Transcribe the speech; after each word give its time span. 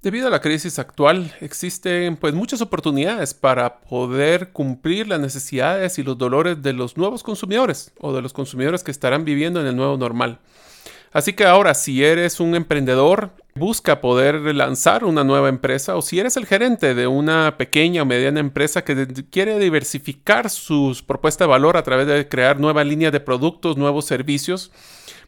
Debido 0.00 0.28
a 0.28 0.30
la 0.30 0.40
crisis 0.40 0.78
actual, 0.78 1.34
existen 1.40 2.16
pues 2.16 2.32
muchas 2.32 2.60
oportunidades 2.60 3.34
para 3.34 3.80
poder 3.80 4.52
cumplir 4.52 5.08
las 5.08 5.18
necesidades 5.18 5.98
y 5.98 6.04
los 6.04 6.16
dolores 6.16 6.62
de 6.62 6.72
los 6.72 6.96
nuevos 6.96 7.24
consumidores 7.24 7.92
o 7.98 8.12
de 8.12 8.22
los 8.22 8.32
consumidores 8.32 8.84
que 8.84 8.92
estarán 8.92 9.24
viviendo 9.24 9.60
en 9.60 9.66
el 9.66 9.74
nuevo 9.74 9.96
normal. 9.96 10.38
Así 11.10 11.32
que 11.32 11.46
ahora, 11.46 11.74
si 11.74 12.04
eres 12.04 12.38
un 12.38 12.54
emprendedor, 12.54 13.32
busca 13.56 14.00
poder 14.00 14.36
lanzar 14.54 15.02
una 15.02 15.24
nueva 15.24 15.48
empresa 15.48 15.96
o 15.96 16.02
si 16.02 16.20
eres 16.20 16.36
el 16.36 16.46
gerente 16.46 16.94
de 16.94 17.08
una 17.08 17.56
pequeña 17.56 18.02
o 18.02 18.06
mediana 18.06 18.38
empresa 18.38 18.84
que 18.84 19.04
quiere 19.32 19.58
diversificar 19.58 20.48
sus 20.48 21.02
propuestas 21.02 21.46
de 21.46 21.50
valor 21.50 21.76
a 21.76 21.82
través 21.82 22.06
de 22.06 22.28
crear 22.28 22.60
nueva 22.60 22.84
línea 22.84 23.10
de 23.10 23.18
productos, 23.18 23.76
nuevos 23.76 24.04
servicios, 24.04 24.70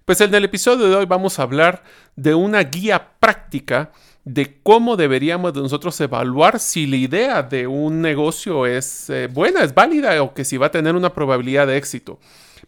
pues 0.05 0.21
en 0.21 0.33
el 0.33 0.45
episodio 0.45 0.89
de 0.89 0.95
hoy 0.95 1.07
vamos 1.07 1.41
a 1.41 1.43
hablar 1.43 1.83
de 2.15 2.35
una 2.35 2.63
guía 2.63 3.09
práctica 3.19 3.91
de 4.25 4.61
cómo 4.63 4.97
deberíamos 4.97 5.55
de 5.55 5.61
nosotros 5.61 6.01
evaluar 6.01 6.61
si 6.61 6.87
la 6.87 6.97
idea 6.97 7.43
de 7.43 7.67
un 7.67 8.01
negocio 8.03 8.67
es 8.67 9.11
eh, 9.11 9.29
buena, 9.29 9.63
es 9.63 9.75
válida 9.75 10.23
o 10.23 10.35
que 10.35 10.45
si 10.45 10.57
va 10.57 10.67
a 10.67 10.71
tener 10.71 10.95
una 10.95 11.13
probabilidad 11.13 11.67
de 11.67 11.77
éxito. 11.77 12.19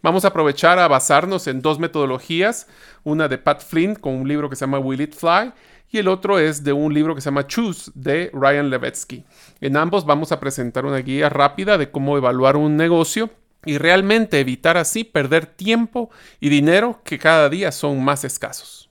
Vamos 0.02 0.24
a 0.24 0.29
aprovechar 0.29 0.79
a 0.79 0.88
basarnos 0.88 1.46
en 1.46 1.62
dos 1.62 1.79
metodologías, 1.79 2.66
una 3.05 3.29
de 3.29 3.38
Pat 3.38 3.62
Flynn 3.62 3.95
con 3.95 4.15
un 4.15 4.27
libro 4.27 4.51
que 4.51 4.57
se 4.57 4.60
llama 4.65 4.79
Will 4.79 5.01
It 5.01 5.15
Fly 5.15 5.52
y 5.91 5.98
el 5.98 6.09
otro 6.09 6.38
es 6.38 6.65
de 6.65 6.73
un 6.73 6.93
libro 6.93 7.15
que 7.15 7.20
se 7.20 7.27
llama 7.27 7.46
Choose 7.46 7.93
de 7.95 8.30
Ryan 8.32 8.71
Levetsky. 8.71 9.24
En 9.60 9.77
ambos 9.77 10.07
vamos 10.07 10.32
a 10.32 10.41
presentar 10.41 10.87
una 10.87 10.98
guía 10.98 11.29
rápida 11.29 11.77
de 11.77 11.91
cómo 11.91 12.16
evaluar 12.16 12.57
un 12.57 12.77
negocio 12.77 13.30
y 13.65 13.79
realmente 13.79 14.41
evitar 14.41 14.77
así 14.79 15.05
perder 15.05 15.46
tiempo 15.46 16.10
y 16.41 16.48
dinero 16.48 17.01
que 17.05 17.19
cada 17.19 17.48
día 17.48 17.71
son 17.71 18.02
más 18.02 18.24
escasos. 18.24 18.91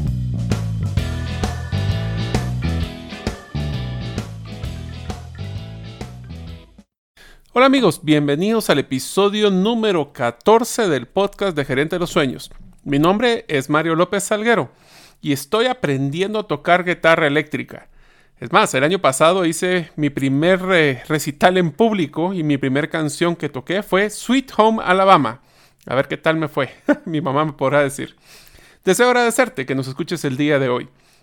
Hola 7.53 7.65
amigos, 7.65 7.99
bienvenidos 8.01 8.69
al 8.69 8.79
episodio 8.79 9.51
número 9.51 10.13
14 10.13 10.87
del 10.87 11.05
podcast 11.05 11.53
de 11.53 11.65
Gerente 11.65 11.97
de 11.97 11.99
los 11.99 12.09
Sueños. 12.09 12.49
Mi 12.85 12.97
nombre 12.97 13.43
es 13.49 13.69
Mario 13.69 13.95
López 13.95 14.23
Salguero 14.23 14.71
y 15.21 15.33
estoy 15.33 15.65
aprendiendo 15.65 16.39
a 16.39 16.47
tocar 16.47 16.85
guitarra 16.85 17.27
eléctrica. 17.27 17.89
Es 18.39 18.53
más, 18.53 18.73
el 18.73 18.85
año 18.85 18.99
pasado 18.99 19.43
hice 19.43 19.91
mi 19.97 20.09
primer 20.09 20.61
eh, 20.71 21.03
recital 21.09 21.57
en 21.57 21.71
público 21.71 22.33
y 22.33 22.41
mi 22.41 22.57
primera 22.57 22.89
canción 22.89 23.35
que 23.35 23.49
toqué 23.49 23.83
fue 23.83 24.09
Sweet 24.09 24.53
Home 24.55 24.81
Alabama. 24.81 25.41
A 25.85 25.95
ver 25.95 26.07
qué 26.07 26.15
tal 26.15 26.37
me 26.37 26.47
fue. 26.47 26.69
mi 27.05 27.19
mamá 27.19 27.43
me 27.43 27.51
podrá 27.51 27.83
decir. 27.83 28.15
Deseo 28.85 29.07
agradecerte 29.07 29.65
que 29.65 29.75
nos 29.75 29.89
escuches 29.89 30.23
el 30.23 30.37
día 30.37 30.57
de 30.57 30.69
hoy. 30.69 30.87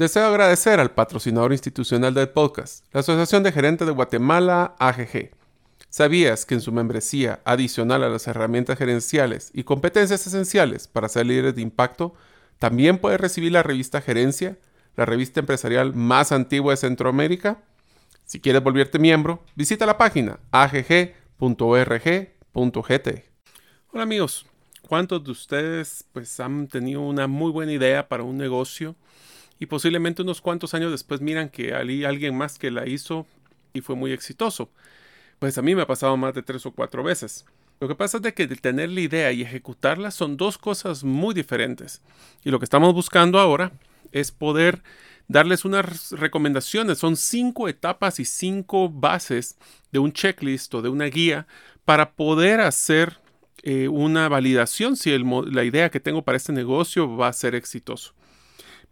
Deseo 0.00 0.26
agradecer 0.28 0.80
al 0.80 0.92
patrocinador 0.92 1.52
institucional 1.52 2.14
del 2.14 2.30
podcast, 2.30 2.86
la 2.90 3.00
Asociación 3.00 3.42
de 3.42 3.52
Gerentes 3.52 3.86
de 3.86 3.92
Guatemala, 3.92 4.74
AGG. 4.78 5.32
¿Sabías 5.90 6.46
que 6.46 6.54
en 6.54 6.62
su 6.62 6.72
membresía, 6.72 7.42
adicional 7.44 8.02
a 8.02 8.08
las 8.08 8.26
herramientas 8.26 8.78
gerenciales 8.78 9.50
y 9.52 9.64
competencias 9.64 10.26
esenciales 10.26 10.88
para 10.88 11.10
ser 11.10 11.26
líderes 11.26 11.54
de 11.54 11.60
impacto, 11.60 12.14
también 12.58 12.96
puedes 12.96 13.20
recibir 13.20 13.52
la 13.52 13.62
revista 13.62 14.00
Gerencia, 14.00 14.56
la 14.96 15.04
revista 15.04 15.40
empresarial 15.40 15.94
más 15.94 16.32
antigua 16.32 16.72
de 16.72 16.78
Centroamérica? 16.78 17.62
Si 18.24 18.40
quieres 18.40 18.62
volverte 18.62 18.98
miembro, 18.98 19.44
visita 19.54 19.84
la 19.84 19.98
página 19.98 20.40
agg.org.gt. 20.50 21.10
Hola 23.92 24.02
amigos, 24.02 24.46
¿cuántos 24.88 25.22
de 25.22 25.30
ustedes 25.30 26.06
pues 26.14 26.40
han 26.40 26.68
tenido 26.68 27.02
una 27.02 27.26
muy 27.26 27.50
buena 27.50 27.72
idea 27.72 28.08
para 28.08 28.22
un 28.22 28.38
negocio? 28.38 28.96
Y 29.60 29.66
posiblemente 29.66 30.22
unos 30.22 30.40
cuantos 30.40 30.74
años 30.74 30.90
después 30.90 31.20
miran 31.20 31.50
que 31.50 31.74
hay 31.74 32.04
alguien 32.04 32.36
más 32.36 32.58
que 32.58 32.70
la 32.70 32.88
hizo 32.88 33.26
y 33.74 33.82
fue 33.82 33.94
muy 33.94 34.10
exitoso. 34.10 34.70
Pues 35.38 35.58
a 35.58 35.62
mí 35.62 35.74
me 35.74 35.82
ha 35.82 35.86
pasado 35.86 36.16
más 36.16 36.34
de 36.34 36.42
tres 36.42 36.64
o 36.66 36.72
cuatro 36.72 37.04
veces. 37.04 37.44
Lo 37.78 37.86
que 37.86 37.94
pasa 37.94 38.18
es 38.22 38.32
que 38.34 38.46
tener 38.48 38.90
la 38.90 39.00
idea 39.00 39.32
y 39.32 39.42
ejecutarla 39.42 40.10
son 40.10 40.38
dos 40.38 40.58
cosas 40.58 41.04
muy 41.04 41.34
diferentes. 41.34 42.00
Y 42.42 42.50
lo 42.50 42.58
que 42.58 42.64
estamos 42.64 42.94
buscando 42.94 43.38
ahora 43.38 43.72
es 44.12 44.32
poder 44.32 44.82
darles 45.28 45.66
unas 45.66 46.12
recomendaciones. 46.12 46.98
Son 46.98 47.16
cinco 47.16 47.68
etapas 47.68 48.18
y 48.18 48.24
cinco 48.24 48.88
bases 48.88 49.58
de 49.92 49.98
un 49.98 50.12
checklist 50.12 50.74
o 50.74 50.82
de 50.82 50.88
una 50.88 51.06
guía 51.06 51.46
para 51.84 52.12
poder 52.12 52.60
hacer 52.60 53.18
eh, 53.62 53.88
una 53.88 54.28
validación 54.30 54.96
si 54.96 55.16
la 55.18 55.64
idea 55.64 55.90
que 55.90 56.00
tengo 56.00 56.22
para 56.22 56.36
este 56.36 56.52
negocio 56.52 57.14
va 57.14 57.28
a 57.28 57.32
ser 57.34 57.54
exitoso. 57.54 58.14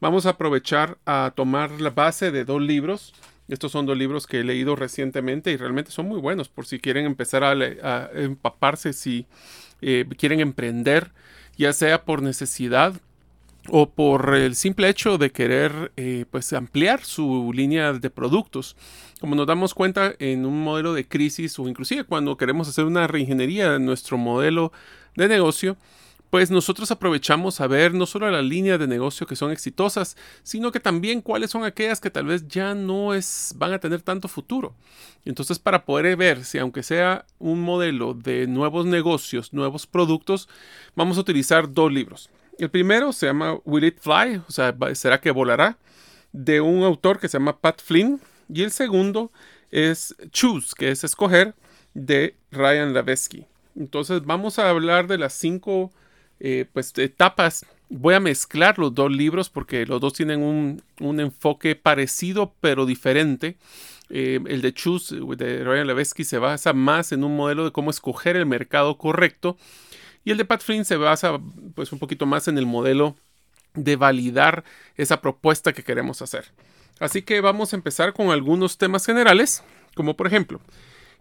Vamos 0.01 0.27
a 0.27 0.31
aprovechar 0.31 0.97
a 1.07 1.33
tomar 1.35 1.81
la 1.81 1.91
base 1.91 2.31
de 2.31 2.45
dos 2.45 2.63
libros. 2.63 3.15
Estos 3.49 3.73
son 3.73 3.85
dos 3.85 3.99
libros 3.99 4.29
que 4.29 4.41
he 4.41 4.45
leído 4.45 4.77
recientemente 4.77 5.51
y 5.51 5.57
realmente 5.57 5.91
son 5.91 6.07
muy 6.07 6.21
buenos 6.21 6.49
por 6.49 6.67
si 6.67 6.79
quieren 6.79 7.05
empezar 7.05 7.43
a, 7.43 8.11
empaparse, 8.15 8.93
si 8.93 9.27
eh, 9.81 10.05
quieren 10.17 10.39
emprender, 10.39 11.11
ya 11.57 11.73
sea 11.73 12.05
por 12.05 12.23
necesidad 12.23 12.95
o 13.71 13.91
por 13.91 14.35
el 14.35 14.55
simple 14.55 14.89
hecho 14.89 15.19
de 15.19 15.31
querer 15.31 15.93
eh, 15.97 16.27
pues 16.31 16.53
ampliar 16.53 17.03
su 17.05 17.53
línea 17.53 17.93
de 17.93 18.11
productos. 18.11 18.77
Como 19.21 19.35
nos 19.35 19.49
damos 19.49 19.75
cuenta 19.75 20.15
en 20.21 20.47
un 20.47 20.63
modelo 20.63 20.95
de 20.95 21.09
crisis 21.09 21.59
o 21.59 21.69
inclusive 21.69 22.05
cuando 22.05 22.37
queremos 22.37 22.69
hacer 22.69 22.85
una 22.85 23.09
reingeniería 23.09 23.73
de 23.73 23.81
nuestro 23.81 24.17
modelo 24.17 24.73
de 25.17 25.27
negocio, 25.27 25.77
pues 26.31 26.51
nosotros 26.51 26.91
aprovechamos 26.91 27.61
a 27.61 27.67
ver 27.67 27.95
no 27.95 28.07
solo 28.07 28.31
las 28.31 28.45
líneas 28.45 28.79
de 28.79 28.87
negocio 28.87 29.27
que 29.27 29.37
son 29.37 29.51
exitosas, 29.51 30.17
sino 30.43 30.73
que 30.73 30.81
también 30.81 31.23
cuáles 31.23 31.51
son 31.51 31.65
aquellas 31.65 32.01
que 32.01 32.11
tal 32.11 32.27
vez 32.27 32.47
ya 32.49 32.75
no 32.75 33.15
es, 33.15 33.55
van 33.57 33.73
a 33.73 33.79
tener 33.79 34.03
tanto 34.03 34.29
futuro. 34.29 34.75
entonces 35.25 35.59
para 35.59 35.85
poder 35.85 36.17
ver 36.17 36.45
si 36.45 36.59
aunque 36.59 36.83
sea 36.83 37.25
un 37.39 37.61
modelo 37.61 38.15
de 38.15 38.47
nuevos 38.47 38.87
negocios, 38.87 39.53
nuevos 39.53 39.87
productos, 39.87 40.49
vamos 40.95 41.17
a 41.17 41.21
utilizar 41.21 41.73
dos 41.73 41.93
libros. 41.93 42.31
El 42.59 42.71
primero 42.71 43.13
se 43.13 43.27
llama 43.27 43.59
Will 43.65 43.85
It 43.85 43.99
Fly? 44.01 44.43
O 44.49 44.51
sea, 44.51 44.75
¿será 44.95 45.21
que 45.21 45.31
volará? 45.31 45.79
De 46.33 46.61
un 46.61 46.83
autor 46.83 47.21
que 47.21 47.29
se 47.29 47.39
llama 47.39 47.59
Pat 47.61 47.81
Flynn. 47.81 48.21
Y 48.53 48.63
el 48.63 48.73
segundo 48.73 49.31
es 49.71 50.17
Choose, 50.33 50.75
que 50.77 50.91
es 50.91 51.05
escoger, 51.05 51.55
de 51.95 52.35
Ryan 52.51 52.95
Lavesky. 52.95 53.47
Entonces 53.77 54.25
vamos 54.25 54.59
a 54.59 54.69
hablar 54.69 55.07
de 55.07 55.19
las 55.19 55.35
cinco 55.35 55.93
eh, 56.41 56.67
pues, 56.73 56.97
etapas. 56.99 57.67
Voy 57.89 58.15
a 58.15 58.21
mezclar 58.21 58.79
los 58.79 58.95
dos 58.95 59.11
libros 59.11 59.49
porque 59.49 59.87
los 59.87 60.01
dos 60.01 60.13
tienen 60.13 60.43
un, 60.43 61.21
enfoque 61.21 61.75
parecido 61.75 62.55
pero 62.61 62.87
diferente. 62.87 63.57
Eh, 64.11 64.41
el 64.47 64.63
de 64.63 64.73
Choose 64.73 65.17
de 65.37 65.65
Ryan 65.65 65.87
Levesky 65.87 66.25
se 66.25 66.39
basa 66.39 66.73
más 66.73 67.13
en 67.13 67.25
un 67.25 67.37
modelo 67.37 67.65
de 67.65 67.73
cómo 67.73 67.91
escoger 67.91 68.37
el 68.37 68.47
mercado 68.47 68.97
correcto 68.97 69.59
y 70.29 70.31
el 70.31 70.37
de 70.37 70.45
Pat 70.45 70.63
Flynn 70.63 70.85
se 70.85 70.97
basa 70.97 71.41
pues 71.75 71.91
un 71.91 71.99
poquito 71.99 72.27
más 72.27 72.49
en 72.49 72.59
el 72.59 72.67
modelo 72.67 73.17
de 73.73 73.97
validar 73.97 74.63
esa 74.97 75.23
propuesta 75.23 75.73
que 75.73 75.83
queremos 75.83 76.21
hacer. 76.21 76.47
Así 77.01 77.23
que 77.23 77.41
vamos 77.41 77.73
a 77.73 77.77
empezar 77.77 78.13
con 78.13 78.29
algunos 78.29 78.77
temas 78.77 79.07
generales, 79.07 79.63
como 79.95 80.19
por 80.19 80.27
ejemplo, 80.27 80.61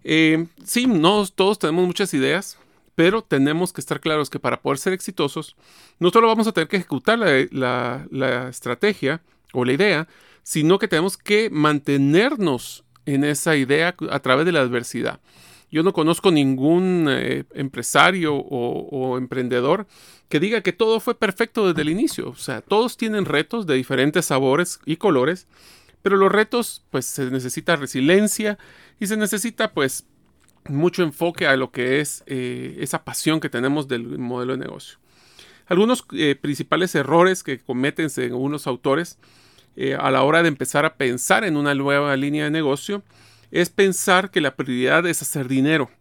eh, 0.04 0.48
sí, 0.66 0.88
no 0.88 1.26
todos 1.28 1.60
tenemos 1.60 1.86
muchas 1.86 2.14
ideas, 2.14 2.58
pero 2.98 3.22
tenemos 3.22 3.74
que 3.74 3.80
estar 3.80 4.00
claros 4.00 4.32
que 4.32 4.40
para 4.40 4.60
poder 4.60 4.80
ser 4.80 4.92
exitosos, 4.92 5.56
no 6.00 6.10
solo 6.10 6.26
vamos 6.28 6.48
a 6.48 6.52
tener 6.52 6.68
que 6.68 6.78
ejecutar 6.78 7.20
la, 7.20 8.48
estrategia 8.50 9.22
o 9.54 9.66
la 9.66 9.74
idea, 9.74 10.08
sino 10.42 10.80
que 10.80 10.88
tenemos 10.88 11.16
que 11.16 11.52
mantenernos 11.52 12.86
en 13.06 13.24
esa 13.24 13.56
idea 13.56 13.96
a 14.10 14.20
través 14.22 14.48
de 14.48 14.52
la 14.52 14.62
adversidad. 14.62 15.20
Yo 15.70 15.84
no 15.84 15.94
conozco 15.94 16.32
ningún 16.32 17.06
eh, 17.08 17.44
empresario 17.54 18.36
o, 18.36 19.16
emprendedor 19.20 19.86
que 20.28 20.40
diga 20.40 20.62
que 20.62 20.74
todo 20.74 21.00
fue 21.00 21.14
perfecto 21.14 21.68
desde 21.68 21.84
el 21.84 21.90
inicio. 21.90 22.30
O 22.30 22.36
sea, 22.36 22.62
todos 22.62 22.98
tienen 22.98 23.26
retos 23.26 23.68
de 23.68 23.76
diferentes 23.76 24.26
sabores 24.26 24.80
y 24.88 24.96
colores, 24.96 25.46
pero 26.02 26.18
los 26.18 26.32
retos, 26.32 26.84
pues 26.90 27.06
se 27.06 27.30
necesita 27.30 27.76
resiliencia 27.76 28.58
y 29.00 29.06
se 29.06 29.18
necesita, 29.18 29.72
pues, 29.72 30.08
mucho 30.70 31.04
enfoque 31.04 31.48
a 31.48 31.56
lo 31.56 31.72
que 31.72 32.00
es 32.00 32.24
eh, 32.28 32.78
esa 32.80 33.04
pasión 33.04 33.40
que 33.40 33.50
tenemos 33.50 33.88
del 33.88 34.18
modelo 34.18 34.54
de 34.54 34.60
negocio. 34.60 34.98
Algunos 35.68 36.06
eh, 36.14 36.36
principales 36.40 36.96
errores 36.96 37.44
que 37.44 37.60
cometen 37.60 38.08
algunos 38.18 38.68
autores 38.68 39.18
a 40.00 40.10
la 40.10 40.24
hora 40.24 40.42
de 40.42 40.48
empezar 40.48 40.86
a 40.86 40.96
pensar 40.96 41.44
en 41.44 41.56
una 41.56 41.76
nueva 41.76 42.18
línea 42.18 42.46
de 42.46 42.50
negocio 42.50 43.04
es 43.52 43.70
pensar 43.70 44.32
que 44.32 44.42
la 44.42 44.56
prioridad 44.56 45.06
es 45.06 45.22
hacer 45.22 45.48
dinero 45.48 45.92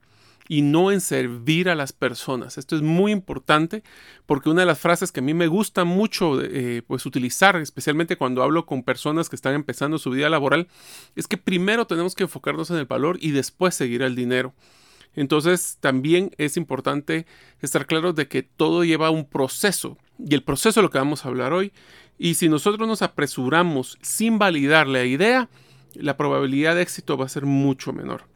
y 0.49 0.63
no 0.63 0.93
en 0.93 1.01
servir 1.01 1.69
a 1.69 1.75
las 1.75 1.93
personas. 1.93 2.59
Esto 2.59 2.77
es 2.77 2.83
muy 2.83 3.13
importante 3.13 3.83
porque 4.27 4.51
una 4.51 4.63
de 4.63 4.67
las 4.67 4.79
frases 4.79 5.13
que 5.13 5.21
a 5.21 5.23
mí 5.23 5.35
me 5.35 5.47
gusta 5.47 5.85
mucho 5.85 6.41
eh, 6.43 6.83
pues 6.87 7.07
utilizar, 7.07 7.57
especialmente 7.57 8.17
cuando 8.17 8.43
hablo 8.43 8.67
con 8.67 8.83
personas 8.83 9.29
que 9.29 9.37
están 9.37 9.55
empezando 9.55 9.99
su 9.99 10.11
vida 10.11 10.29
laboral, 10.29 10.69
es 11.15 11.27
que 11.27 11.37
primero 11.37 11.87
tenemos 11.87 12.15
que 12.15 12.25
enfocarnos 12.25 12.71
en 12.71 12.77
el 12.77 12.87
valor 12.87 13.19
y 13.21 13.31
después 13.31 13.75
seguir 13.75 14.03
el 14.03 14.15
dinero. 14.15 14.55
Entonces 15.15 15.79
también 15.81 16.31
es 16.37 16.57
importante 16.57 17.27
estar 17.61 17.87
claros 17.87 18.15
de 18.15 18.29
que 18.29 18.43
todo 18.43 18.85
lleva 18.85 19.11
un 19.11 19.25
proceso 19.25 19.97
y 20.19 20.35
el 20.35 20.43
proceso 20.43 20.81
es 20.81 20.85
lo 20.85 20.91
que 20.91 20.99
vamos 20.99 21.25
a 21.25 21.29
hablar 21.29 21.53
hoy. 21.53 21.73
Y 22.19 22.35
si 22.35 22.49
nosotros 22.49 22.87
nos 22.87 23.03
apresuramos 23.03 23.99
sin 24.01 24.39
validar 24.39 24.87
la 24.87 25.05
idea, 25.05 25.49
la 25.95 26.17
probabilidad 26.17 26.75
de 26.75 26.83
éxito 26.83 27.17
va 27.17 27.27
a 27.27 27.31
ser 27.31 27.45
mucho 27.45 27.93
menor. 27.93 28.36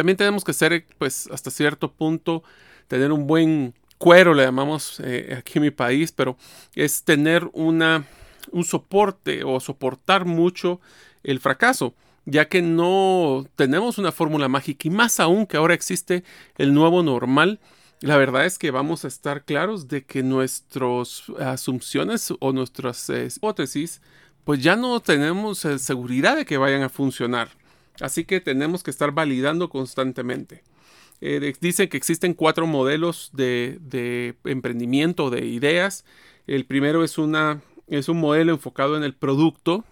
También 0.00 0.16
tenemos 0.16 0.44
que 0.44 0.54
ser, 0.54 0.86
pues, 0.96 1.28
hasta 1.30 1.50
cierto 1.50 1.92
punto, 1.92 2.42
tener 2.88 3.12
un 3.12 3.26
buen 3.26 3.74
cuero, 3.98 4.32
le 4.32 4.44
llamamos 4.44 4.98
eh, 5.04 5.34
aquí 5.36 5.58
en 5.58 5.64
mi 5.64 5.70
país, 5.70 6.10
pero 6.10 6.38
es 6.74 7.02
tener 7.02 7.46
una, 7.52 8.06
un 8.50 8.64
soporte 8.64 9.44
o 9.44 9.60
soportar 9.60 10.24
mucho 10.24 10.80
el 11.22 11.38
fracaso, 11.38 11.92
ya 12.24 12.48
que 12.48 12.62
no 12.62 13.46
tenemos 13.56 13.98
una 13.98 14.10
fórmula 14.10 14.48
mágica 14.48 14.88
y 14.88 14.90
más 14.90 15.20
aún 15.20 15.44
que 15.44 15.58
ahora 15.58 15.74
existe 15.74 16.24
el 16.56 16.72
nuevo 16.72 17.02
normal. 17.02 17.60
La 18.00 18.16
verdad 18.16 18.46
es 18.46 18.58
que 18.58 18.70
vamos 18.70 19.04
a 19.04 19.08
estar 19.08 19.44
claros 19.44 19.86
de 19.86 20.06
que 20.06 20.22
nuestras 20.22 21.24
asunciones 21.38 22.32
o 22.40 22.52
nuestras 22.52 23.10
eh, 23.10 23.28
hipótesis 23.36 24.00
pues 24.44 24.62
ya 24.62 24.76
no 24.76 24.98
tenemos 25.00 25.62
eh, 25.66 25.78
seguridad 25.78 26.36
de 26.36 26.46
que 26.46 26.56
vayan 26.56 26.84
a 26.84 26.88
funcionar. 26.88 27.59
Así 28.00 28.24
que 28.24 28.40
tenemos 28.40 28.82
que 28.82 28.90
estar 28.90 29.12
validando 29.12 29.68
constantemente. 29.68 30.62
Eh, 31.20 31.52
dicen 31.60 31.88
que 31.88 31.96
existen 31.96 32.34
cuatro 32.34 32.66
modelos 32.66 33.30
de, 33.32 34.36
emprendimiento, 34.44 35.30
de 35.30 35.46
ideas. 35.46 36.04
El 36.46 36.64
primero 36.64 37.04
es, 37.04 37.16
es 37.88 38.08
un 38.08 38.20
modelo 38.20 38.52
enfocado 38.52 38.96
en 38.96 39.04
el 39.04 39.14
producto. 39.14 39.84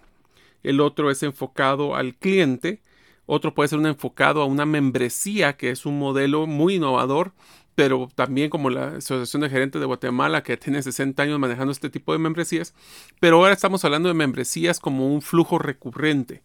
El 0.63 0.81
otro 0.81 1.11
es 1.11 1.23
enfocado 1.23 1.95
al 1.95 2.15
cliente. 2.15 2.81
Otro 3.25 3.53
puede 3.53 3.69
ser 3.69 3.79
un 3.79 3.85
enfocado 3.85 4.41
a 4.41 4.45
una 4.45 4.65
membresía, 4.65 5.55
que 5.55 5.69
es 5.69 5.85
un 5.85 5.99
modelo 5.99 6.47
muy 6.47 6.75
innovador 6.75 7.31
pero 7.79 8.09
también 8.13 8.49
como 8.49 8.69
la 8.69 8.97
Asociación 8.97 9.41
de 9.41 9.49
Gerentes 9.49 9.79
de 9.79 9.85
Guatemala, 9.85 10.43
que 10.43 10.57
tiene 10.57 10.83
60 10.83 11.23
años 11.23 11.39
manejando 11.39 11.71
este 11.71 11.89
tipo 11.89 12.11
de 12.11 12.19
membresías, 12.19 12.73
pero 13.21 13.37
ahora 13.37 13.53
estamos 13.53 13.85
hablando 13.85 14.09
de 14.09 14.15
membresías 14.15 14.81
como 14.81 15.07
un 15.07 15.21
flujo 15.21 15.59
recurrente. 15.59 16.41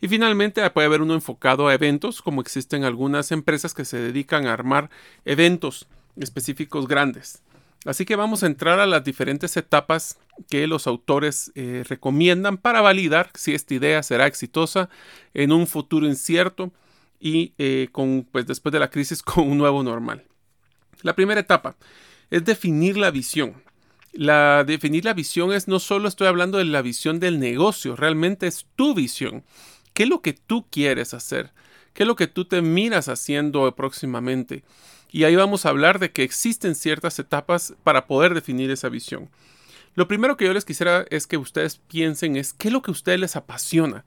Y 0.00 0.08
finalmente 0.08 0.70
puede 0.70 0.86
haber 0.86 1.02
uno 1.02 1.12
enfocado 1.12 1.68
a 1.68 1.74
eventos, 1.74 2.22
como 2.22 2.40
existen 2.40 2.84
algunas 2.84 3.32
empresas 3.32 3.74
que 3.74 3.84
se 3.84 3.98
dedican 3.98 4.46
a 4.46 4.54
armar 4.54 4.88
eventos 5.26 5.86
específicos 6.16 6.88
grandes. 6.88 7.42
Así 7.84 8.06
que 8.06 8.16
vamos 8.16 8.42
a 8.42 8.46
entrar 8.46 8.80
a 8.80 8.86
las 8.86 9.04
diferentes 9.04 9.58
etapas 9.58 10.18
que 10.48 10.66
los 10.66 10.86
autores 10.86 11.52
eh, 11.54 11.84
recomiendan 11.86 12.56
para 12.56 12.80
validar 12.80 13.28
si 13.34 13.52
esta 13.52 13.74
idea 13.74 14.02
será 14.02 14.26
exitosa 14.26 14.88
en 15.34 15.52
un 15.52 15.66
futuro 15.66 16.06
incierto 16.06 16.72
y 17.20 17.52
eh, 17.58 17.90
con, 17.92 18.26
pues, 18.32 18.46
después 18.46 18.72
de 18.72 18.78
la 18.78 18.88
crisis 18.88 19.22
con 19.22 19.50
un 19.50 19.58
nuevo 19.58 19.82
normal. 19.82 20.24
La 21.02 21.14
primera 21.14 21.40
etapa 21.40 21.76
es 22.30 22.44
definir 22.44 22.96
la 22.96 23.10
visión. 23.10 23.62
La 24.12 24.64
definir 24.64 25.04
la 25.04 25.14
visión 25.14 25.52
es 25.52 25.68
no 25.68 25.78
solo 25.78 26.08
estoy 26.08 26.26
hablando 26.26 26.58
de 26.58 26.64
la 26.64 26.82
visión 26.82 27.20
del 27.20 27.38
negocio, 27.38 27.94
realmente 27.94 28.46
es 28.46 28.66
tu 28.74 28.94
visión. 28.94 29.44
¿Qué 29.92 30.04
es 30.04 30.08
lo 30.08 30.22
que 30.22 30.32
tú 30.32 30.66
quieres 30.70 31.14
hacer? 31.14 31.52
¿Qué 31.92 32.04
es 32.04 32.06
lo 32.06 32.16
que 32.16 32.26
tú 32.26 32.44
te 32.44 32.62
miras 32.62 33.08
haciendo 33.08 33.74
próximamente? 33.74 34.62
Y 35.10 35.24
ahí 35.24 35.36
vamos 35.36 35.64
a 35.64 35.70
hablar 35.70 35.98
de 35.98 36.12
que 36.12 36.22
existen 36.22 36.74
ciertas 36.74 37.18
etapas 37.18 37.74
para 37.82 38.06
poder 38.06 38.34
definir 38.34 38.70
esa 38.70 38.88
visión. 38.88 39.30
Lo 39.94 40.06
primero 40.06 40.36
que 40.36 40.44
yo 40.44 40.52
les 40.52 40.64
quisiera 40.64 41.04
es 41.10 41.26
que 41.26 41.36
ustedes 41.36 41.80
piensen 41.88 42.36
es 42.36 42.52
qué 42.52 42.68
es 42.68 42.72
lo 42.72 42.82
que 42.82 42.90
a 42.90 42.92
ustedes 42.92 43.18
les 43.18 43.36
apasiona. 43.36 44.04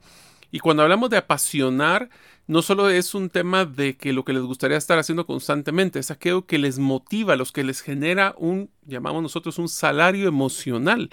Y 0.50 0.60
cuando 0.60 0.82
hablamos 0.82 1.10
de 1.10 1.16
apasionar, 1.16 2.08
no 2.46 2.62
solo 2.62 2.90
es 2.90 3.14
un 3.14 3.30
tema 3.30 3.64
de 3.64 3.96
que 3.96 4.12
lo 4.12 4.24
que 4.24 4.32
les 4.32 4.42
gustaría 4.42 4.76
estar 4.76 4.98
haciendo 4.98 5.26
constantemente, 5.26 5.98
es 5.98 6.10
aquello 6.10 6.46
que 6.46 6.58
les 6.58 6.78
motiva, 6.78 7.36
los 7.36 7.52
que 7.52 7.64
les 7.64 7.80
genera 7.80 8.34
un, 8.36 8.70
llamamos 8.86 9.22
nosotros, 9.22 9.58
un 9.58 9.68
salario 9.68 10.28
emocional, 10.28 11.10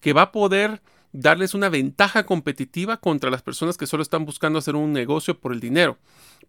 que 0.00 0.12
va 0.12 0.22
a 0.22 0.32
poder 0.32 0.82
darles 1.12 1.54
una 1.54 1.70
ventaja 1.70 2.26
competitiva 2.26 2.98
contra 2.98 3.30
las 3.30 3.42
personas 3.42 3.78
que 3.78 3.86
solo 3.86 4.02
están 4.02 4.26
buscando 4.26 4.58
hacer 4.58 4.76
un 4.76 4.92
negocio 4.92 5.38
por 5.38 5.52
el 5.52 5.60
dinero. 5.60 5.98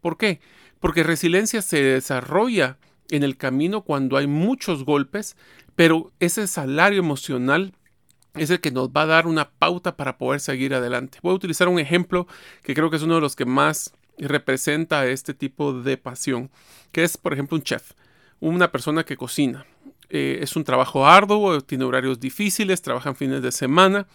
¿Por 0.02 0.18
qué? 0.18 0.42
Porque 0.80 1.04
resiliencia 1.04 1.62
se 1.62 1.82
desarrolla 1.82 2.78
en 3.10 3.24
el 3.24 3.38
camino 3.38 3.82
cuando 3.82 4.18
hay 4.18 4.28
muchos 4.28 4.84
golpes, 4.84 5.38
pero 5.76 6.12
ese 6.20 6.48
salario 6.48 7.00
emocional 7.00 7.74
es 8.36 8.50
el 8.50 8.60
que 8.60 8.72
nos 8.72 8.90
va 8.90 9.04
a 9.04 9.08
dar 9.08 9.26
una 9.26 9.50
pauta 9.52 9.96
para 9.96 10.18
poder 10.18 10.42
seguir 10.42 10.74
adelante. 10.74 11.20
Voy 11.24 11.32
a 11.32 11.36
utilizar 11.36 11.68
un 11.68 11.80
ejemplo 11.80 12.28
que 12.64 12.74
creo 12.74 12.90
que 12.90 12.98
es 12.98 13.04
uno 13.04 13.16
de 13.16 13.22
los 13.22 13.36
que 13.36 13.46
más 13.46 13.94
representa 14.18 15.06
este 15.08 15.34
tipo 15.34 15.74
de 15.74 15.98
pasión, 15.98 16.50
que 16.92 17.04
es, 17.04 17.18
por 17.18 17.34
ejemplo, 17.34 17.58
un 17.58 17.64
chef, 17.64 17.92
una 18.40 18.72
persona 18.72 19.04
que 19.04 19.18
cocina. 19.18 19.66
Eh, 20.10 20.40
es 20.42 20.56
un 20.56 20.64
trabajo 20.64 21.06
arduo, 21.06 21.62
tiene 21.62 21.84
horarios 21.84 22.20
difíciles, 22.20 22.82
trabajan 22.82 23.16
fines 23.16 23.42
de 23.42 23.52
semana, 23.52 24.08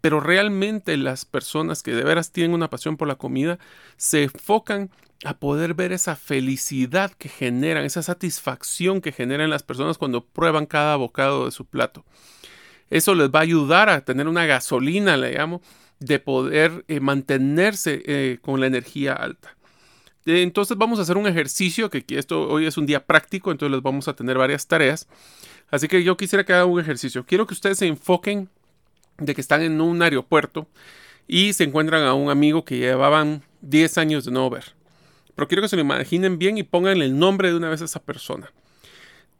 pero 0.00 0.20
realmente 0.20 0.96
las 0.96 1.24
personas 1.24 1.82
que 1.82 1.92
de 1.92 2.04
veras 2.04 2.30
tienen 2.30 2.54
una 2.54 2.70
pasión 2.70 2.96
por 2.96 3.08
la 3.08 3.16
comida 3.16 3.58
se 3.96 4.24
enfocan 4.24 4.90
a 5.24 5.38
poder 5.38 5.74
ver 5.74 5.92
esa 5.92 6.16
felicidad 6.16 7.10
que 7.12 7.28
generan, 7.28 7.84
esa 7.84 8.02
satisfacción 8.02 9.00
que 9.00 9.12
generan 9.12 9.50
las 9.50 9.62
personas 9.62 9.96
cuando 9.96 10.24
prueban 10.24 10.66
cada 10.66 10.96
bocado 10.96 11.46
de 11.46 11.52
su 11.52 11.64
plato. 11.64 12.04
Eso 12.90 13.14
les 13.14 13.30
va 13.30 13.38
a 13.38 13.42
ayudar 13.42 13.88
a 13.88 14.04
tener 14.04 14.28
una 14.28 14.44
gasolina, 14.44 15.16
le 15.16 15.32
llamo, 15.32 15.62
de 16.04 16.18
poder 16.18 16.84
eh, 16.88 17.00
mantenerse 17.00 18.02
eh, 18.04 18.38
con 18.42 18.60
la 18.60 18.66
energía 18.66 19.14
alta. 19.14 19.56
Entonces 20.26 20.76
vamos 20.76 20.98
a 20.98 21.02
hacer 21.02 21.16
un 21.16 21.26
ejercicio, 21.26 21.90
que 21.90 22.04
esto 22.08 22.48
hoy 22.48 22.66
es 22.66 22.78
un 22.78 22.86
día 22.86 23.04
práctico, 23.04 23.50
entonces 23.50 23.72
les 23.72 23.82
vamos 23.82 24.08
a 24.08 24.14
tener 24.14 24.38
varias 24.38 24.66
tareas. 24.66 25.06
Así 25.70 25.88
que 25.88 26.02
yo 26.02 26.16
quisiera 26.16 26.44
que 26.44 26.52
hagan 26.52 26.68
un 26.68 26.80
ejercicio. 26.80 27.24
Quiero 27.26 27.46
que 27.46 27.54
ustedes 27.54 27.78
se 27.78 27.86
enfoquen 27.86 28.48
de 29.18 29.34
que 29.34 29.40
están 29.40 29.62
en 29.62 29.80
un 29.80 30.02
aeropuerto 30.02 30.66
y 31.26 31.52
se 31.52 31.64
encuentran 31.64 32.04
a 32.04 32.14
un 32.14 32.30
amigo 32.30 32.64
que 32.64 32.78
llevaban 32.78 33.42
10 33.62 33.98
años 33.98 34.24
de 34.24 34.30
no 34.30 34.48
ver. 34.48 34.74
Pero 35.34 35.48
quiero 35.48 35.62
que 35.62 35.68
se 35.68 35.76
lo 35.76 35.82
imaginen 35.82 36.38
bien 36.38 36.58
y 36.58 36.62
pongan 36.62 37.00
el 37.02 37.18
nombre 37.18 37.50
de 37.50 37.56
una 37.56 37.68
vez 37.68 37.82
a 37.82 37.86
esa 37.86 38.02
persona. 38.02 38.52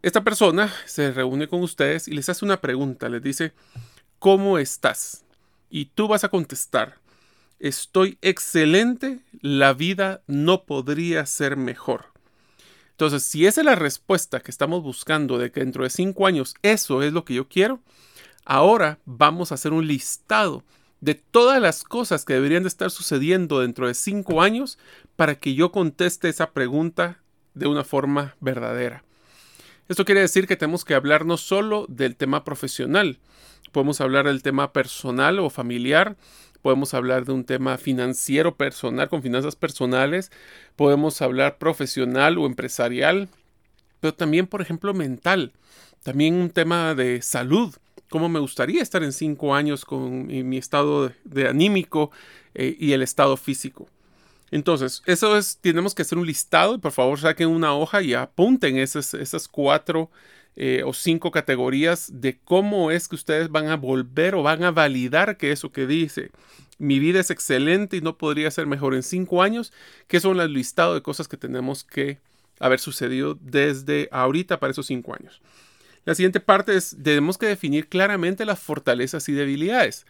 Esta 0.03 0.23
persona 0.23 0.73
se 0.87 1.13
reúne 1.13 1.49
con 1.49 1.63
ustedes 1.63 2.09
y 2.09 2.13
les 2.13 2.29
hace 2.29 2.45
una 2.45 2.61
pregunta. 2.61 3.09
Les 3.09 3.23
dice, 3.23 3.53
¿cómo 4.19 4.59
estás? 4.59 5.24
Y 5.75 5.87
tú 5.87 6.07
vas 6.07 6.23
a 6.23 6.29
contestar, 6.29 7.01
estoy 7.59 8.17
excelente, 8.23 9.19
la 9.41 9.73
vida 9.73 10.23
no 10.29 10.67
podría 10.67 11.27
ser 11.27 11.57
mejor. 11.57 12.13
Entonces, 12.93 13.25
si 13.25 13.45
esa 13.45 13.63
es 13.63 13.65
la 13.65 13.75
respuesta 13.75 14.39
que 14.39 14.53
estamos 14.53 14.85
buscando 14.85 15.37
de 15.37 15.51
que 15.51 15.59
dentro 15.59 15.83
de 15.83 15.91
cinco 15.91 16.29
años 16.29 16.55
eso 16.63 17.03
es 17.03 17.13
lo 17.13 17.25
que 17.25 17.35
yo 17.35 17.49
quiero, 17.49 17.81
ahora 18.45 19.01
vamos 19.05 19.51
a 19.51 19.57
hacer 19.57 19.73
un 19.73 19.89
listado 19.89 20.63
de 21.01 21.17
todas 21.17 21.61
las 21.61 21.83
cosas 21.83 22.25
que 22.25 22.35
deberían 22.35 22.63
de 22.63 22.69
estar 22.69 22.93
sucediendo 22.93 23.59
dentro 23.59 23.89
de 23.89 23.95
cinco 23.95 24.43
años 24.43 24.79
para 25.17 25.35
que 25.41 25.57
yo 25.57 25.73
conteste 25.73 26.29
esa 26.29 26.53
pregunta 26.53 27.19
de 27.55 27.67
una 27.67 27.83
forma 27.83 28.37
verdadera. 28.39 29.03
Esto 29.89 30.05
quiere 30.05 30.21
decir 30.21 30.47
que 30.47 30.57
tenemos 30.57 30.85
que 30.85 30.95
hablar 30.95 31.27
no 31.27 31.37
solo 31.37 31.87
del 31.89 32.15
tema 32.15 32.45
profesional, 32.45 33.19
podemos 33.73 34.01
hablar 34.01 34.27
del 34.27 34.43
tema 34.43 34.73
personal 34.73 35.39
o 35.39 35.51
familiar, 35.51 36.17
podemos 36.63 36.95
hablar 36.95 37.25
de 37.25 37.33
un 37.33 37.45
tema 37.45 37.77
financiero 37.77 38.57
personal 38.57 39.09
con 39.09 39.23
finanzas 39.23 39.57
personales, 39.57 40.33
podemos 40.77 41.21
hablar 41.21 41.59
profesional 41.59 42.39
o 42.39 42.47
empresarial, 42.47 43.29
pero 44.01 44.15
también, 44.15 44.47
por 44.47 44.63
ejemplo, 44.63 44.95
mental, 44.95 45.53
también 46.03 46.35
un 46.35 46.51
tema 46.51 46.95
de 46.95 47.21
salud, 47.23 47.75
cómo 48.09 48.29
me 48.29 48.41
gustaría 48.41 48.83
estar 48.83 49.03
en 49.03 49.13
cinco 49.13 49.55
años 49.55 49.85
con 49.85 50.27
mi 50.27 50.57
estado 50.57 51.13
de, 51.25 51.49
anímico 51.49 52.11
eh, 52.55 52.77
y 52.79 52.93
el 52.93 53.03
estado 53.03 53.37
físico. 53.37 53.89
Entonces, 54.51 55.03
eso 55.07 55.37
es, 55.37 55.59
tenemos 55.61 55.95
que 55.95 56.03
hacer 56.03 56.17
un 56.17 56.27
listado 56.27 56.77
y 56.77 56.79
por 56.79 56.93
favor 56.93 57.19
saquen 57.19 57.49
una 57.49 57.75
hoja 57.75 58.03
y 58.03 58.15
apunten 58.15 58.79
esas, 58.79 59.13
esas 59.15 59.49
cuatro 59.49 60.11
eh, 60.57 60.83
o 60.85 60.93
cinco 60.93 61.31
categorías 61.31 62.11
de 62.21 62.39
cómo 62.39 62.91
es 62.91 63.09
que 63.09 63.17
ustedes 63.17 63.51
van 63.51 63.69
a 63.69 63.77
volver 63.77 64.35
o 64.35 64.43
van 64.43 64.63
a 64.65 64.71
validar 64.71 65.37
que 65.37 65.53
eso 65.53 65.73
que 65.73 65.87
dice 65.87 66.31
mi 66.79 66.99
vida 66.99 67.21
es 67.21 67.31
excelente 67.31 67.97
y 67.97 68.01
no 68.01 68.19
podría 68.19 68.51
ser 68.51 68.67
mejor 68.67 68.95
en 68.95 69.03
cinco 69.03 69.43
años, 69.43 69.73
que 70.09 70.21
son 70.21 70.41
el 70.41 70.53
listado 70.53 70.95
de 70.95 71.03
cosas 71.03 71.29
que 71.29 71.37
tenemos 71.37 71.85
que 71.85 72.19
haber 72.61 72.81
sucedido 72.81 73.37
desde 73.41 74.09
ahorita 74.13 74.61
para 74.61 74.73
esos 74.73 74.87
cinco 74.87 75.15
años. 75.15 75.41
La 76.05 76.15
siguiente 76.15 76.41
parte 76.41 76.77
es, 76.77 76.97
tenemos 77.03 77.39
que 77.39 77.47
definir 77.47 77.89
claramente 77.89 78.45
las 78.45 78.61
fortalezas 78.61 79.29
y 79.29 79.33
debilidades. 79.33 80.07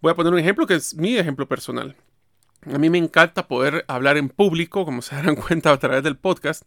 Voy 0.00 0.12
a 0.12 0.14
poner 0.14 0.32
un 0.32 0.38
ejemplo 0.38 0.66
que 0.66 0.74
es 0.74 0.94
mi 0.94 1.16
ejemplo 1.16 1.48
personal. 1.48 1.96
A 2.72 2.78
mí 2.78 2.90
me 2.90 2.98
encanta 2.98 3.48
poder 3.48 3.84
hablar 3.88 4.16
en 4.16 4.28
público, 4.28 4.84
como 4.84 5.02
se 5.02 5.16
darán 5.16 5.34
cuenta 5.48 5.72
a 5.72 5.78
través 5.78 6.04
del 6.04 6.16
podcast. 6.16 6.62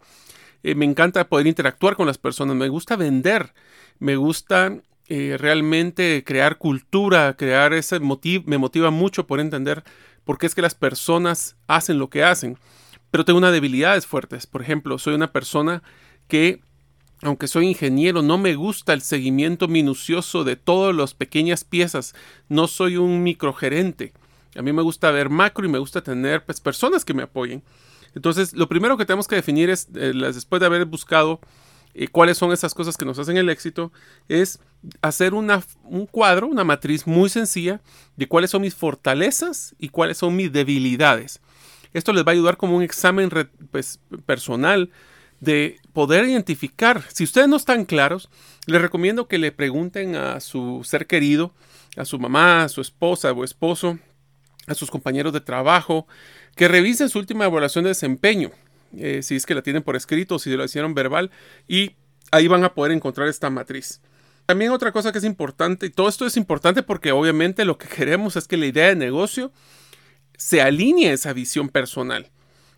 Eh, 0.67 0.73
me 0.73 0.85
encanta 0.85 1.29
poder 1.29 1.45
interactuar 1.45 1.95
con 1.95 2.07
las 2.07 2.17
personas, 2.17 2.55
me 2.55 2.69
gusta 2.69 2.95
vender, 2.95 3.53
me 3.99 4.15
gusta 4.15 4.75
eh, 5.07 5.37
realmente 5.37 6.23
crear 6.25 6.57
cultura, 6.57 7.35
crear 7.37 7.71
ese 7.73 7.99
me 7.99 8.57
motiva 8.57 8.89
mucho 8.89 9.27
por 9.27 9.39
entender 9.39 9.83
por 10.23 10.39
qué 10.39 10.47
es 10.47 10.55
que 10.55 10.63
las 10.63 10.73
personas 10.73 11.55
hacen 11.67 11.99
lo 11.99 12.09
que 12.09 12.23
hacen. 12.23 12.57
Pero 13.11 13.25
tengo 13.25 13.37
unas 13.37 13.51
debilidades 13.51 14.07
fuertes. 14.07 14.47
Por 14.47 14.63
ejemplo, 14.63 14.97
soy 14.97 15.13
una 15.13 15.31
persona 15.31 15.83
que, 16.27 16.61
aunque 17.21 17.47
soy 17.47 17.67
ingeniero, 17.67 18.23
no 18.23 18.39
me 18.39 18.55
gusta 18.55 18.93
el 18.93 19.03
seguimiento 19.03 19.67
minucioso 19.67 20.43
de 20.43 20.55
todas 20.55 20.95
las 20.95 21.13
pequeñas 21.13 21.63
piezas. 21.63 22.15
No 22.49 22.65
soy 22.65 22.97
un 22.97 23.21
microgerente. 23.21 24.13
A 24.55 24.63
mí 24.63 24.73
me 24.73 24.81
gusta 24.81 25.11
ver 25.11 25.29
macro 25.29 25.63
y 25.63 25.69
me 25.69 25.77
gusta 25.77 26.01
tener 26.01 26.43
pues, 26.43 26.59
personas 26.59 27.05
que 27.05 27.13
me 27.13 27.21
apoyen. 27.21 27.61
Entonces, 28.15 28.53
lo 28.53 28.67
primero 28.67 28.97
que 28.97 29.05
tenemos 29.05 29.27
que 29.27 29.35
definir 29.35 29.69
es, 29.69 29.87
eh, 29.93 30.13
después 30.15 30.59
de 30.59 30.65
haber 30.65 30.85
buscado 30.85 31.39
eh, 31.93 32.07
cuáles 32.07 32.37
son 32.37 32.51
esas 32.51 32.73
cosas 32.73 32.97
que 32.97 33.05
nos 33.05 33.19
hacen 33.19 33.37
el 33.37 33.49
éxito, 33.49 33.91
es 34.27 34.59
hacer 35.01 35.33
un 35.33 36.07
cuadro, 36.11 36.47
una 36.47 36.63
matriz 36.63 37.07
muy 37.07 37.29
sencilla 37.29 37.81
de 38.15 38.27
cuáles 38.27 38.49
son 38.49 38.61
mis 38.61 38.75
fortalezas 38.75 39.75
y 39.79 39.89
cuáles 39.89 40.17
son 40.17 40.35
mis 40.35 40.51
debilidades. 40.51 41.41
Esto 41.93 42.11
les 42.11 42.25
va 42.25 42.31
a 42.31 42.33
ayudar 42.33 42.57
como 42.57 42.75
un 42.75 42.83
examen 42.83 43.29
pues, 43.71 43.99
personal 44.25 44.91
de 45.39 45.79
poder 45.93 46.25
identificar. 46.25 47.03
Si 47.13 47.23
ustedes 47.23 47.47
no 47.47 47.55
están 47.55 47.85
claros, 47.85 48.29
les 48.65 48.81
recomiendo 48.81 49.27
que 49.27 49.37
le 49.37 49.51
pregunten 49.51 50.15
a 50.15 50.39
su 50.39 50.81
ser 50.83 51.07
querido, 51.07 51.53
a 51.95 52.05
su 52.05 52.19
mamá, 52.19 52.63
a 52.63 52.69
su 52.69 52.81
esposa 52.81 53.31
o 53.31 53.43
esposo, 53.43 53.97
a 54.67 54.73
sus 54.73 54.89
compañeros 54.91 55.33
de 55.33 55.41
trabajo, 55.41 56.07
que 56.55 56.67
revisen 56.67 57.09
su 57.09 57.19
última 57.19 57.45
evaluación 57.45 57.83
de 57.83 57.89
desempeño. 57.89 58.51
Eh, 58.97 59.21
si 59.23 59.35
es 59.35 59.45
que 59.45 59.55
la 59.55 59.61
tienen 59.61 59.83
por 59.83 59.95
escrito, 59.95 60.39
si 60.39 60.55
lo 60.55 60.63
hicieron 60.63 60.93
verbal, 60.93 61.31
y 61.67 61.95
ahí 62.31 62.47
van 62.47 62.63
a 62.63 62.73
poder 62.73 62.91
encontrar 62.91 63.27
esta 63.27 63.49
matriz. 63.49 64.01
También 64.45 64.71
otra 64.71 64.91
cosa 64.91 65.11
que 65.11 65.17
es 65.17 65.23
importante, 65.23 65.87
y 65.87 65.89
todo 65.89 66.07
esto 66.07 66.25
es 66.25 66.37
importante 66.37 66.83
porque 66.83 67.11
obviamente 67.11 67.65
lo 67.65 67.77
que 67.77 67.87
queremos 67.95 68.35
es 68.35 68.47
que 68.47 68.57
la 68.57 68.67
idea 68.67 68.87
de 68.87 68.95
negocio 68.95 69.51
se 70.37 70.61
alinee 70.61 71.09
a 71.09 71.13
esa 71.13 71.33
visión 71.33 71.69
personal. 71.69 72.29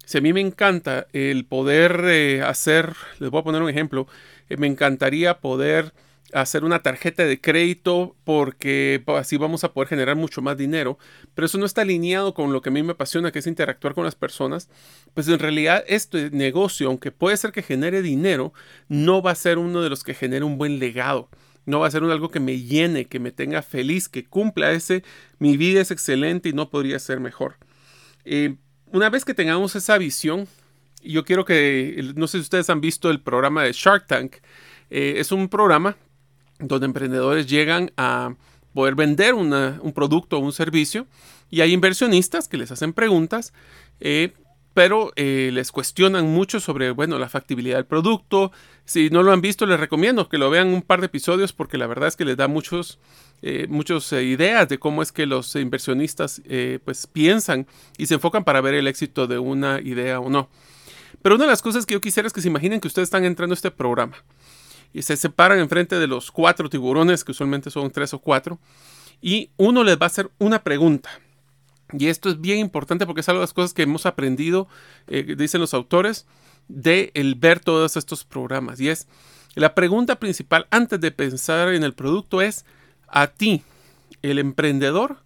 Si 0.05 0.17
a 0.17 0.21
mí 0.21 0.31
me 0.31 0.39
encanta 0.39 1.07
el 1.11 1.45
poder 1.45 2.05
eh, 2.05 2.41
hacer, 2.41 2.93
les 3.19 3.29
voy 3.29 3.41
a 3.41 3.43
poner 3.43 3.61
un 3.61 3.69
ejemplo, 3.69 4.07
eh, 4.47 4.55
me 4.55 4.67
encantaría 4.67 5.39
poder 5.39 5.93
hacer 6.33 6.63
una 6.63 6.81
tarjeta 6.81 7.23
de 7.23 7.39
crédito 7.39 8.15
porque 8.23 9.03
así 9.07 9.37
vamos 9.37 9.63
a 9.63 9.73
poder 9.73 9.87
generar 9.87 10.15
mucho 10.15 10.41
más 10.41 10.57
dinero, 10.57 10.97
pero 11.33 11.45
eso 11.45 11.57
no 11.57 11.65
está 11.65 11.81
alineado 11.81 12.33
con 12.33 12.51
lo 12.51 12.61
que 12.61 12.69
a 12.69 12.71
mí 12.71 12.83
me 12.83 12.93
apasiona, 12.93 13.31
que 13.31 13.39
es 13.39 13.47
interactuar 13.47 13.93
con 13.93 14.03
las 14.03 14.15
personas, 14.15 14.69
pues 15.13 15.27
en 15.27 15.39
realidad 15.39 15.83
este 15.87 16.29
negocio, 16.31 16.87
aunque 16.87 17.11
puede 17.11 17.37
ser 17.37 17.51
que 17.51 17.63
genere 17.63 18.01
dinero, 18.01 18.53
no 18.89 19.21
va 19.21 19.31
a 19.31 19.35
ser 19.35 19.57
uno 19.57 19.81
de 19.81 19.89
los 19.89 20.03
que 20.03 20.13
genere 20.13 20.45
un 20.45 20.57
buen 20.57 20.79
legado. 20.79 21.29
No 21.65 21.81
va 21.81 21.87
a 21.87 21.91
ser 21.91 22.01
algo 22.03 22.31
que 22.31 22.39
me 22.39 22.61
llene, 22.61 23.05
que 23.05 23.19
me 23.19 23.31
tenga 23.31 23.61
feliz, 23.61 24.07
que 24.07 24.23
cumpla 24.23 24.71
ese, 24.71 25.03
mi 25.37 25.57
vida 25.57 25.81
es 25.81 25.91
excelente 25.91 26.47
y 26.47 26.53
no 26.53 26.69
podría 26.69 26.97
ser 26.97 27.19
mejor. 27.19 27.55
Eh, 28.23 28.55
una 28.93 29.09
vez 29.09 29.25
que 29.25 29.33
tengamos 29.33 29.75
esa 29.75 29.97
visión, 29.97 30.47
yo 31.03 31.25
quiero 31.25 31.43
que, 31.43 32.13
no 32.15 32.27
sé 32.27 32.37
si 32.37 32.43
ustedes 32.43 32.69
han 32.69 32.79
visto 32.79 33.09
el 33.09 33.19
programa 33.19 33.63
de 33.63 33.73
Shark 33.73 34.07
Tank, 34.07 34.35
eh, 34.89 35.15
es 35.17 35.33
un 35.33 35.49
programa 35.49 35.97
donde 36.59 36.85
emprendedores 36.85 37.47
llegan 37.47 37.91
a 37.97 38.35
poder 38.73 38.95
vender 38.95 39.33
un 39.33 39.91
producto 39.93 40.37
o 40.37 40.39
un 40.39 40.53
servicio 40.53 41.07
y 41.49 41.61
hay 41.61 41.73
inversionistas 41.73 42.47
que 42.47 42.57
les 42.57 42.71
hacen 42.71 42.93
preguntas, 42.93 43.53
eh, 43.99 44.33
pero 44.73 45.11
eh, 45.15 45.49
les 45.51 45.71
cuestionan 45.71 46.27
mucho 46.27 46.59
sobre, 46.59 46.91
bueno, 46.91 47.17
la 47.17 47.29
factibilidad 47.29 47.77
del 47.77 47.85
producto. 47.85 48.51
Si 48.85 49.09
no 49.09 49.23
lo 49.23 49.31
han 49.31 49.41
visto, 49.41 49.65
les 49.65 49.79
recomiendo 49.79 50.29
que 50.29 50.37
lo 50.37 50.51
vean 50.51 50.67
un 50.67 50.83
par 50.83 50.99
de 50.99 51.07
episodios 51.07 51.53
porque 51.53 51.79
la 51.79 51.87
verdad 51.87 52.09
es 52.09 52.15
que 52.15 52.25
les 52.25 52.37
da 52.37 52.47
muchos, 52.47 52.99
eh, 53.41 53.65
muchas 53.67 54.11
ideas 54.11 54.69
de 54.69 54.77
cómo 54.77 55.01
es 55.01 55.11
que 55.11 55.25
los 55.25 55.55
inversionistas 55.55 56.41
pues 56.85 57.07
piensan 57.07 57.65
y 57.97 58.05
se 58.05 58.15
enfocan 58.15 58.43
para 58.43 58.61
ver 58.61 58.75
el 58.75 58.87
éxito 58.87 59.25
de 59.25 59.39
una 59.39 59.81
idea 59.81 60.19
o 60.19 60.29
no. 60.29 60.49
Pero 61.23 61.35
una 61.35 61.45
de 61.45 61.51
las 61.51 61.63
cosas 61.63 61.87
que 61.87 61.95
yo 61.95 62.01
quisiera 62.01 62.27
es 62.27 62.33
que 62.33 62.41
se 62.41 62.47
imaginen 62.47 62.79
que 62.79 62.87
ustedes 62.87 63.07
están 63.07 63.25
entrando 63.25 63.53
a 63.53 63.55
este 63.55 63.71
programa 63.71 64.17
y 64.93 65.01
se 65.01 65.17
separan 65.17 65.59
enfrente 65.59 65.97
de 65.99 66.07
los 66.07 66.31
cuatro 66.31 66.69
tiburones, 66.69 67.23
que 67.23 67.31
usualmente 67.31 67.69
son 67.69 67.91
tres 67.91 68.13
o 68.13 68.19
cuatro, 68.19 68.59
y 69.21 69.51
uno 69.57 69.83
les 69.83 69.97
va 69.97 70.05
a 70.05 70.07
hacer 70.07 70.31
una 70.37 70.63
pregunta. 70.63 71.09
Y 71.93 72.07
esto 72.07 72.29
es 72.29 72.41
bien 72.41 72.59
importante 72.59 73.05
porque 73.05 73.21
es 73.21 73.29
algo 73.29 73.39
de 73.39 73.43
las 73.43 73.53
cosas 73.53 73.73
que 73.73 73.83
hemos 73.83 74.05
aprendido, 74.05 74.67
eh, 75.07 75.35
dicen 75.37 75.61
los 75.61 75.73
autores, 75.73 76.25
de 76.67 77.11
el 77.13 77.35
ver 77.35 77.59
todos 77.59 77.95
estos 77.95 78.25
programas. 78.25 78.79
Y 78.79 78.89
es, 78.89 79.07
la 79.55 79.73
pregunta 79.73 80.19
principal 80.19 80.67
antes 80.69 80.99
de 80.99 81.11
pensar 81.11 81.73
en 81.73 81.83
el 81.83 81.93
producto 81.93 82.41
es, 82.41 82.65
a 83.07 83.27
ti, 83.27 83.63
el 84.21 84.39
emprendedor, 84.39 85.23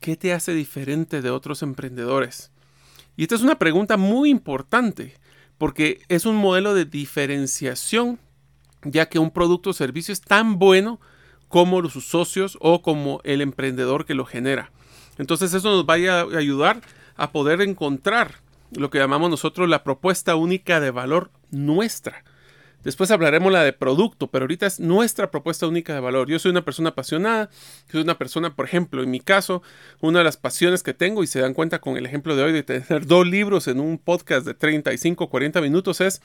¿qué 0.00 0.16
te 0.16 0.32
hace 0.32 0.54
diferente 0.54 1.20
de 1.20 1.30
otros 1.30 1.62
emprendedores? 1.62 2.50
Y 3.16 3.24
esta 3.24 3.34
es 3.34 3.42
una 3.42 3.58
pregunta 3.58 3.96
muy 3.96 4.30
importante 4.30 5.14
porque 5.58 6.00
es 6.08 6.24
un 6.24 6.36
modelo 6.36 6.72
de 6.72 6.84
diferenciación 6.84 8.18
ya 8.84 9.08
que 9.08 9.18
un 9.18 9.30
producto 9.30 9.70
o 9.70 9.72
servicio 9.72 10.12
es 10.12 10.20
tan 10.20 10.58
bueno 10.58 11.00
como 11.48 11.86
sus 11.88 12.06
socios 12.06 12.58
o 12.60 12.82
como 12.82 13.20
el 13.24 13.40
emprendedor 13.40 14.04
que 14.04 14.14
lo 14.14 14.24
genera. 14.24 14.70
Entonces 15.16 15.54
eso 15.54 15.70
nos 15.70 15.84
va 15.84 15.94
a 15.94 16.38
ayudar 16.38 16.80
a 17.16 17.32
poder 17.32 17.60
encontrar 17.60 18.36
lo 18.72 18.90
que 18.90 18.98
llamamos 18.98 19.30
nosotros 19.30 19.68
la 19.68 19.82
propuesta 19.82 20.36
única 20.36 20.80
de 20.80 20.90
valor 20.90 21.30
nuestra. 21.50 22.24
Después 22.88 23.10
hablaremos 23.10 23.52
la 23.52 23.62
de 23.64 23.74
producto, 23.74 24.30
pero 24.30 24.44
ahorita 24.44 24.64
es 24.64 24.80
nuestra 24.80 25.30
propuesta 25.30 25.66
única 25.66 25.92
de 25.92 26.00
valor. 26.00 26.30
Yo 26.30 26.38
soy 26.38 26.52
una 26.52 26.64
persona 26.64 26.88
apasionada, 26.88 27.50
soy 27.92 28.00
una 28.00 28.16
persona, 28.16 28.56
por 28.56 28.64
ejemplo, 28.64 29.02
en 29.02 29.10
mi 29.10 29.20
caso, 29.20 29.62
una 30.00 30.20
de 30.20 30.24
las 30.24 30.38
pasiones 30.38 30.82
que 30.82 30.94
tengo, 30.94 31.22
y 31.22 31.26
se 31.26 31.38
dan 31.38 31.52
cuenta 31.52 31.80
con 31.80 31.98
el 31.98 32.06
ejemplo 32.06 32.34
de 32.34 32.44
hoy 32.44 32.52
de 32.52 32.62
tener 32.62 33.04
dos 33.06 33.26
libros 33.26 33.68
en 33.68 33.80
un 33.80 33.98
podcast 33.98 34.46
de 34.46 34.54
35, 34.54 35.28
40 35.28 35.60
minutos, 35.60 36.00
es 36.00 36.22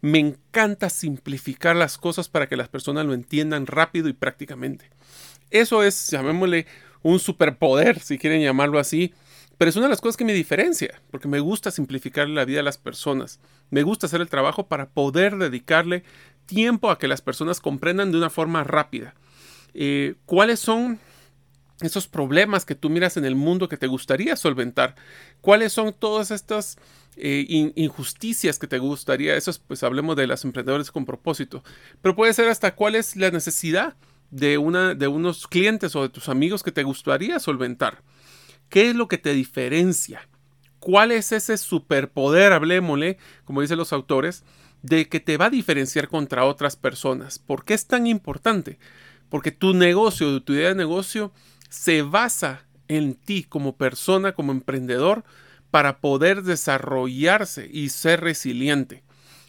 me 0.00 0.20
encanta 0.20 0.90
simplificar 0.90 1.74
las 1.74 1.98
cosas 1.98 2.28
para 2.28 2.48
que 2.48 2.56
las 2.56 2.68
personas 2.68 3.04
lo 3.04 3.12
entiendan 3.12 3.66
rápido 3.66 4.08
y 4.08 4.12
prácticamente. 4.12 4.88
Eso 5.50 5.82
es, 5.82 6.06
llamémosle, 6.06 6.68
un 7.02 7.18
superpoder, 7.18 7.98
si 7.98 8.16
quieren 8.16 8.42
llamarlo 8.42 8.78
así, 8.78 9.12
pero 9.58 9.68
es 9.68 9.76
una 9.76 9.86
de 9.86 9.90
las 9.90 10.00
cosas 10.00 10.16
que 10.16 10.24
me 10.24 10.34
diferencia, 10.34 11.00
porque 11.10 11.28
me 11.28 11.40
gusta 11.40 11.70
simplificar 11.70 12.28
la 12.28 12.44
vida 12.44 12.60
a 12.60 12.64
las 12.64 12.78
personas. 12.78 13.40
Me 13.70 13.82
gusta 13.82 14.06
hacer 14.06 14.20
el 14.20 14.28
trabajo 14.28 14.66
para 14.66 14.90
poder 14.90 15.36
dedicarle 15.36 16.04
tiempo 16.44 16.90
a 16.90 16.98
que 16.98 17.08
las 17.08 17.22
personas 17.22 17.60
comprendan 17.60 18.12
de 18.12 18.18
una 18.18 18.30
forma 18.30 18.64
rápida. 18.64 19.14
Eh, 19.74 20.14
¿Cuáles 20.26 20.60
son 20.60 20.98
esos 21.80 22.06
problemas 22.06 22.64
que 22.64 22.74
tú 22.74 22.88
miras 22.88 23.16
en 23.16 23.24
el 23.24 23.34
mundo 23.34 23.68
que 23.68 23.76
te 23.76 23.86
gustaría 23.86 24.36
solventar? 24.36 24.94
¿Cuáles 25.40 25.72
son 25.72 25.92
todas 25.92 26.30
estas 26.30 26.78
eh, 27.16 27.72
injusticias 27.76 28.58
que 28.58 28.66
te 28.66 28.78
gustaría? 28.78 29.36
Eso 29.36 29.50
es, 29.50 29.58
pues 29.58 29.82
hablemos 29.82 30.16
de 30.16 30.26
los 30.26 30.44
emprendedores 30.44 30.90
con 30.90 31.06
propósito. 31.06 31.64
Pero 32.02 32.14
puede 32.14 32.34
ser 32.34 32.48
hasta 32.48 32.74
cuál 32.74 32.94
es 32.94 33.16
la 33.16 33.30
necesidad 33.30 33.96
de, 34.30 34.58
una, 34.58 34.94
de 34.94 35.08
unos 35.08 35.46
clientes 35.46 35.96
o 35.96 36.02
de 36.02 36.08
tus 36.08 36.28
amigos 36.28 36.62
que 36.62 36.72
te 36.72 36.82
gustaría 36.82 37.38
solventar. 37.38 38.02
¿Qué 38.68 38.90
es 38.90 38.96
lo 38.96 39.08
que 39.08 39.18
te 39.18 39.32
diferencia? 39.32 40.28
¿Cuál 40.78 41.12
es 41.12 41.32
ese 41.32 41.56
superpoder, 41.56 42.52
hablemosle, 42.52 43.18
como 43.44 43.60
dicen 43.60 43.78
los 43.78 43.92
autores, 43.92 44.44
de 44.82 45.08
que 45.08 45.20
te 45.20 45.36
va 45.36 45.46
a 45.46 45.50
diferenciar 45.50 46.08
contra 46.08 46.44
otras 46.44 46.76
personas? 46.76 47.38
¿Por 47.38 47.64
qué 47.64 47.74
es 47.74 47.86
tan 47.86 48.06
importante? 48.06 48.78
Porque 49.28 49.50
tu 49.50 49.74
negocio, 49.74 50.42
tu 50.42 50.52
idea 50.52 50.68
de 50.68 50.74
negocio, 50.74 51.32
se 51.68 52.02
basa 52.02 52.66
en 52.88 53.14
ti 53.14 53.44
como 53.44 53.76
persona, 53.76 54.32
como 54.32 54.52
emprendedor, 54.52 55.24
para 55.70 56.00
poder 56.00 56.42
desarrollarse 56.42 57.68
y 57.72 57.88
ser 57.88 58.20
resiliente. 58.20 59.02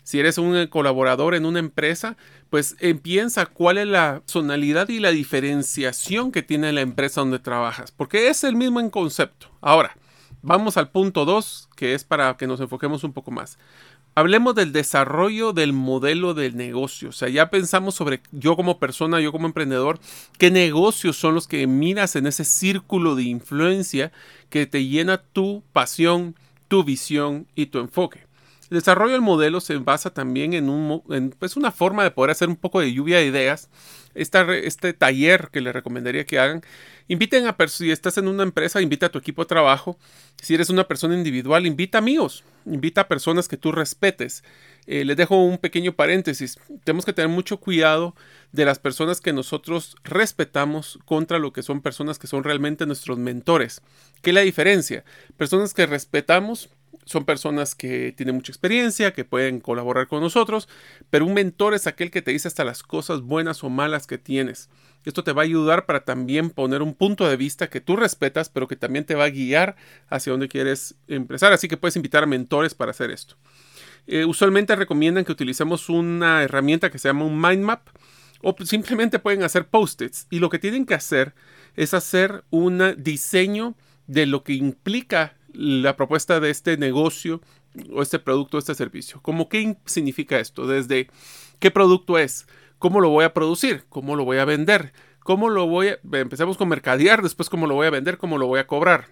Si 0.07 0.21
eres 0.21 0.37
un 0.37 0.67
colaborador 0.67 1.35
en 1.35 1.45
una 1.45 1.59
empresa, 1.59 2.15
pues 2.49 2.77
eh, 2.79 2.95
piensa 2.95 3.45
cuál 3.45 3.77
es 3.77 3.87
la 3.87 4.21
personalidad 4.21 4.87
y 4.87 4.99
la 4.99 5.11
diferenciación 5.11 6.31
que 6.31 6.43
tiene 6.43 6.71
la 6.71 6.79
empresa 6.79 7.19
donde 7.19 7.39
trabajas, 7.39 7.91
porque 7.91 8.29
es 8.29 8.45
el 8.45 8.55
mismo 8.55 8.79
en 8.79 8.89
concepto. 8.89 9.47
Ahora, 9.59 9.97
Vamos 10.43 10.77
al 10.77 10.91
punto 10.91 11.25
2, 11.25 11.69
que 11.75 11.93
es 11.93 12.03
para 12.03 12.37
que 12.37 12.47
nos 12.47 12.61
enfoquemos 12.61 13.03
un 13.03 13.11
poco 13.11 13.31
más. 13.31 13.57
Hablemos 14.15 14.55
del 14.55 14.71
desarrollo 14.71 15.51
del 15.51 15.73
modelo 15.73 16.33
del 16.33 16.55
negocio. 16.55 17.09
O 17.09 17.11
sea, 17.11 17.27
ya 17.27 17.49
pensamos 17.49 17.95
sobre 17.95 18.21
yo 18.31 18.55
como 18.55 18.79
persona, 18.79 19.19
yo 19.19 19.31
como 19.31 19.47
emprendedor, 19.47 19.99
qué 20.37 20.49
negocios 20.51 21.17
son 21.17 21.35
los 21.35 21.47
que 21.47 21.67
miras 21.67 22.15
en 22.15 22.27
ese 22.27 22.45
círculo 22.45 23.15
de 23.15 23.23
influencia 23.23 24.11
que 24.49 24.67
te 24.67 24.85
llena 24.85 25.17
tu 25.17 25.63
pasión, 25.73 26.35
tu 26.67 26.83
visión 26.83 27.47
y 27.55 27.65
tu 27.65 27.79
enfoque. 27.79 28.26
El 28.69 28.79
desarrollo 28.79 29.13
del 29.13 29.21
modelo 29.21 29.61
se 29.61 29.77
basa 29.77 30.09
también 30.13 30.53
en, 30.53 30.69
un, 30.69 31.33
pues 31.39 31.55
una 31.55 31.71
forma 31.71 32.03
de 32.03 32.11
poder 32.11 32.31
hacer 32.31 32.49
un 32.49 32.57
poco 32.57 32.81
de 32.81 32.91
lluvia 32.91 33.17
de 33.17 33.25
ideas. 33.25 33.69
este 34.13 34.93
taller 34.93 35.49
que 35.51 35.61
les 35.61 35.73
recomendaría 35.73 36.25
que 36.25 36.39
hagan, 36.39 36.61
inviten 37.07 37.47
a, 37.47 37.55
si 37.67 37.91
estás 37.91 38.17
en 38.17 38.27
una 38.27 38.43
empresa, 38.43 38.81
invita 38.81 39.05
a 39.05 39.09
tu 39.09 39.19
equipo 39.19 39.43
de 39.43 39.47
trabajo. 39.47 39.97
Si 40.41 40.53
eres 40.53 40.69
una 40.69 40.85
persona 40.85 41.15
individual, 41.15 41.65
invita 41.65 41.97
amigos, 41.97 42.43
invita 42.65 43.01
a 43.01 43.07
personas 43.07 43.47
que 43.47 43.57
tú 43.57 43.71
respetes. 43.71 44.43
Eh, 44.85 45.05
les 45.05 45.15
dejo 45.15 45.41
un 45.41 45.57
pequeño 45.57 45.93
paréntesis. 45.93 46.59
Tenemos 46.83 47.05
que 47.05 47.13
tener 47.13 47.29
mucho 47.29 47.57
cuidado 47.57 48.15
de 48.51 48.65
las 48.65 48.79
personas 48.79 49.21
que 49.21 49.33
nosotros 49.33 49.95
respetamos 50.03 50.99
contra 51.05 51.39
lo 51.39 51.53
que 51.53 51.63
son 51.63 51.81
personas 51.81 52.19
que 52.19 52.27
son 52.27 52.43
realmente 52.43 52.85
nuestros 52.85 53.17
mentores. 53.17 53.81
¿Qué 54.21 54.31
es 54.31 54.33
la 54.33 54.41
diferencia? 54.41 55.05
Personas 55.37 55.73
que 55.73 55.85
respetamos 55.85 56.69
son 57.07 57.25
personas 57.25 57.73
que 57.73 58.13
tienen 58.15 58.35
mucha 58.35 58.51
experiencia, 58.51 59.13
que 59.13 59.25
pueden 59.25 59.59
colaborar 59.59 60.07
con 60.07 60.21
nosotros, 60.21 60.69
pero 61.09 61.25
un 61.25 61.33
mentor 61.33 61.73
es 61.73 61.87
aquel 61.87 62.11
que 62.11 62.21
te 62.21 62.31
dice 62.31 62.47
hasta 62.47 62.63
las 62.63 62.83
cosas 62.83 63.21
buenas 63.21 63.63
o 63.63 63.69
malas 63.69 64.07
que 64.07 64.17
tienes. 64.17 64.69
Esto 65.05 65.23
te 65.23 65.31
va 65.31 65.43
a 65.43 65.45
ayudar 65.45 65.85
para 65.85 66.03
también 66.03 66.49
poner 66.49 66.81
un 66.81 66.93
punto 66.93 67.27
de 67.29 67.37
vista 67.37 67.69
que 67.69 67.79
tú 67.79 67.95
respetas, 67.95 68.49
pero 68.49 68.67
que 68.67 68.75
también 68.75 69.05
te 69.05 69.15
va 69.15 69.23
a 69.23 69.29
guiar 69.29 69.77
hacia 70.09 70.31
donde 70.31 70.49
quieres 70.49 70.95
empezar. 71.07 71.53
Así 71.53 71.69
que 71.69 71.77
puedes 71.77 71.95
invitar 71.95 72.23
a 72.23 72.27
mentores 72.27 72.75
para 72.75 72.91
hacer 72.91 73.11
esto. 73.11 73.37
Eh, 74.05 74.25
usualmente 74.25 74.75
recomiendan 74.75 75.23
que 75.23 75.31
utilicemos 75.31 75.87
una 75.87 76.43
herramienta 76.43 76.91
que 76.91 76.99
se 76.99 77.07
llama 77.07 77.23
un 77.23 77.39
mind 77.39 77.63
map 77.63 77.87
o 78.41 78.53
simplemente 78.65 79.19
pueden 79.19 79.43
hacer 79.43 79.67
post-its. 79.67 80.27
Y 80.29 80.39
lo 80.39 80.49
que 80.49 80.59
tienen 80.59 80.85
que 80.85 80.95
hacer 80.95 81.33
es 81.77 81.93
hacer 81.93 82.43
un 82.49 82.95
diseño 82.97 83.75
de 84.07 84.25
lo 84.25 84.43
que 84.43 84.53
implica 84.53 85.36
la 85.57 85.95
propuesta 85.95 86.39
de 86.39 86.51
este 86.51 86.77
negocio 86.77 87.41
o 87.91 88.01
este 88.03 88.19
producto 88.19 88.57
o 88.57 88.59
este 88.59 88.75
servicio. 88.75 89.19
¿Cómo 89.21 89.49
qué 89.49 89.75
significa 89.85 90.39
esto? 90.39 90.67
Desde 90.67 91.09
qué 91.59 91.71
producto 91.71 92.19
es, 92.19 92.47
cómo 92.77 93.01
lo 93.01 93.09
voy 93.09 93.25
a 93.25 93.33
producir, 93.33 93.85
cómo 93.89 94.15
lo 94.15 94.23
voy 94.23 94.37
a 94.37 94.45
vender, 94.45 94.93
cómo 95.19 95.49
lo 95.49 95.65
voy 95.65 95.89
a... 95.89 95.99
Empecemos 96.13 96.57
con 96.57 96.69
mercadear, 96.69 97.23
después 97.23 97.49
cómo 97.49 97.65
lo 97.65 97.73
voy 97.73 97.87
a 97.87 97.91
vender, 97.91 98.19
cómo 98.19 98.37
lo 98.37 98.45
voy 98.45 98.59
a 98.59 98.67
cobrar. 98.67 99.07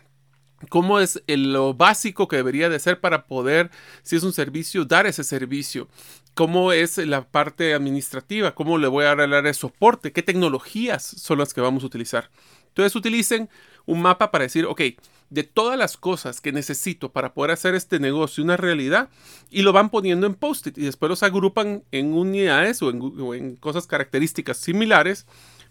¿Cómo 0.70 1.00
es 1.00 1.22
lo 1.28 1.74
básico 1.74 2.28
que 2.28 2.38
debería 2.38 2.70
de 2.70 2.80
ser 2.80 3.02
para 3.02 3.26
poder, 3.26 3.72
si 4.04 4.16
es 4.16 4.24
un 4.24 4.32
servicio, 4.32 4.86
dar 4.86 5.06
ese 5.06 5.24
servicio? 5.24 5.88
¿Cómo 6.34 6.72
es 6.72 6.98
la 6.98 7.28
parte 7.28 7.74
administrativa? 7.74 8.56
¿Cómo 8.56 8.78
le 8.78 8.88
voy 8.88 9.06
a 9.06 9.16
dar 9.16 9.46
el 9.46 9.56
soporte? 9.56 10.14
¿Qué 10.14 10.22
tecnologías 10.22 11.04
son 11.04 11.40
las 11.40 11.54
que 11.54 11.62
vamos 11.62 11.84
a 11.84 11.88
utilizar? 11.88 12.30
Entonces 12.68 12.96
utilicen 12.96 13.50
un 13.86 14.02
mapa 14.02 14.32
para 14.32 14.44
decir, 14.44 14.66
ok, 14.66 14.82
de 15.30 15.44
todas 15.44 15.78
las 15.78 15.98
cosas 15.98 16.40
que 16.40 16.52
necesito 16.52 17.12
para 17.12 17.34
poder 17.34 17.52
hacer 17.52 17.76
este 17.76 18.00
negocio 18.00 18.44
una 18.44 18.58
realidad 18.58 19.10
y 19.50 19.64
lo 19.64 19.74
van 19.74 19.90
poniendo 19.90 20.28
en 20.28 20.36
post-it 20.36 20.78
y 20.78 20.82
después 20.82 21.10
los 21.10 21.24
agrupan 21.24 21.84
en 21.92 22.14
unidades 22.14 22.82
o 22.82 22.90
en, 23.34 23.56
cosas 23.56 23.88
características 23.88 24.58
similares 24.58 25.26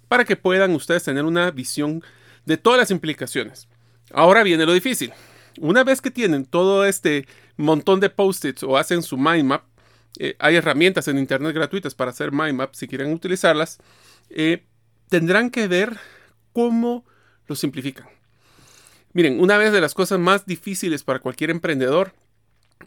para 0.09 0.25
que 0.25 0.37
puedan 0.37 0.73
ustedes 0.75 1.05
tener 1.05 1.25
una 1.25 1.51
visión 1.51 2.03
de 2.45 2.57
todas 2.57 2.79
las 2.79 2.91
implicaciones. 2.91 3.69
Ahora 4.13 4.43
viene 4.43 4.67
lo 4.67 4.73
difícil. 4.73 5.13
Una 5.61 5.85
vez 5.85 6.01
que 6.01 6.11
tienen 6.11 6.45
todo 6.45 6.85
este 6.85 7.27
montón 7.57 8.01
de 8.01 8.11
post-its 8.11 8.65
o 8.65 8.77
hacen 8.77 9.03
su 9.03 9.17
mind 9.17 9.45
map, 9.45 9.65
eh, 10.19 10.37
hay 10.39 10.57
herramientas 10.57 11.09
en 11.09 11.19
internet 11.19 11.55
gratuitas 11.55 11.95
para 11.95 12.11
hacer 12.11 12.33
mind 12.33 12.55
map 12.55 12.75
si 12.75 12.87
quieren 12.87 13.13
utilizarlas, 13.13 13.79
eh, 14.31 14.65
tendrán 15.09 15.51
que 15.51 15.69
ver 15.69 15.97
cómo 16.53 17.05
lo 17.47 17.55
simplifican. 17.55 18.07
Miren, 19.15 19.41
una 19.41 19.57
vez 19.57 19.73
de 19.73 19.81
las 19.81 19.95
cosas 19.95 20.19
más 20.19 20.45
difíciles 20.45 21.05
para 21.05 21.21
cualquier 21.21 21.51
emprendedor 21.51 22.13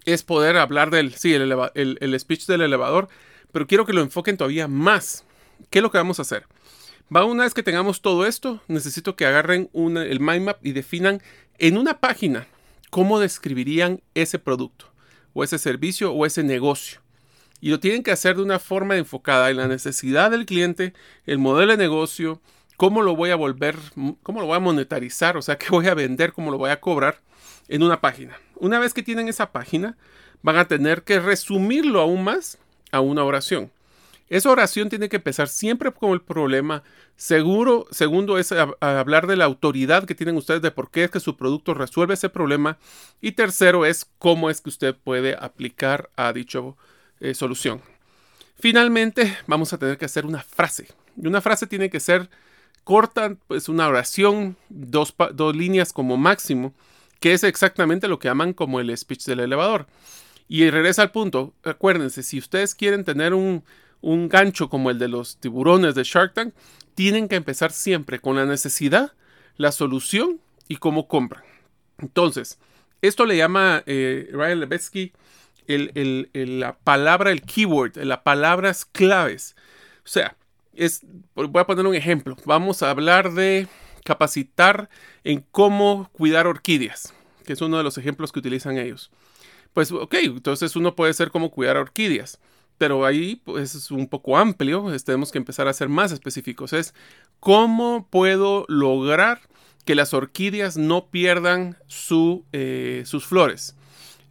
es 0.04 0.24
poder 0.24 0.58
hablar 0.58 0.92
del, 0.92 1.16
sí, 1.16 1.34
el, 1.34 2.20
speech 2.20 2.46
del 2.48 2.62
elevador, 2.62 3.08
pero 3.54 3.66
quiero 3.66 3.86
que 3.86 3.94
lo 3.94 4.02
enfoquen 4.02 4.36
todavía 4.36 4.68
más. 4.68 5.24
¿Qué 5.70 5.80
es 5.80 5.84
lo 5.84 5.90
que 5.90 5.98
vamos 5.98 6.20
a 6.20 6.24
hacer? 6.24 6.46
Va 7.14 7.24
una 7.24 7.44
vez 7.44 7.54
que 7.54 7.64
tengamos 7.64 8.02
todo 8.02 8.26
esto, 8.26 8.62
necesito 8.68 9.16
que 9.16 9.26
agarren 9.26 9.70
el 9.74 10.20
mind 10.20 10.44
map 10.44 10.66
y 10.66 10.74
definan 10.74 11.22
en 11.60 11.78
una 11.78 12.02
página 12.02 12.46
cómo 12.90 13.22
describirían 13.22 14.02
ese 14.14 14.38
producto 14.38 14.92
o 15.34 15.46
ese 15.46 15.58
servicio 15.58 16.12
o 16.12 16.26
ese 16.26 16.44
negocio. 16.44 17.00
Y 17.62 17.70
lo 17.70 17.80
tienen 17.80 18.04
que 18.04 18.12
hacer 18.12 18.36
de 18.36 18.44
una 18.44 18.60
forma 18.60 18.98
enfocada 18.98 19.50
en 19.50 19.58
la 19.58 19.70
necesidad 19.70 20.30
del 20.32 20.46
cliente, 20.46 20.94
el 21.26 21.38
modelo 21.38 21.72
de 21.72 21.78
negocio, 21.78 22.42
cómo 22.78 23.02
lo 23.02 23.16
voy 23.16 23.32
a 23.32 23.36
volver, 23.36 23.76
cómo 24.24 24.40
lo 24.40 24.48
voy 24.48 24.56
a 24.56 24.62
monetarizar, 24.62 25.36
o 25.36 25.42
sea, 25.42 25.58
qué 25.58 25.68
voy 25.70 25.88
a 25.88 25.96
vender, 25.96 26.32
cómo 26.32 26.52
lo 26.52 26.58
voy 26.58 26.70
a 26.70 26.80
cobrar 26.80 27.20
en 27.68 27.84
una 27.84 28.00
página. 28.00 28.40
Una 28.56 28.80
vez 28.80 28.94
que 28.94 29.04
tienen 29.04 29.28
esa 29.28 29.52
página, 29.52 29.98
van 30.44 30.58
a 30.58 30.68
tener 30.68 31.04
que 31.04 31.20
resumirlo 31.20 32.00
aún 32.00 32.24
más 32.24 32.60
a 32.92 33.02
una 33.02 33.24
oración. 33.24 33.72
Esa 34.30 34.52
oración 34.52 34.90
tiene 34.90 35.10
que 35.10 35.16
empezar 35.18 35.48
siempre 35.48 35.92
con 35.92 36.12
el 36.12 36.22
problema. 36.22 36.84
Seguro, 37.16 37.88
segundo 37.92 38.38
es 38.38 38.54
hablar 38.82 39.26
de 39.26 39.38
la 39.38 39.46
autoridad 39.46 40.06
que 40.06 40.16
tienen 40.16 40.36
ustedes 40.36 40.62
de 40.62 40.72
por 40.72 40.92
qué 40.92 41.06
es 41.06 41.12
que 41.12 41.22
su 41.22 41.38
producto 41.38 41.74
resuelve 41.74 42.14
ese 42.14 42.30
problema. 42.30 42.78
Y 43.22 43.32
tercero 43.32 43.86
es 43.86 44.06
cómo 44.20 44.50
es 44.50 44.60
que 44.60 44.70
usted 44.70 44.96
puede 44.96 45.36
aplicar 45.40 46.10
a 46.18 46.34
dicha 46.34 46.60
eh, 47.22 47.34
solución. 47.34 47.82
Finalmente, 48.60 49.38
vamos 49.48 49.72
a 49.72 49.78
tener 49.78 49.98
que 49.98 50.06
hacer 50.06 50.26
una 50.26 50.44
frase. 50.44 50.88
Y 51.16 51.26
una 51.26 51.42
frase 51.42 51.66
tiene 51.66 51.90
que 51.90 52.02
ser 52.02 52.30
cortan 52.88 53.38
pues 53.50 53.68
una 53.68 53.86
oración, 53.90 54.56
dos, 54.70 55.14
líneas 55.54 55.92
como 55.92 56.16
máximo, 56.16 56.74
que 57.20 57.34
es 57.34 57.44
exactamente 57.44 58.08
lo 58.08 58.18
que 58.18 58.30
llaman 58.30 58.54
como 58.54 58.80
el 58.80 58.98
speech 58.98 59.26
del 59.26 59.42
elevador. 59.42 59.88
Y 60.48 60.70
regresa 60.70 61.02
al 61.02 61.12
punto, 61.12 61.54
acuérdense, 61.66 62.24
si 62.24 62.40
ustedes 62.40 62.76
quieren 62.76 63.04
tener 63.04 63.34
un, 63.34 63.66
un 64.00 64.30
gancho 64.30 64.70
como 64.70 64.90
el 64.90 65.00
de 65.00 65.10
los 65.10 65.36
tiburones 65.36 65.96
de 65.96 66.06
Shark 66.06 66.34
Tank, 66.34 66.54
tienen 66.96 67.28
que 67.28 67.36
empezar 67.36 67.74
siempre 67.74 68.20
con 68.20 68.38
la 68.38 68.46
necesidad, 68.46 69.12
la 69.58 69.74
solución 69.74 70.40
y 70.70 70.78
cómo 70.78 71.10
compran. 71.10 71.44
Entonces, 71.98 72.58
esto 73.02 73.26
le 73.26 73.36
llama 73.36 73.84
eh, 73.86 74.30
Ryan 74.32 74.62
Levesky 74.62 75.12
el, 75.68 76.30
la 76.34 76.78
palabra, 76.78 77.32
el 77.32 77.42
keyword, 77.42 77.98
las 77.98 78.20
palabras 78.20 78.86
claves. 78.86 79.58
O 80.06 80.08
sea, 80.08 80.38
voy 81.36 81.62
a 81.62 81.66
poner 81.66 81.86
un 81.86 81.96
ejemplo. 81.96 82.36
Vamos 82.46 82.84
a 82.84 82.90
hablar 82.90 83.34
de 83.34 83.68
capacitar 84.04 84.90
en 85.24 85.44
cómo 85.52 86.10
cuidar 86.14 86.48
orquídeas, 86.48 87.14
que 87.46 87.54
es 87.54 87.62
uno 87.62 87.78
de 87.78 87.84
los 87.84 87.98
ejemplos 87.98 88.32
que 88.32 88.40
utilizan 88.40 88.78
ellos. 88.78 89.12
Pues 89.74 89.92
ok, 89.92 90.16
entonces 90.24 90.76
uno 90.76 90.96
puede 90.96 91.14
ser 91.14 91.30
cómo 91.30 91.52
cuidar 91.52 91.78
orquídeas, 91.78 92.40
pero 92.78 93.06
ahí 93.06 93.42
pues, 93.44 93.76
es 93.76 93.92
un 93.92 94.08
poco 94.08 94.38
amplio, 94.38 94.86
tenemos 95.06 95.32
que 95.32 95.38
empezar 95.38 95.68
a 95.68 95.74
ser 95.74 95.90
más 95.90 96.12
específicos. 96.12 96.74
Es 96.74 96.94
cómo 97.40 98.08
puedo 98.10 98.66
lograr 98.68 99.42
que 99.86 99.96
las 99.96 100.14
orquídeas 100.14 100.78
no 100.78 101.08
pierdan 101.08 101.78
su, 101.88 102.46
eh, 102.52 103.04
sus 103.06 103.26
flores. 103.26 103.77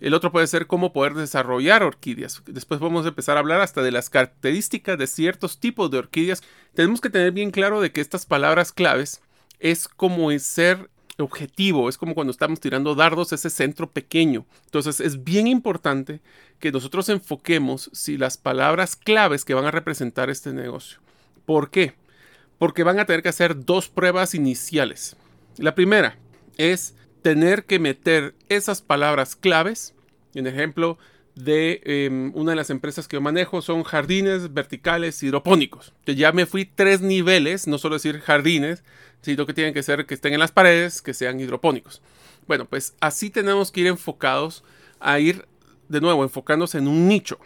El 0.01 0.13
otro 0.15 0.31
puede 0.31 0.47
ser 0.47 0.67
cómo 0.67 0.93
poder 0.93 1.15
desarrollar 1.15 1.83
orquídeas. 1.83 2.43
Después 2.47 2.81
vamos 2.81 3.07
a 3.07 3.09
empezar 3.09 3.37
a 3.37 3.41
hablar 3.41 3.61
hasta 3.61 3.83
de 3.83 3.93
las 3.93 4.11
características 4.11 4.99
de 4.99 5.07
ciertos 5.07 5.59
tipos 5.59 5.91
de 5.91 5.99
orquídeas. 5.99 6.43
Tenemos 6.75 7.01
que 7.01 7.11
tener 7.11 7.33
bien 7.33 7.51
claro 7.51 7.81
de 7.81 7.93
que 7.93 8.03
estas 8.03 8.27
palabras 8.27 8.73
claves 8.73 9.23
es 9.59 9.89
como 9.89 10.37
ser 10.39 10.91
objetivo, 11.19 11.89
es 11.89 11.97
como 11.97 12.15
cuando 12.15 12.31
estamos 12.31 12.61
tirando 12.61 12.95
dardos 12.95 13.33
ese 13.33 13.49
centro 13.49 13.91
pequeño. 13.91 14.45
Entonces 14.67 15.01
es 15.01 15.25
bien 15.25 15.47
importante 15.47 16.21
que 16.61 16.73
nosotros 16.73 17.09
enfoquemos 17.09 17.91
si 17.93 18.19
las 18.19 18.37
palabras 18.37 18.97
claves 18.97 19.45
que 19.45 19.55
van 19.55 19.65
a 19.65 19.71
representar 19.71 20.29
este 20.29 20.53
negocio. 20.53 20.99
¿Por 21.47 21.71
qué? 21.71 21.95
Porque 22.59 22.83
van 22.83 22.99
a 22.99 23.07
tener 23.07 23.23
que 23.23 23.29
hacer 23.29 23.65
dos 23.65 23.89
pruebas 23.89 24.35
iniciales. 24.35 25.17
La 25.57 25.75
primera 25.75 26.19
es 26.59 26.95
tener 27.27 27.65
que 27.65 27.81
meter 27.81 28.37
esas 28.49 28.83
palabras 28.83 29.35
claves. 29.35 29.97
En 30.37 30.47
ejemplo 30.47 30.97
de 31.35 31.81
em, 31.83 32.31
una 32.37 32.53
de 32.53 32.57
las 32.57 32.71
empresas 32.71 33.09
que 33.09 33.19
manejo 33.19 33.62
son 33.62 33.83
jardines 33.83 34.55
verticales 34.55 35.21
hidropónicos. 35.25 35.93
Que 36.05 36.15
ya 36.15 36.31
me 36.31 36.47
fui 36.47 36.67
tres 36.67 37.01
niveles, 37.01 37.67
no 37.67 37.79
solo 37.79 37.97
decir 37.97 38.21
jardines, 38.21 38.85
sino 39.23 39.45
que 39.45 39.55
tienen 39.55 39.75
que 39.75 39.83
ser 39.83 40.07
que 40.07 40.15
estén 40.15 40.35
en 40.35 40.39
las 40.39 40.53
paredes, 40.53 41.03
que 41.03 41.15
sean 41.15 41.41
hidropónicos. 41.41 42.01
Bueno, 42.47 42.65
pues 42.65 42.95
así 43.01 43.29
tenemos 43.29 43.73
que 43.73 43.81
ir 43.81 43.87
enfocados 43.89 44.62
a 45.01 45.19
ir 45.19 45.49
de 45.89 46.01
nuevo 46.01 46.23
enfocándose 46.23 46.79
en 46.79 46.87
un 46.87 47.09
nicho. 47.09 47.41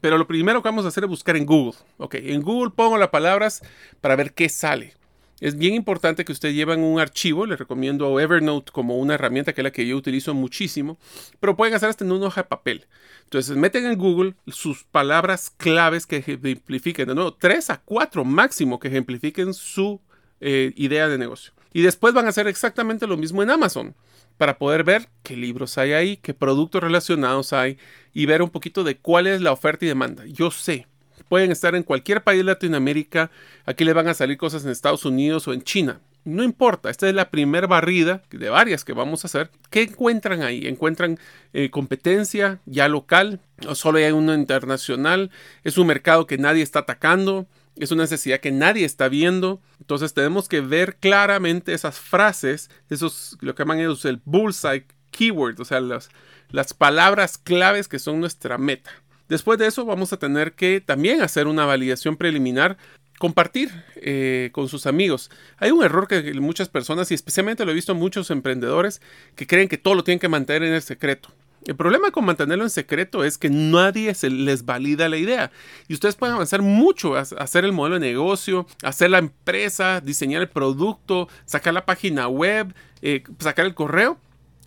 Pero 0.00 0.16
lo 0.16 0.26
primero 0.26 0.62
que 0.62 0.68
vamos 0.70 0.86
a 0.86 0.88
hacer 0.88 1.04
es 1.04 1.10
buscar 1.10 1.36
en 1.36 1.44
Google. 1.44 1.78
Ok, 1.98 2.14
en 2.14 2.40
Google 2.40 2.72
pongo 2.74 2.96
las 2.96 3.10
palabras 3.10 3.62
para 4.00 4.16
ver 4.16 4.32
qué 4.32 4.48
sale. 4.48 4.94
Es 5.40 5.56
bien 5.56 5.74
importante 5.74 6.24
que 6.24 6.32
usted 6.32 6.52
lleven 6.52 6.80
un 6.80 6.98
archivo, 6.98 7.46
le 7.46 7.56
recomiendo 7.56 8.18
Evernote 8.18 8.72
como 8.72 8.96
una 8.98 9.14
herramienta 9.14 9.52
que 9.52 9.60
es 9.60 9.64
la 9.64 9.70
que 9.70 9.86
yo 9.86 9.96
utilizo 9.96 10.34
muchísimo, 10.34 10.98
pero 11.40 11.56
pueden 11.56 11.74
hacer 11.74 11.90
hasta 11.90 12.04
en 12.04 12.12
una 12.12 12.26
hoja 12.26 12.42
de 12.42 12.48
papel. 12.48 12.86
Entonces 13.24 13.56
meten 13.56 13.86
en 13.86 13.98
Google 13.98 14.34
sus 14.46 14.84
palabras 14.84 15.50
claves 15.50 16.06
que 16.06 16.16
ejemplifiquen, 16.16 17.08
de 17.08 17.14
nuevo, 17.14 17.34
tres 17.34 17.70
a 17.70 17.82
cuatro 17.82 18.24
máximo 18.24 18.78
que 18.78 18.88
ejemplifiquen 18.88 19.52
su 19.52 20.00
eh, 20.40 20.72
idea 20.76 21.08
de 21.08 21.18
negocio. 21.18 21.52
Y 21.72 21.82
después 21.82 22.14
van 22.14 22.26
a 22.26 22.30
hacer 22.30 22.46
exactamente 22.46 23.06
lo 23.06 23.18
mismo 23.18 23.42
en 23.42 23.50
Amazon 23.50 23.94
para 24.38 24.58
poder 24.58 24.84
ver 24.84 25.08
qué 25.22 25.36
libros 25.36 25.76
hay 25.78 25.92
ahí, 25.92 26.16
qué 26.16 26.34
productos 26.34 26.82
relacionados 26.82 27.52
hay 27.52 27.78
y 28.12 28.26
ver 28.26 28.42
un 28.42 28.50
poquito 28.50 28.84
de 28.84 28.96
cuál 28.96 29.26
es 29.26 29.40
la 29.40 29.52
oferta 29.52 29.84
y 29.84 29.88
demanda. 29.88 30.24
Yo 30.26 30.50
sé, 30.50 30.86
pueden 31.28 31.50
estar 31.50 31.74
en 31.74 31.82
cualquier 31.82 32.22
país 32.22 32.38
de 32.38 32.44
Latinoamérica, 32.44 33.30
aquí 33.64 33.84
le 33.84 33.92
van 33.92 34.08
a 34.08 34.14
salir 34.14 34.36
cosas 34.36 34.64
en 34.64 34.70
Estados 34.70 35.04
Unidos 35.04 35.46
o 35.48 35.52
en 35.52 35.62
China. 35.62 36.00
No 36.24 36.42
importa, 36.42 36.90
esta 36.90 37.08
es 37.08 37.14
la 37.14 37.30
primera 37.30 37.68
barrida 37.68 38.22
de 38.30 38.48
varias 38.48 38.84
que 38.84 38.92
vamos 38.92 39.24
a 39.24 39.28
hacer. 39.28 39.48
¿Qué 39.70 39.82
encuentran 39.82 40.42
ahí? 40.42 40.66
¿Encuentran 40.66 41.20
eh, 41.52 41.70
competencia 41.70 42.58
ya 42.66 42.88
local? 42.88 43.38
¿O 43.68 43.76
solo 43.76 43.98
hay 43.98 44.10
uno 44.10 44.34
internacional? 44.34 45.30
¿Es 45.62 45.78
un 45.78 45.86
mercado 45.86 46.26
que 46.26 46.36
nadie 46.36 46.64
está 46.64 46.80
atacando? 46.80 47.46
¿Es 47.76 47.92
una 47.92 48.02
necesidad 48.02 48.40
que 48.40 48.50
nadie 48.50 48.84
está 48.84 49.08
viendo? 49.08 49.60
Entonces 49.78 50.14
tenemos 50.14 50.48
que 50.48 50.60
ver 50.60 50.96
claramente 50.96 51.74
esas 51.74 52.00
frases, 52.00 52.70
esos, 52.90 53.38
lo 53.40 53.54
que 53.54 53.62
llaman 53.62 53.78
ellos 53.78 54.04
el 54.04 54.20
bullseye 54.24 54.84
keyword, 55.12 55.60
o 55.60 55.64
sea, 55.64 55.78
las, 55.78 56.08
las 56.50 56.74
palabras 56.74 57.38
claves 57.38 57.86
que 57.86 58.00
son 58.00 58.18
nuestra 58.18 58.58
meta. 58.58 58.90
Después 59.28 59.58
de 59.58 59.66
eso 59.66 59.84
vamos 59.84 60.12
a 60.12 60.18
tener 60.18 60.52
que 60.52 60.80
también 60.80 61.22
hacer 61.22 61.46
una 61.46 61.64
validación 61.64 62.16
preliminar, 62.16 62.76
compartir 63.18 63.70
eh, 63.96 64.50
con 64.52 64.68
sus 64.68 64.86
amigos. 64.86 65.30
Hay 65.58 65.70
un 65.70 65.84
error 65.84 66.06
que 66.06 66.34
muchas 66.34 66.68
personas, 66.68 67.10
y 67.10 67.14
especialmente 67.14 67.64
lo 67.64 67.72
he 67.72 67.74
visto 67.74 67.92
en 67.92 67.98
muchos 67.98 68.30
emprendedores, 68.30 69.00
que 69.34 69.46
creen 69.46 69.68
que 69.68 69.78
todo 69.78 69.94
lo 69.94 70.04
tienen 70.04 70.20
que 70.20 70.28
mantener 70.28 70.62
en 70.64 70.74
el 70.74 70.82
secreto. 70.82 71.30
El 71.66 71.74
problema 71.74 72.12
con 72.12 72.24
mantenerlo 72.24 72.62
en 72.62 72.70
secreto 72.70 73.24
es 73.24 73.38
que 73.38 73.50
nadie 73.50 74.14
se 74.14 74.30
les 74.30 74.64
valida 74.64 75.08
la 75.08 75.16
idea. 75.16 75.50
Y 75.88 75.94
ustedes 75.94 76.14
pueden 76.14 76.36
avanzar 76.36 76.62
mucho, 76.62 77.16
hacer 77.16 77.64
el 77.64 77.72
modelo 77.72 77.98
de 77.98 78.06
negocio, 78.06 78.66
hacer 78.84 79.10
la 79.10 79.18
empresa, 79.18 80.00
diseñar 80.00 80.42
el 80.42 80.48
producto, 80.48 81.28
sacar 81.44 81.74
la 81.74 81.84
página 81.84 82.28
web, 82.28 82.72
eh, 83.02 83.24
sacar 83.40 83.66
el 83.66 83.74
correo, 83.74 84.16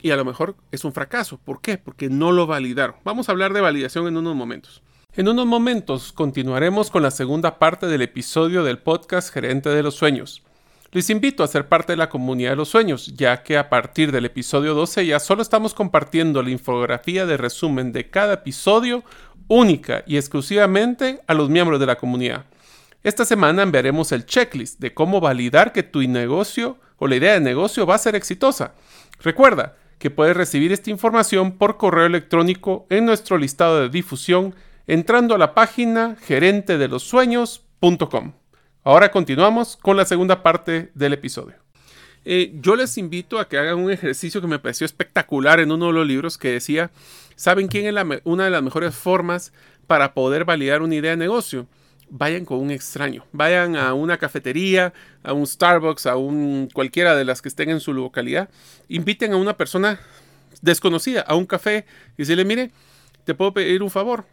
y 0.01 0.11
a 0.11 0.15
lo 0.15 0.25
mejor 0.25 0.55
es 0.71 0.83
un 0.83 0.93
fracaso. 0.93 1.39
¿Por 1.43 1.61
qué? 1.61 1.77
Porque 1.77 2.09
no 2.09 2.31
lo 2.31 2.47
validaron. 2.47 2.95
Vamos 3.03 3.29
a 3.29 3.31
hablar 3.31 3.53
de 3.53 3.61
validación 3.61 4.07
en 4.07 4.17
unos 4.17 4.35
momentos. 4.35 4.81
En 5.15 5.27
unos 5.27 5.45
momentos 5.45 6.11
continuaremos 6.13 6.91
con 6.91 7.03
la 7.03 7.11
segunda 7.11 7.59
parte 7.59 7.87
del 7.87 8.01
episodio 8.01 8.63
del 8.63 8.77
podcast 8.77 9.33
Gerente 9.33 9.69
de 9.69 9.83
los 9.83 9.95
Sueños. 9.95 10.43
Les 10.91 11.09
invito 11.09 11.43
a 11.43 11.47
ser 11.47 11.67
parte 11.67 11.93
de 11.93 11.97
la 11.97 12.09
comunidad 12.09 12.51
de 12.51 12.55
los 12.55 12.69
sueños, 12.69 13.13
ya 13.15 13.43
que 13.43 13.57
a 13.57 13.69
partir 13.69 14.11
del 14.11 14.25
episodio 14.25 14.73
12 14.73 15.05
ya 15.05 15.19
solo 15.19 15.43
estamos 15.43 15.75
compartiendo 15.75 16.41
la 16.41 16.49
infografía 16.49 17.27
de 17.27 17.37
resumen 17.37 17.91
de 17.91 18.09
cada 18.09 18.35
episodio 18.35 19.03
única 19.47 20.03
y 20.07 20.17
exclusivamente 20.17 21.21
a 21.27 21.33
los 21.35 21.49
miembros 21.49 21.79
de 21.79 21.85
la 21.85 21.97
comunidad. 21.97 22.45
Esta 23.03 23.23
semana 23.23 23.63
enviaremos 23.63 24.11
el 24.11 24.25
checklist 24.25 24.79
de 24.79 24.93
cómo 24.93 25.21
validar 25.21 25.73
que 25.73 25.83
tu 25.83 26.01
negocio 26.01 26.77
o 26.97 27.07
la 27.07 27.15
idea 27.15 27.33
de 27.33 27.39
negocio 27.39 27.85
va 27.85 27.95
a 27.95 27.99
ser 27.99 28.15
exitosa. 28.15 28.73
Recuerda, 29.21 29.75
que 29.99 30.09
puedes 30.09 30.35
recibir 30.35 30.71
esta 30.71 30.89
información 30.89 31.51
por 31.57 31.77
correo 31.77 32.07
electrónico 32.07 32.87
en 32.89 33.05
nuestro 33.05 33.37
listado 33.37 33.81
de 33.81 33.89
difusión 33.89 34.55
entrando 34.87 35.35
a 35.35 35.37
la 35.37 35.53
página 35.53 36.15
gerentedelosueños.com. 36.21 38.33
Ahora 38.83 39.11
continuamos 39.11 39.77
con 39.77 39.97
la 39.97 40.05
segunda 40.05 40.41
parte 40.41 40.89
del 40.95 41.13
episodio. 41.13 41.57
Eh, 42.25 42.53
yo 42.55 42.75
les 42.75 42.97
invito 42.97 43.39
a 43.39 43.47
que 43.47 43.57
hagan 43.57 43.77
un 43.77 43.91
ejercicio 43.91 44.41
que 44.41 44.47
me 44.47 44.59
pareció 44.59 44.85
espectacular 44.85 45.59
en 45.59 45.71
uno 45.71 45.87
de 45.87 45.93
los 45.93 46.07
libros 46.07 46.37
que 46.37 46.51
decía, 46.51 46.91
¿saben 47.35 47.67
quién 47.67 47.85
es 47.85 47.93
una 48.23 48.45
de 48.45 48.49
las 48.49 48.63
mejores 48.63 48.95
formas 48.95 49.53
para 49.85 50.13
poder 50.13 50.45
validar 50.45 50.81
una 50.81 50.95
idea 50.95 51.11
de 51.11 51.17
negocio? 51.17 51.67
Vayan 52.09 52.45
con 52.45 52.59
un 52.59 52.71
extraño. 52.71 53.25
Vayan 53.31 53.75
a 53.75 53.93
una 53.93 54.17
cafetería, 54.17 54.93
a 55.23 55.33
un 55.33 55.45
Starbucks, 55.45 56.05
a 56.05 56.17
un 56.17 56.69
cualquiera 56.73 57.15
de 57.15 57.25
las 57.25 57.41
que 57.41 57.49
estén 57.49 57.69
en 57.69 57.79
su 57.79 57.93
localidad. 57.93 58.49
Inviten 58.87 59.33
a 59.33 59.37
una 59.37 59.57
persona 59.57 59.99
desconocida 60.61 61.21
a 61.21 61.35
un 61.35 61.45
café 61.45 61.85
y 62.17 62.23
decirle, 62.23 62.45
mire, 62.45 62.71
te 63.25 63.33
puedo 63.35 63.53
pedir 63.53 63.83
un 63.83 63.91
favor. 63.91 64.25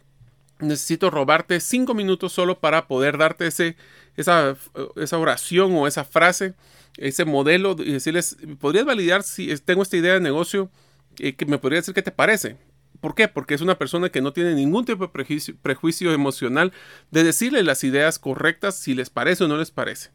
Necesito 0.59 1.11
robarte 1.11 1.59
cinco 1.59 1.93
minutos 1.93 2.33
solo 2.33 2.59
para 2.59 2.87
poder 2.87 3.17
darte 3.17 3.47
ese, 3.47 3.75
esa, 4.15 4.57
esa 4.95 5.17
oración 5.19 5.71
o 5.75 5.87
esa 5.87 6.03
frase, 6.03 6.55
ese 6.97 7.25
modelo 7.25 7.75
y 7.77 7.93
decirles, 7.93 8.37
¿podrías 8.59 8.85
validar 8.85 9.21
si 9.21 9.55
tengo 9.59 9.83
esta 9.83 9.97
idea 9.97 10.13
de 10.13 10.19
negocio? 10.19 10.71
Eh, 11.19 11.35
que 11.35 11.45
me 11.45 11.57
podría 11.57 11.79
decir 11.79 11.93
qué 11.93 12.01
te 12.01 12.11
parece. 12.11 12.57
¿Por 12.99 13.15
qué? 13.15 13.27
Porque 13.27 13.53
es 13.53 13.61
una 13.61 13.77
persona 13.77 14.09
que 14.09 14.21
no 14.21 14.33
tiene 14.33 14.53
ningún 14.53 14.85
tipo 14.85 15.07
de 15.07 15.55
prejuicio, 15.61 16.11
emocional 16.11 16.73
de 17.11 17.23
decirle 17.23 17.63
las 17.63 17.83
ideas 17.83 18.19
correctas 18.19 18.75
si 18.75 18.93
les 18.93 19.09
parece 19.09 19.43
o 19.43 19.47
no 19.47 19.57
les 19.57 19.71
parece. 19.71 20.09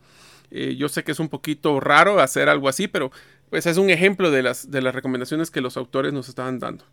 Eh, 0.51 0.77
yo 0.77 0.89
sé 0.89 1.05
que 1.05 1.13
es 1.13 1.21
un 1.21 1.29
poquito 1.29 1.81
raro 1.81 2.21
hacer 2.21 2.49
algo 2.49 2.69
así, 2.69 2.89
pero 2.89 3.11
pues 3.51 3.67
es 3.67 3.77
un 3.77 3.91
ejemplo 3.91 4.31
de 4.31 4.43
las, 4.43 4.71
de 4.71 4.83
las 4.83 4.95
recomendaciones 4.95 5.51
que 5.51 5.61
los 5.61 5.77
autores 5.77 6.13
nos 6.13 6.29
estaban 6.29 6.59
dando. 6.59 6.85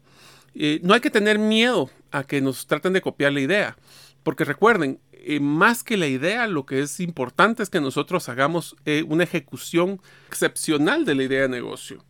Eh, 0.56 0.80
no 0.84 0.94
hay 0.94 1.02
que 1.02 1.10
tener 1.10 1.40
miedo 1.40 1.90
a 2.12 2.24
que 2.24 2.42
nos 2.42 2.68
traten 2.68 2.94
de 2.94 3.02
copiar 3.02 3.34
la 3.34 3.42
idea, 3.42 3.78
porque 4.24 4.46
recuerden, 4.46 5.00
eh, 5.12 5.40
más 5.40 5.84
que 5.84 5.98
la 5.98 6.08
idea, 6.08 6.48
lo 6.48 6.66
que 6.66 6.82
es 6.82 7.00
importante 7.00 7.64
es 7.64 7.70
que 7.70 7.82
nosotros 7.82 8.30
hagamos 8.30 8.76
una 9.08 9.24
ejecución 9.24 10.02
excepcional 10.28 11.06
de 11.06 11.16
la 11.16 11.24
idea 11.24 11.42
de 11.44 11.50
negocio. 11.50 12.04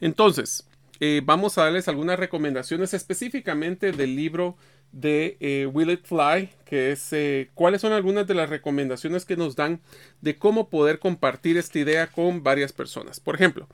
Entonces, 0.00 0.66
eh, 1.00 1.22
vamos 1.24 1.58
a 1.58 1.64
darles 1.64 1.88
algunas 1.88 2.18
recomendaciones 2.18 2.94
específicamente 2.94 3.92
del 3.92 4.14
libro 4.14 4.56
de 4.92 5.36
eh, 5.40 5.66
Will 5.72 5.90
It 5.90 6.04
Fly, 6.04 6.50
que 6.64 6.92
es 6.92 7.12
eh, 7.12 7.50
cuáles 7.54 7.80
son 7.80 7.92
algunas 7.92 8.26
de 8.26 8.34
las 8.34 8.48
recomendaciones 8.48 9.24
que 9.24 9.36
nos 9.36 9.56
dan 9.56 9.80
de 10.20 10.38
cómo 10.38 10.68
poder 10.68 11.00
compartir 11.00 11.56
esta 11.56 11.78
idea 11.78 12.06
con 12.06 12.42
varias 12.42 12.72
personas. 12.72 13.18
Por 13.18 13.34
ejemplo, 13.34 13.68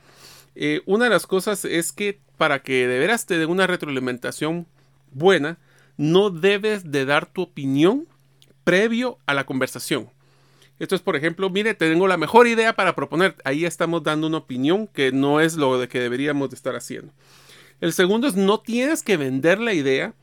una 0.87 1.05
de 1.05 1.11
las 1.11 1.27
cosas 1.27 1.65
es 1.65 1.93
que 1.93 2.21
para 2.37 2.63
que 2.63 2.87
de 2.87 2.99
veras 2.99 3.27
te 3.27 3.39
dé 3.39 3.47
una 3.47 3.67
retroalimentación 3.67 4.67
buena, 5.13 5.59
no 5.97 6.31
debes 6.31 6.91
de 6.91 7.05
dar 7.05 7.27
tu 7.27 7.43
opinión 7.43 8.07
previo 8.65 9.19
a 9.27 9.35
la 9.35 9.45
conversación. 9.45 10.11
Esto 10.81 10.95
es, 10.95 11.03
por 11.03 11.15
ejemplo, 11.15 11.51
mire, 11.51 11.75
tengo 11.75 12.09
la 12.09 12.17
mejor 12.17 12.47
idea 12.47 12.75
para 12.75 12.97
proponer. 12.97 13.37
Ahí 13.45 13.67
estamos 13.67 14.03
dando 14.03 14.27
una 14.27 14.39
opinión 14.39 14.87
que 14.87 15.13
no 15.13 15.39
es 15.39 15.57
lo 15.57 15.87
que 15.89 16.01
deberíamos 16.01 16.49
de 16.49 16.57
estar 16.57 16.75
haciendo. 16.75 17.13
El 17.83 17.93
segundo 17.93 18.27
es 18.27 18.35
no 18.35 18.61
tienes 18.61 19.03
que 19.03 19.19
vender 19.19 19.61
la 19.61 19.75
idea 19.75 20.15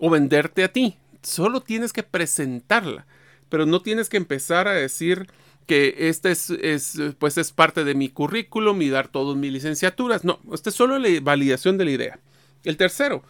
o 0.00 0.08
venderte 0.08 0.64
a 0.64 0.72
ti. 0.72 0.96
Solo 1.22 1.60
tienes 1.60 1.92
que 1.92 2.02
presentarla. 2.02 3.06
Pero 3.50 3.66
no 3.66 3.82
tienes 3.82 4.08
que 4.08 4.16
empezar 4.16 4.68
a 4.68 4.72
decir 4.72 5.28
que 5.66 5.94
esta 6.08 6.30
es, 6.30 6.50
pues 7.18 7.36
es 7.36 7.52
parte 7.52 7.84
de 7.84 7.94
mi 7.94 8.08
currículum 8.08 8.80
y 8.80 8.88
dar 8.88 9.08
todas 9.08 9.36
mis 9.36 9.52
licenciaturas. 9.52 10.24
No, 10.24 10.40
esta 10.50 10.70
es 10.70 10.76
solo 10.76 10.98
la 10.98 11.08
validación 11.20 11.76
de 11.76 11.84
la 11.84 11.90
idea. 11.90 12.18
El 12.64 12.78
tercero, 12.78 13.22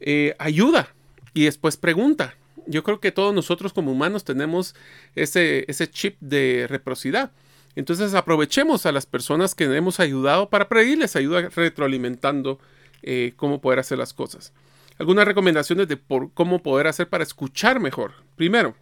eh, 0.00 0.34
ayuda 0.40 0.92
y 1.34 1.44
después 1.44 1.76
pregunta 1.76 2.34
yo 2.66 2.82
creo 2.82 3.00
que 3.00 3.12
todos 3.12 3.34
nosotros 3.34 3.72
como 3.72 3.92
humanos 3.92 4.24
tenemos 4.24 4.74
ese, 5.14 5.64
ese 5.68 5.88
chip 5.88 6.16
de 6.20 6.66
reciprocidad. 6.68 7.32
Entonces 7.74 8.14
aprovechemos 8.14 8.84
a 8.86 8.92
las 8.92 9.06
personas 9.06 9.54
que 9.54 9.64
hemos 9.64 10.00
ayudado 10.00 10.50
para 10.50 10.68
pedirles 10.68 11.16
ayuda 11.16 11.48
retroalimentando 11.48 12.58
eh, 13.02 13.32
cómo 13.36 13.60
poder 13.60 13.78
hacer 13.78 13.98
las 13.98 14.12
cosas. 14.12 14.52
Algunas 14.98 15.24
recomendaciones 15.24 15.88
de 15.88 15.96
por 15.96 16.32
cómo 16.32 16.62
poder 16.62 16.86
hacer 16.86 17.08
para 17.08 17.24
escuchar 17.24 17.80
mejor. 17.80 18.12
Primero, 18.36 18.76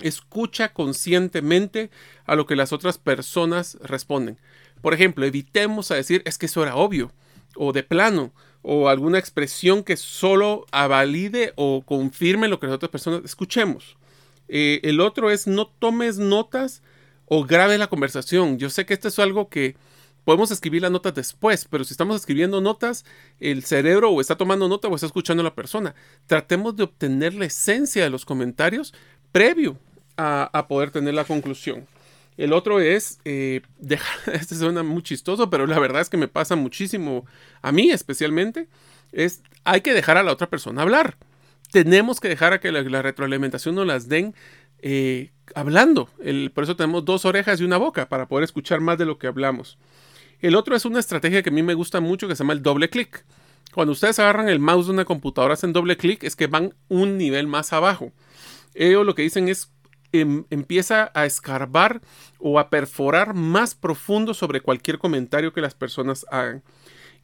escucha 0.00 0.72
conscientemente 0.72 1.90
a 2.24 2.34
lo 2.34 2.46
que 2.46 2.56
las 2.56 2.72
otras 2.72 2.98
personas 2.98 3.78
responden. 3.82 4.38
Por 4.80 4.94
ejemplo, 4.94 5.24
evitemos 5.26 5.90
a 5.90 5.94
decir 5.94 6.22
es 6.24 6.38
que 6.38 6.46
eso 6.46 6.62
era 6.62 6.76
obvio 6.76 7.12
o 7.54 7.72
de 7.72 7.82
plano 7.82 8.32
o 8.62 8.88
alguna 8.88 9.18
expresión 9.18 9.82
que 9.82 9.96
solo 9.96 10.66
avalide 10.70 11.52
o 11.56 11.82
confirme 11.82 12.48
lo 12.48 12.60
que 12.60 12.66
las 12.66 12.76
otras 12.76 12.90
personas 12.90 13.22
escuchemos. 13.24 13.96
Eh, 14.48 14.80
el 14.84 15.00
otro 15.00 15.30
es 15.30 15.46
no 15.46 15.66
tomes 15.66 16.18
notas 16.18 16.82
o 17.26 17.44
grabe 17.44 17.78
la 17.78 17.88
conversación. 17.88 18.58
Yo 18.58 18.70
sé 18.70 18.86
que 18.86 18.94
esto 18.94 19.08
es 19.08 19.18
algo 19.18 19.48
que 19.48 19.76
podemos 20.24 20.50
escribir 20.50 20.82
las 20.82 20.90
notas 20.90 21.14
después, 21.14 21.66
pero 21.68 21.84
si 21.84 21.92
estamos 21.92 22.16
escribiendo 22.16 22.60
notas, 22.60 23.04
el 23.40 23.64
cerebro 23.64 24.10
o 24.10 24.20
está 24.20 24.36
tomando 24.36 24.68
nota 24.68 24.88
o 24.88 24.94
está 24.94 25.06
escuchando 25.06 25.40
a 25.40 25.44
la 25.44 25.54
persona. 25.54 25.94
Tratemos 26.26 26.76
de 26.76 26.84
obtener 26.84 27.34
la 27.34 27.46
esencia 27.46 28.04
de 28.04 28.10
los 28.10 28.24
comentarios 28.24 28.94
previo 29.32 29.76
a 30.16 30.66
poder 30.68 30.92
tener 30.92 31.14
la 31.14 31.24
conclusión. 31.24 31.86
El 32.36 32.52
otro 32.52 32.80
es, 32.80 33.18
eh, 33.24 33.62
dejar, 33.78 34.16
este 34.34 34.54
suena 34.54 34.82
muy 34.82 35.02
chistoso, 35.02 35.50
pero 35.50 35.66
la 35.66 35.78
verdad 35.78 36.00
es 36.00 36.08
que 36.08 36.16
me 36.16 36.28
pasa 36.28 36.56
muchísimo, 36.56 37.26
a 37.60 37.72
mí 37.72 37.90
especialmente, 37.90 38.68
es, 39.12 39.42
hay 39.64 39.82
que 39.82 39.92
dejar 39.92 40.16
a 40.16 40.22
la 40.22 40.32
otra 40.32 40.48
persona 40.48 40.82
hablar. 40.82 41.16
Tenemos 41.70 42.20
que 42.20 42.28
dejar 42.28 42.52
a 42.52 42.60
que 42.60 42.72
la, 42.72 43.02
retroalimentación 43.02 43.74
nos 43.74 43.86
las 43.86 44.08
den 44.08 44.34
eh, 44.78 45.30
hablando. 45.54 46.08
por 46.54 46.64
eso 46.64 46.76
tenemos 46.76 47.04
dos 47.04 47.24
orejas 47.24 47.60
y 47.60 47.64
una 47.64 47.78
boca 47.78 48.08
para 48.08 48.26
poder 48.26 48.44
escuchar 48.44 48.80
más 48.80 48.98
de 48.98 49.06
lo 49.06 49.18
que 49.18 49.26
hablamos. 49.26 49.78
El 50.40 50.56
otro 50.56 50.74
es 50.74 50.84
una 50.84 50.98
estrategia 50.98 51.42
que 51.42 51.50
a 51.50 51.52
mí 51.52 51.62
me 51.62 51.74
gusta 51.74 52.00
mucho 52.00 52.26
que 52.26 52.34
se 52.34 52.42
llama 52.42 52.52
el 52.52 52.62
doble 52.62 52.90
clic. 52.90 53.24
Cuando 53.72 53.92
ustedes 53.92 54.18
agarran 54.18 54.48
el 54.48 54.58
mouse 54.58 54.86
de 54.86 54.92
una 54.92 55.04
computadora, 55.04 55.54
hacen 55.54 55.72
doble 55.72 55.96
clic, 55.96 56.24
es 56.24 56.36
que 56.36 56.48
van 56.48 56.74
un 56.88 57.16
nivel 57.16 57.46
más 57.46 57.72
abajo. 57.72 58.12
Ellos 58.74 59.06
lo 59.06 59.14
que 59.14 59.22
dicen 59.22 59.48
es 59.48 59.70
em, 60.12 60.44
empieza 60.50 61.10
a 61.14 61.26
escarbar 61.26 62.00
o 62.38 62.58
a 62.58 62.70
perforar 62.70 63.34
más 63.34 63.74
profundo 63.74 64.34
sobre 64.34 64.60
cualquier 64.60 64.98
comentario 64.98 65.52
que 65.52 65.60
las 65.60 65.74
personas 65.74 66.26
hagan. 66.30 66.62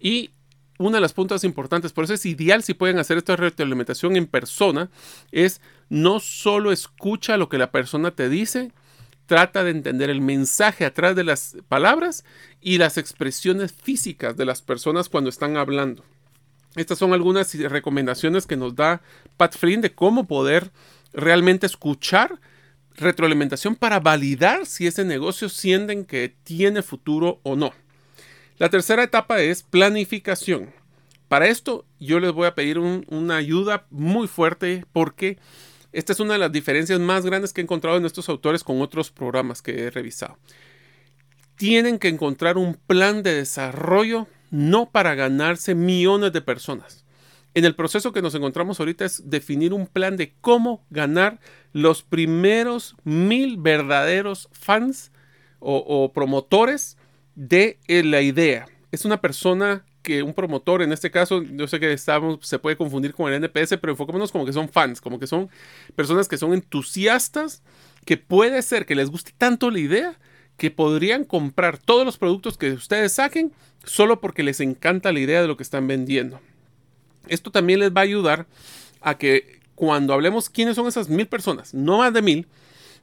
Y 0.01 0.31
una 0.79 0.99
de 0.99 1.01
las 1.01 1.13
puntas 1.13 1.45
importantes, 1.45 1.93
por 1.93 2.05
eso 2.05 2.15
es 2.15 2.25
ideal 2.25 2.63
si 2.63 2.73
pueden 2.73 2.99
hacer 2.99 3.19
esta 3.19 3.37
retroalimentación 3.37 4.17
en 4.17 4.27
persona, 4.27 4.91
es 5.33 5.61
no 5.89 6.21
solo 6.21 6.71
escucha 6.73 7.37
lo 7.37 7.49
que 7.49 7.59
la 7.59 7.73
persona 7.73 8.13
te 8.13 8.29
dice, 8.29 8.73
trata 9.27 9.65
de 9.65 9.73
entender 9.73 10.09
el 10.09 10.21
mensaje 10.21 10.85
atrás 10.85 11.17
de 11.17 11.25
las 11.25 11.57
palabras 11.69 12.25
y 12.61 12.79
las 12.79 12.97
expresiones 12.97 13.73
físicas 13.73 14.37
de 14.37 14.45
las 14.45 14.63
personas 14.63 15.09
cuando 15.09 15.31
están 15.31 15.57
hablando. 15.57 16.05
Estas 16.77 16.99
son 16.99 17.13
algunas 17.13 17.53
recomendaciones 17.55 18.47
que 18.47 18.57
nos 18.57 18.77
da 18.77 19.03
Pat 19.37 19.57
Flynn 19.57 19.81
de 19.81 19.95
cómo 19.95 20.27
poder 20.27 20.71
realmente 21.13 21.67
escuchar 21.67 22.41
retroalimentación 22.99 23.77
para 23.77 24.01
validar 24.01 24.67
si 24.67 24.87
ese 24.87 25.05
negocio 25.05 25.49
sienten 25.49 26.05
que 26.05 26.35
tiene 26.45 26.83
futuro 26.83 27.41
o 27.43 27.57
no. 27.57 27.73
La 28.59 28.69
tercera 28.69 29.05
etapa 29.05 29.41
es 29.41 29.63
planificación. 29.63 30.71
Para 31.29 31.47
esto 31.47 31.85
yo 32.01 32.21
les 32.21 32.33
voy 32.33 32.47
a 32.47 32.55
pedir 32.55 32.79
una 32.79 33.37
ayuda 33.37 33.87
muy 33.91 34.27
fuerte 34.27 34.85
porque 34.93 35.39
esta 35.93 36.13
es 36.13 36.21
una 36.21 36.35
de 36.35 36.39
las 36.39 36.53
diferencias 36.53 37.01
más 37.01 37.25
grandes 37.25 37.53
que 37.53 37.61
he 37.61 37.65
encontrado 37.65 37.97
en 37.97 38.05
estos 38.05 38.29
autores 38.29 38.65
con 38.65 38.83
otros 38.83 39.11
programas 39.11 39.63
que 39.63 39.85
he 39.85 39.91
revisado. 39.91 40.39
Tienen 41.57 41.99
que 41.99 42.09
encontrar 42.09 42.57
un 42.57 42.75
plan 42.75 43.23
de 43.23 43.35
desarrollo 43.35 44.27
no 44.51 44.91
para 44.91 45.15
ganarse 45.15 45.75
millones 45.75 46.33
de 46.33 46.41
personas. 46.41 47.05
En 47.55 47.65
el 47.65 47.75
proceso 47.75 48.13
que 48.13 48.23
nos 48.23 48.35
encontramos 48.35 48.79
ahorita 48.79 49.05
es 49.05 49.29
definir 49.29 49.73
un 49.73 49.87
plan 49.87 50.17
de 50.17 50.35
cómo 50.41 50.85
ganar 50.91 51.41
los 51.73 52.03
primeros 52.03 52.95
mil 53.05 53.57
verdaderos 53.57 54.49
fans 54.53 55.11
o, 55.61 56.13
promotores 56.13 56.97
de 57.35 57.79
eh, 57.89 58.05
la 58.05 58.21
idea. 58.21 58.67
Es 58.93 59.05
una 59.05 59.21
persona 59.21 59.85
que 60.03 60.23
un 60.23 60.35
promotor, 60.35 60.83
en 60.83 60.93
este 60.93 61.11
caso, 61.11 61.43
yo 61.43 61.67
sé 61.67 61.81
que 61.81 61.93
estamos, 61.93 62.39
se 62.43 62.59
puede 62.59 62.77
confundir 62.77 63.13
con 63.13 63.33
el 63.33 63.43
NPS, 63.43 63.77
pero 63.81 63.93
enfocémonos 63.93 64.33
como 64.33 64.47
que 64.47 64.53
son 64.53 64.69
fans, 64.69 65.01
como 65.01 65.19
que 65.19 65.27
son 65.27 65.51
personas 65.97 66.29
que 66.29 66.39
son 66.39 66.55
entusiastas, 66.55 67.63
que 68.05 68.17
puede 68.17 68.63
ser 68.63 68.87
que 68.87 68.95
les 68.95 69.11
guste 69.11 69.33
tanto 69.37 69.71
la 69.71 69.81
idea 69.81 70.19
que 70.57 70.71
podrían 70.71 71.25
comprar 71.25 71.79
todos 71.79 72.05
los 72.05 72.19
productos 72.19 72.57
que 72.57 72.73
ustedes 72.73 73.13
saquen 73.13 73.53
solo 73.85 74.21
porque 74.21 74.43
les 74.43 74.61
encanta 74.61 75.13
la 75.13 75.21
idea 75.21 75.43
de 75.43 75.49
lo 75.49 75.57
que 75.57 75.63
están 75.63 75.87
vendiendo. 75.87 76.41
Esto 77.29 77.51
también 77.51 77.81
les 77.81 77.91
va 77.91 78.01
a 78.01 78.05
ayudar 78.05 78.47
a 79.01 79.17
que 79.17 79.61
cuando 79.75 80.13
hablemos 80.13 80.51
quiénes 80.51 80.77
son 80.77 80.89
esas 80.89 81.09
mil 81.09 81.27
personas, 81.29 81.73
no 81.75 81.99
más 81.99 82.13
de 82.13 82.23
mil, 82.23 82.49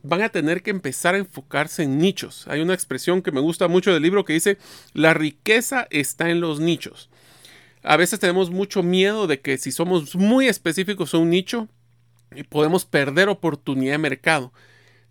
van 0.03 0.21
a 0.21 0.29
tener 0.29 0.61
que 0.61 0.71
empezar 0.71 1.15
a 1.15 1.19
enfocarse 1.19 1.83
en 1.83 1.97
nichos. 1.97 2.47
Hay 2.47 2.61
una 2.61 2.73
expresión 2.73 3.21
que 3.21 3.31
me 3.31 3.39
gusta 3.39 3.67
mucho 3.67 3.93
del 3.93 4.03
libro 4.03 4.25
que 4.25 4.33
dice, 4.33 4.57
la 4.93 5.13
riqueza 5.13 5.87
está 5.89 6.29
en 6.29 6.41
los 6.41 6.59
nichos. 6.59 7.09
A 7.81 7.97
veces 7.97 8.19
tenemos 8.19 8.49
mucho 8.49 8.83
miedo 8.83 9.27
de 9.27 9.39
que 9.39 9.57
si 9.57 9.71
somos 9.71 10.15
muy 10.15 10.47
específicos 10.47 11.13
en 11.13 11.21
un 11.21 11.29
nicho, 11.29 11.67
podemos 12.49 12.85
perder 12.85 13.29
oportunidad 13.29 13.93
de 13.93 13.99
mercado. 13.99 14.51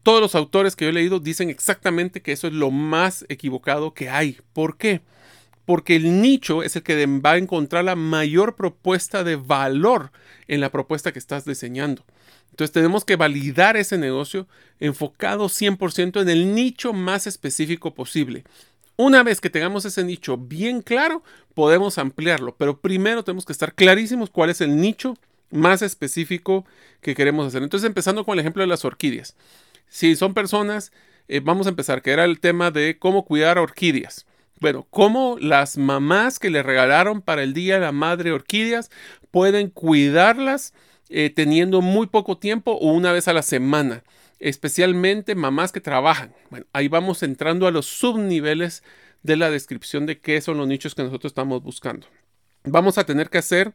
Todos 0.03 0.20
los 0.20 0.35
autores 0.35 0.77
que 0.77 0.85
yo 0.85 0.90
he 0.90 0.92
leído 0.92 1.18
dicen 1.18 1.50
exactamente 1.50 2.20
que 2.20 2.33
eso 2.33 2.46
es 2.46 2.53
lo 2.53 2.70
más 2.70 3.24
equivocado 3.29 3.94
que 3.94 4.11
hay. 4.11 4.38
¿Por 4.53 4.77
qué? 4.77 5.00
Porque 5.66 5.96
el 5.96 6.20
nicho 6.20 6.62
es 6.62 6.77
el 6.77 6.83
que 6.83 7.07
va 7.07 7.33
a 7.33 7.38
encontrar 7.38 7.85
la 7.85 7.96
mayor 7.96 8.57
propuesta 8.57 9.24
de 9.24 9.37
valor 9.37 10.12
en 10.48 10.61
la 10.61 10.70
propuesta 10.70 11.12
que 11.12 11.18
estás 11.18 11.44
diseñando. 11.44 12.05
Entonces 12.50 12.72
tenemos 12.72 13.05
que 13.05 13.16
validar 13.16 13.77
ese 13.77 13.98
negocio 13.98 14.46
enfocado 14.79 15.46
100% 15.46 16.22
en 16.22 16.29
el 16.29 16.55
nicho 16.55 16.92
más 16.92 17.27
específico 17.27 17.94
posible. 17.94 18.44
Una 18.96 19.24
vez 19.24 19.40
que 19.40 19.50
tengamos 19.50 19.85
ese 19.85 20.05
nicho 20.05 20.37
bien 20.37 20.81
claro, 20.81 21.24
podemos 21.55 21.98
ampliarlo, 21.98 22.55
pero 22.57 22.79
primero 22.81 23.24
tenemos 23.24 23.44
que 23.44 23.53
estar 23.53 23.74
clarísimos 23.74 24.31
cuál 24.31 24.50
es 24.50 24.61
el 24.61 24.81
nicho 24.81 25.16
más 25.50 25.83
específico 25.83 26.64
que 27.00 27.16
queremos 27.16 27.46
hacer. 27.46 27.62
Entonces 27.62 27.88
empezando 27.88 28.24
con 28.24 28.35
el 28.35 28.40
ejemplo 28.40 28.62
de 28.62 28.68
las 28.68 28.85
orquídeas. 28.85 29.35
Si 29.88 30.14
son 30.14 30.33
personas, 30.33 30.92
eh, 31.27 31.40
vamos 31.40 31.66
a 31.66 31.70
empezar, 31.70 32.03
que 32.03 32.12
era 32.12 32.24
el 32.24 32.38
tema 32.38 32.70
de 32.70 32.98
cómo 32.98 33.24
cuidar 33.24 33.59
orquídeas. 33.59 34.27
Bueno, 34.64 34.87
cómo 34.88 35.37
las 35.38 35.77
mamás 35.77 36.38
que 36.38 36.48
le 36.48 36.62
regalaron 36.62 37.20
para 37.20 37.42
el 37.42 37.53
Día 37.53 37.74
de 37.74 37.81
la 37.81 37.92
Madre 37.92 38.33
Orquídeas 38.33 38.90
pueden 39.31 39.68
cuidarlas 39.68 40.72
eh, 41.11 41.29
teniendo 41.29 41.83
muy 41.83 42.07
poco 42.07 42.38
tiempo 42.38 42.72
o 42.72 42.94
una 42.94 43.12
vez 43.12 43.29
a 43.29 43.35
la 43.35 43.42
semana, 43.42 44.05
especialmente 44.38 45.35
mamás 45.35 45.70
que 45.70 45.83
trabajan. 45.83 46.33
Bueno, 46.48 46.64
ahí 46.72 46.88
vamos 46.88 47.22
entrando 47.22 47.66
a 47.66 47.70
los 47.70 47.85
subniveles 47.85 48.83
de 49.22 49.37
la 49.37 49.50
descripción 49.50 50.07
de 50.07 50.18
qué 50.18 50.40
son 50.40 50.57
los 50.57 50.66
nichos 50.66 50.94
que 50.94 51.03
nosotros 51.03 51.33
estamos 51.33 51.62
buscando. 51.62 52.07
Vamos 52.66 52.96
a 52.96 53.05
tener 53.05 53.29
que 53.29 53.37
hacer 53.37 53.74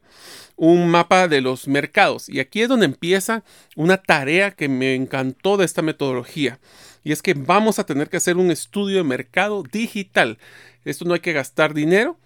un 0.56 0.88
mapa 0.88 1.28
de 1.28 1.40
los 1.40 1.68
mercados 1.68 2.28
y 2.28 2.40
aquí 2.40 2.62
es 2.62 2.68
donde 2.68 2.86
empieza 2.86 3.44
una 3.76 3.98
tarea 3.98 4.50
que 4.50 4.68
me 4.68 4.96
encantó 4.96 5.56
de 5.56 5.66
esta 5.66 5.82
metodología 5.82 6.58
y 7.04 7.12
es 7.12 7.22
que 7.22 7.34
vamos 7.34 7.78
a 7.78 7.86
tener 7.86 8.08
que 8.08 8.16
hacer 8.16 8.36
un 8.36 8.50
estudio 8.50 8.96
de 8.96 9.04
mercado 9.04 9.62
digital 9.62 10.38
esto 10.84 11.04
no 11.04 11.14
hay 11.14 11.20
que 11.20 11.32
gastar 11.32 11.74
dinero, 11.74 12.18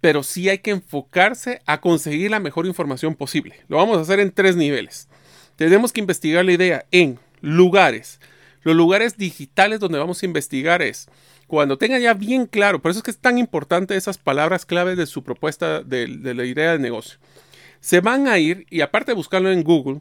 pero 0.00 0.22
sí 0.22 0.48
hay 0.48 0.58
que 0.58 0.70
enfocarse 0.70 1.60
a 1.66 1.80
conseguir 1.80 2.30
la 2.30 2.40
mejor 2.40 2.66
información 2.66 3.14
posible. 3.14 3.56
Lo 3.68 3.76
vamos 3.76 3.98
a 3.98 4.02
hacer 4.02 4.20
en 4.20 4.32
tres 4.32 4.56
niveles. 4.56 5.08
Tenemos 5.56 5.92
que 5.92 6.00
investigar 6.00 6.44
la 6.44 6.52
idea 6.52 6.86
en 6.90 7.18
lugares. 7.40 8.20
Los 8.62 8.76
lugares 8.76 9.16
digitales 9.16 9.80
donde 9.80 9.98
vamos 9.98 10.22
a 10.22 10.26
investigar 10.26 10.82
es 10.82 11.08
cuando 11.50 11.78
tenga 11.78 11.98
ya 11.98 12.14
bien 12.14 12.46
claro, 12.46 12.80
por 12.80 12.92
eso 12.92 13.00
es 13.00 13.02
que 13.02 13.10
es 13.10 13.18
tan 13.18 13.36
importante 13.36 13.96
esas 13.96 14.18
palabras 14.18 14.64
claves 14.64 14.96
de 14.96 15.06
su 15.06 15.24
propuesta 15.24 15.82
de, 15.82 16.06
la 16.06 16.44
idea 16.44 16.72
de 16.72 16.78
negocio. 16.78 17.18
Se 17.80 18.00
van 18.00 18.28
a 18.28 18.38
ir 18.38 18.66
y 18.70 18.82
aparte 18.82 19.10
de 19.10 19.16
buscarlo 19.16 19.50
en 19.50 19.64
Google, 19.64 20.00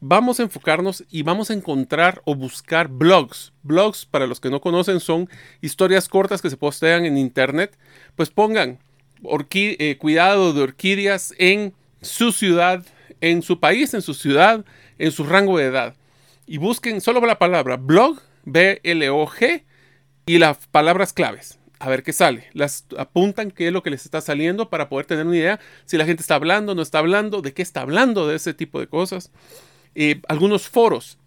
vamos 0.00 0.40
a 0.40 0.44
enfocarnos 0.44 1.04
y 1.10 1.22
vamos 1.22 1.50
a 1.50 1.54
encontrar 1.54 2.22
o 2.24 2.34
buscar 2.34 2.88
blogs. 2.88 3.52
Blogs, 3.62 4.06
para 4.06 4.26
los 4.26 4.40
que 4.40 4.50
no 4.50 4.60
conocen, 4.60 5.00
son 5.00 5.28
historias 5.60 6.08
cortas 6.08 6.42
que 6.42 6.50
se 6.50 6.56
postean 6.56 7.04
en 7.04 7.18
internet. 7.18 7.76
Pues 8.16 8.30
pongan 8.30 8.78
eh, 9.52 9.96
cuidado 9.98 10.52
de 10.52 10.62
orquídeas 10.62 11.34
en 11.38 11.74
su 12.00 12.32
ciudad, 12.32 12.84
en 13.20 13.42
su 13.42 13.60
país, 13.60 13.94
en 13.94 14.02
su 14.02 14.14
ciudad, 14.14 14.64
en 14.98 15.12
su 15.12 15.24
rango 15.24 15.58
de 15.58 15.66
edad. 15.66 15.94
Y 16.46 16.58
busquen 16.58 17.00
solo 17.00 17.20
la 17.24 17.38
palabra 17.38 17.76
blog, 17.76 18.20
B-L-O-G, 18.44 19.64
y 20.26 20.38
las 20.38 20.66
palabras 20.68 21.12
claves. 21.12 21.58
A 21.78 21.88
ver 21.88 22.02
qué 22.02 22.12
sale. 22.12 22.48
Las 22.52 22.84
apuntan 22.98 23.50
qué 23.50 23.68
es 23.68 23.72
lo 23.72 23.82
que 23.82 23.90
les 23.90 24.04
está 24.04 24.20
saliendo 24.20 24.68
para 24.68 24.88
poder 24.88 25.06
tener 25.06 25.26
una 25.26 25.36
idea 25.36 25.60
si 25.86 25.96
la 25.96 26.04
gente 26.04 26.20
está 26.20 26.34
hablando, 26.34 26.74
no 26.74 26.82
está 26.82 26.98
hablando, 26.98 27.40
de 27.40 27.54
qué 27.54 27.62
está 27.62 27.80
hablando, 27.80 28.28
de 28.28 28.36
ese 28.36 28.52
tipo 28.52 28.80
de 28.80 28.86
cosas. 28.86 29.30
Eh, 29.94 30.20
algunos 30.28 30.68
foros. 30.68 31.18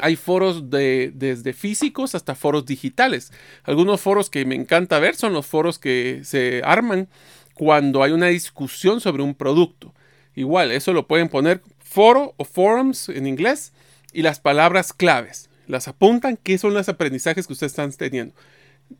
Hay 0.00 0.16
foros 0.16 0.70
de, 0.70 1.12
desde 1.14 1.52
físicos 1.52 2.14
hasta 2.14 2.34
foros 2.34 2.66
digitales. 2.66 3.32
Algunos 3.64 4.00
foros 4.00 4.30
que 4.30 4.44
me 4.44 4.54
encanta 4.54 4.98
ver 4.98 5.16
son 5.16 5.32
los 5.32 5.46
foros 5.46 5.78
que 5.78 6.20
se 6.24 6.62
arman 6.64 7.08
cuando 7.54 8.02
hay 8.02 8.12
una 8.12 8.26
discusión 8.26 9.00
sobre 9.00 9.22
un 9.22 9.34
producto. 9.34 9.94
Igual, 10.34 10.70
eso 10.70 10.92
lo 10.92 11.08
pueden 11.08 11.28
poner 11.28 11.62
foro 11.80 12.34
o 12.36 12.44
forums 12.44 13.08
en 13.08 13.26
inglés 13.26 13.72
y 14.12 14.22
las 14.22 14.38
palabras 14.38 14.92
claves. 14.92 15.50
Las 15.66 15.88
apuntan, 15.88 16.38
qué 16.40 16.58
son 16.58 16.74
los 16.74 16.88
aprendizajes 16.88 17.46
que 17.46 17.52
ustedes 17.52 17.72
están 17.72 17.92
teniendo. 17.92 18.34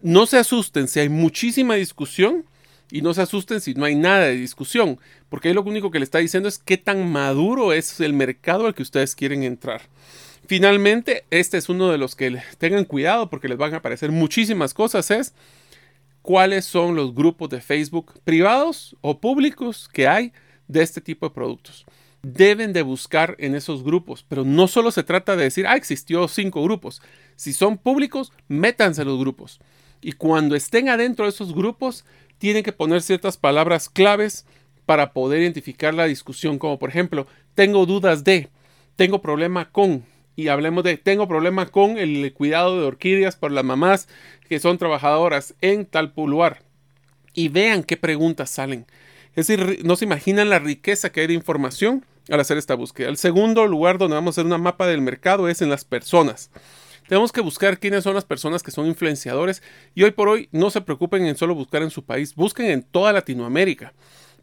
No 0.03 0.27
se 0.27 0.39
asusten 0.39 0.89
si 0.89 1.01
hay 1.01 1.09
muchísima 1.09 1.77
discusión 1.77 2.45
y 2.91 3.03
no 3.03 3.15
se 3.15 3.23
asusten 3.23 3.61
si 3.61 3.75
no 3.75 3.85
hay 3.85 3.95
nada 3.95 4.27
de 4.27 4.37
discusión, 4.37 4.99
porque 5.29 5.49
ahí 5.49 5.55
lo 5.55 5.63
único 5.63 5.91
que 5.91 5.99
le 5.99 6.05
está 6.05 6.19
diciendo 6.19 6.49
es 6.49 6.59
qué 6.59 6.77
tan 6.77 7.11
maduro 7.11 7.73
es 7.73 8.01
el 8.01 8.13
mercado 8.13 8.67
al 8.67 8.75
que 8.75 8.83
ustedes 8.83 9.15
quieren 9.15 9.43
entrar. 9.43 9.83
Finalmente, 10.47 11.25
este 11.31 11.59
es 11.59 11.69
uno 11.69 11.91
de 11.91 11.99
los 11.99 12.17
que 12.17 12.41
tengan 12.57 12.85
cuidado 12.87 13.29
porque 13.29 13.49
les 13.49 13.59
van 13.59 13.75
a 13.75 13.79
aparecer 13.79 14.11
muchísimas 14.11 14.73
cosas, 14.73 15.11
es 15.11 15.35
cuáles 16.23 16.65
son 16.65 16.95
los 16.95 17.15
grupos 17.15 17.51
de 17.51 17.61
Facebook 17.61 18.21
privados 18.25 18.97
o 19.01 19.21
públicos 19.21 19.89
que 19.93 20.09
hay 20.09 20.33
de 20.67 20.83
este 20.83 21.01
tipo 21.01 21.29
de 21.29 21.35
productos. 21.35 21.85
Deben 22.23 22.73
de 22.73 22.83
buscar 22.83 23.37
en 23.39 23.55
esos 23.55 23.85
grupos, 23.85 24.25
pero 24.29 24.45
no 24.45 24.69
solo 24.69 24.91
se 24.91 25.05
trata 25.05 25.37
de 25.37 25.45
decir, 25.45 25.67
ah, 25.67 25.77
existió 25.77 26.27
cinco 26.29 26.63
grupos. 26.63 27.01
Si 27.37 27.53
son 27.53 27.79
públicos, 27.79 28.33
métanse 28.49 29.03
a 29.03 29.05
los 29.05 29.19
grupos. 29.19 29.61
Y 30.01 30.13
cuando 30.13 30.55
estén 30.55 30.89
adentro 30.89 31.25
de 31.25 31.31
esos 31.31 31.55
grupos, 31.55 32.05
tienen 32.39 32.63
que 32.63 32.73
poner 32.73 33.03
ciertas 33.03 33.37
palabras 33.37 33.89
claves 33.89 34.47
para 34.87 35.13
poder 35.13 35.43
identificar 35.43 35.93
la 35.93 36.07
discusión, 36.07 36.59
como 36.59 36.79
por 36.79 36.89
ejemplo, 36.89 37.27
tengo 37.55 37.85
dudas 37.85 38.25
de, 38.25 38.49
tengo 38.97 39.21
problema 39.21 39.71
con, 39.71 40.05
y 40.35 40.49
hablemos 40.49 40.85
de, 40.85 40.97
tengo 40.97 41.29
problemas 41.29 41.71
con 41.71 41.99
el 41.99 42.33
cuidado 42.33 42.81
de 42.81 42.87
orquídeas 42.87 43.37
por 43.37 43.53
las 43.53 43.65
mamás 43.65 44.09
que 44.49 44.61
son 44.61 44.79
trabajadoras 44.79 45.55
en 45.61 45.85
tal 45.85 46.13
lugar. 46.17 46.63
Y 47.35 47.49
vean 47.49 47.83
qué 47.83 47.97
preguntas 47.97 48.51
salen. 48.51 48.87
Es 49.37 49.47
decir, 49.47 49.85
no 49.85 49.95
se 49.97 50.05
imaginan 50.05 50.49
la 50.49 50.59
riqueza 50.59 51.11
que 51.11 51.21
hay 51.21 51.27
de 51.27 51.35
información 51.35 52.05
al 52.31 52.41
hacer 52.41 52.57
esta 52.57 52.75
búsqueda. 52.75 53.09
El 53.09 53.17
segundo 53.17 53.67
lugar 53.67 53.99
donde 53.99 54.15
vamos 54.15 54.33
a 54.33 54.41
hacer 54.41 54.47
una 54.47 54.59
mapa 54.59 54.87
del 54.87 55.01
mercado 55.01 55.49
es 55.49 55.63
en 55.63 55.71
las 55.71 55.85
personas. 55.85 56.51
Tenemos 57.09 57.33
que 57.33 57.41
buscar 57.41 57.79
quiénes 57.79 58.05
son 58.05 58.15
las 58.15 58.27
personas 58.27 58.63
que 58.63 58.71
son 58.71 58.87
influenciadores 58.87 59.63
y 59.95 60.03
hoy 60.03 60.11
por 60.11 60.29
hoy 60.29 60.49
no 60.53 60.71
se 60.71 60.83
preocupen 60.83 61.25
en 61.25 61.37
solo 61.37 61.55
buscar 61.55 61.83
en 61.83 61.91
su 61.91 62.05
país, 62.05 62.35
busquen 62.35 62.67
en 62.67 62.83
toda 62.83 63.15
Latinoamérica. 63.15 63.95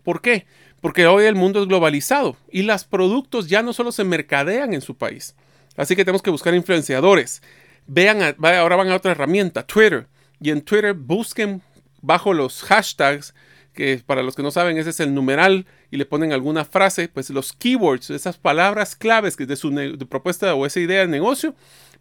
¿Por 0.03 0.19
qué? 0.19 0.47
Porque 0.81 1.05
hoy 1.05 1.25
el 1.25 1.35
mundo 1.35 1.61
es 1.61 1.67
globalizado 1.67 2.35
y 2.51 2.63
los 2.63 2.83
productos 2.83 3.47
ya 3.47 3.61
no 3.61 3.71
solo 3.71 3.91
se 3.91 4.03
mercadean 4.03 4.73
en 4.73 4.81
su 4.81 4.97
país. 4.97 5.35
Así 5.77 5.95
que 5.95 6.03
tenemos 6.03 6.23
que 6.23 6.31
buscar 6.31 6.55
influenciadores. 6.55 7.43
Vean, 7.85 8.35
ahora 8.41 8.75
van 8.75 8.89
a 8.89 8.95
otra 8.95 9.11
herramienta, 9.11 9.65
Twitter. 9.65 10.07
Y 10.41 10.49
en 10.49 10.61
Twitter 10.61 10.93
busquen 10.93 11.61
bajo 12.01 12.33
los 12.33 12.63
hashtags, 12.63 13.35
que 13.73 14.01
para 14.05 14.23
los 14.23 14.35
que 14.35 14.43
no 14.43 14.51
saben, 14.51 14.77
ese 14.77 14.91
es 14.91 14.99
el 15.01 15.13
numeral, 15.13 15.65
y 15.91 15.97
le 15.97 16.05
ponen 16.05 16.33
alguna 16.33 16.65
frase, 16.65 17.09
pues 17.09 17.29
los 17.29 17.51
keywords, 17.53 18.09
esas 18.09 18.37
palabras 18.37 18.95
claves 18.95 19.35
que 19.35 19.45
de 19.45 19.55
su 19.55 19.71
propuesta 20.09 20.55
o 20.55 20.65
esa 20.65 20.79
idea 20.79 21.01
de 21.01 21.07
negocio, 21.07 21.55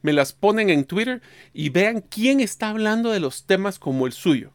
me 0.04 0.12
las 0.12 0.34
ponen 0.34 0.68
en 0.68 0.84
Twitter 0.84 1.22
y 1.54 1.70
vean 1.70 2.02
quién 2.02 2.40
está 2.40 2.68
hablando 2.68 3.10
de 3.10 3.20
los 3.20 3.44
temas 3.44 3.78
como 3.78 4.06
el 4.06 4.12
suyo. 4.12 4.50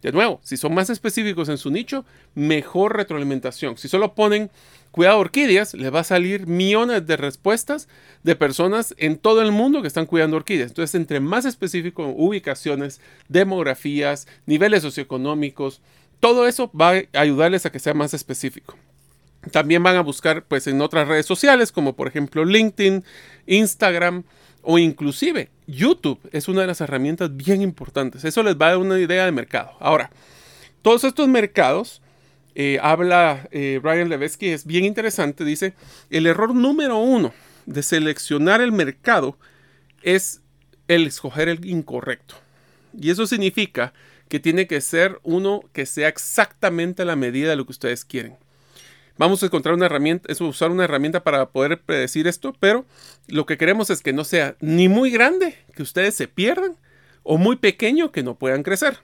De 0.00 0.12
nuevo, 0.12 0.38
si 0.44 0.56
son 0.56 0.74
más 0.74 0.90
específicos 0.90 1.48
en 1.48 1.58
su 1.58 1.70
nicho, 1.70 2.04
mejor 2.36 2.96
retroalimentación. 2.96 3.76
Si 3.78 3.88
solo 3.88 4.14
ponen 4.14 4.48
cuidado 4.92 5.18
orquídeas, 5.18 5.74
les 5.74 5.92
va 5.92 6.00
a 6.00 6.04
salir 6.04 6.46
millones 6.46 7.04
de 7.04 7.16
respuestas 7.16 7.88
de 8.22 8.36
personas 8.36 8.94
en 8.96 9.18
todo 9.18 9.42
el 9.42 9.50
mundo 9.50 9.82
que 9.82 9.88
están 9.88 10.06
cuidando 10.06 10.36
orquídeas. 10.36 10.70
Entonces, 10.70 10.94
entre 10.94 11.18
más 11.18 11.46
específico, 11.46 12.06
ubicaciones, 12.06 13.00
demografías, 13.28 14.28
niveles 14.46 14.82
socioeconómicos, 14.82 15.80
todo 16.20 16.46
eso 16.46 16.70
va 16.72 16.90
a 16.90 17.20
ayudarles 17.20 17.66
a 17.66 17.72
que 17.72 17.80
sea 17.80 17.94
más 17.94 18.14
específico. 18.14 18.78
También 19.50 19.82
van 19.82 19.96
a 19.96 20.02
buscar 20.02 20.44
pues 20.44 20.68
en 20.68 20.80
otras 20.80 21.08
redes 21.08 21.26
sociales 21.26 21.72
como 21.72 21.96
por 21.96 22.06
ejemplo 22.06 22.44
LinkedIn, 22.44 23.04
Instagram 23.46 24.22
o 24.62 24.78
inclusive 24.78 25.50
YouTube 25.66 26.20
es 26.32 26.48
una 26.48 26.62
de 26.62 26.68
las 26.68 26.80
herramientas 26.80 27.36
bien 27.36 27.62
importantes. 27.62 28.24
Eso 28.24 28.42
les 28.42 28.56
va 28.56 28.66
a 28.66 28.70
dar 28.70 28.78
una 28.78 28.98
idea 28.98 29.24
de 29.24 29.32
mercado. 29.32 29.72
Ahora, 29.80 30.10
todos 30.82 31.04
estos 31.04 31.28
mercados 31.28 32.02
eh, 32.54 32.78
habla 32.82 33.48
eh, 33.50 33.80
Brian 33.82 34.08
Levesky, 34.08 34.48
es 34.48 34.66
bien 34.66 34.84
interesante, 34.84 35.44
dice, 35.44 35.74
el 36.10 36.26
error 36.26 36.54
número 36.54 36.98
uno 36.98 37.32
de 37.66 37.82
seleccionar 37.82 38.60
el 38.60 38.72
mercado 38.72 39.38
es 40.02 40.40
el 40.88 41.06
escoger 41.06 41.48
el 41.48 41.64
incorrecto. 41.64 42.34
Y 42.98 43.10
eso 43.10 43.26
significa 43.26 43.92
que 44.28 44.40
tiene 44.40 44.66
que 44.66 44.80
ser 44.80 45.18
uno 45.22 45.62
que 45.72 45.86
sea 45.86 46.08
exactamente 46.08 47.04
la 47.04 47.16
medida 47.16 47.50
de 47.50 47.56
lo 47.56 47.64
que 47.64 47.72
ustedes 47.72 48.04
quieren. 48.04 48.36
Vamos 49.18 49.42
a 49.42 49.46
encontrar 49.46 49.74
una 49.74 49.86
herramienta, 49.86 50.32
es 50.32 50.40
usar 50.40 50.70
una 50.70 50.84
herramienta 50.84 51.22
para 51.22 51.50
poder 51.50 51.80
predecir 51.80 52.26
esto, 52.26 52.54
pero 52.58 52.86
lo 53.28 53.44
que 53.46 53.58
queremos 53.58 53.90
es 53.90 54.02
que 54.02 54.12
no 54.12 54.24
sea 54.24 54.56
ni 54.60 54.88
muy 54.88 55.10
grande, 55.10 55.58
que 55.74 55.82
ustedes 55.82 56.14
se 56.14 56.28
pierdan, 56.28 56.76
o 57.22 57.38
muy 57.38 57.56
pequeño, 57.56 58.10
que 58.10 58.22
no 58.22 58.36
puedan 58.36 58.62
crecer. 58.62 58.98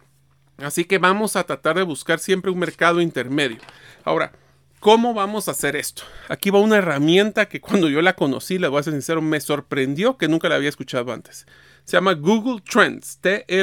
Así 0.57 0.85
que 0.85 0.99
vamos 0.99 1.37
a 1.37 1.44
tratar 1.44 1.77
de 1.77 1.83
buscar 1.83 2.18
siempre 2.18 2.51
un 2.51 2.59
mercado 2.59 3.01
intermedio. 3.01 3.59
Ahora, 4.03 4.33
¿cómo 4.81 5.14
vamos 5.14 5.47
a 5.47 5.53
hacer 5.53 5.77
esto? 5.77 6.03
Aquí 6.29 6.51
va 6.51 6.59
una 6.59 6.79
herramienta 6.79 7.47
que 7.47 7.61
cuando 7.61 7.88
yo 7.88 8.03
la 8.03 8.16
conocí, 8.16 8.59
les 8.59 8.71
voy 8.71 8.81
a 8.81 8.83
ser 8.83 8.94
sincero, 8.94 9.23
me 9.23 9.40
sorprendió 9.40 10.16
que 10.16 10.27
nunca 10.27 10.49
la 10.49 10.57
había 10.57 10.68
escuchado 10.68 11.12
antes. 11.12 11.47
Se 11.85 11.97
llama 11.97 12.14
Google 12.14 12.61
Trends, 12.62 13.18
T-R-E-N-D-S. 13.18 13.61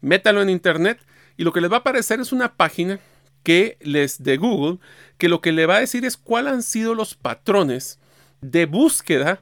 Métalo 0.00 0.40
en 0.40 0.48
internet 0.48 0.98
y 1.36 1.44
lo 1.44 1.52
que 1.52 1.60
les 1.60 1.70
va 1.70 1.76
a 1.76 1.80
aparecer 1.80 2.20
es 2.20 2.32
una 2.32 2.54
página 2.54 3.00
que 3.42 3.76
les 3.80 4.22
de 4.22 4.36
Google 4.36 4.78
que 5.18 5.28
lo 5.28 5.40
que 5.40 5.52
le 5.52 5.66
va 5.66 5.76
a 5.76 5.80
decir 5.80 6.04
es 6.04 6.16
cuáles 6.16 6.52
han 6.52 6.62
sido 6.62 6.94
los 6.94 7.14
patrones 7.14 7.98
de 8.40 8.66
búsqueda 8.66 9.40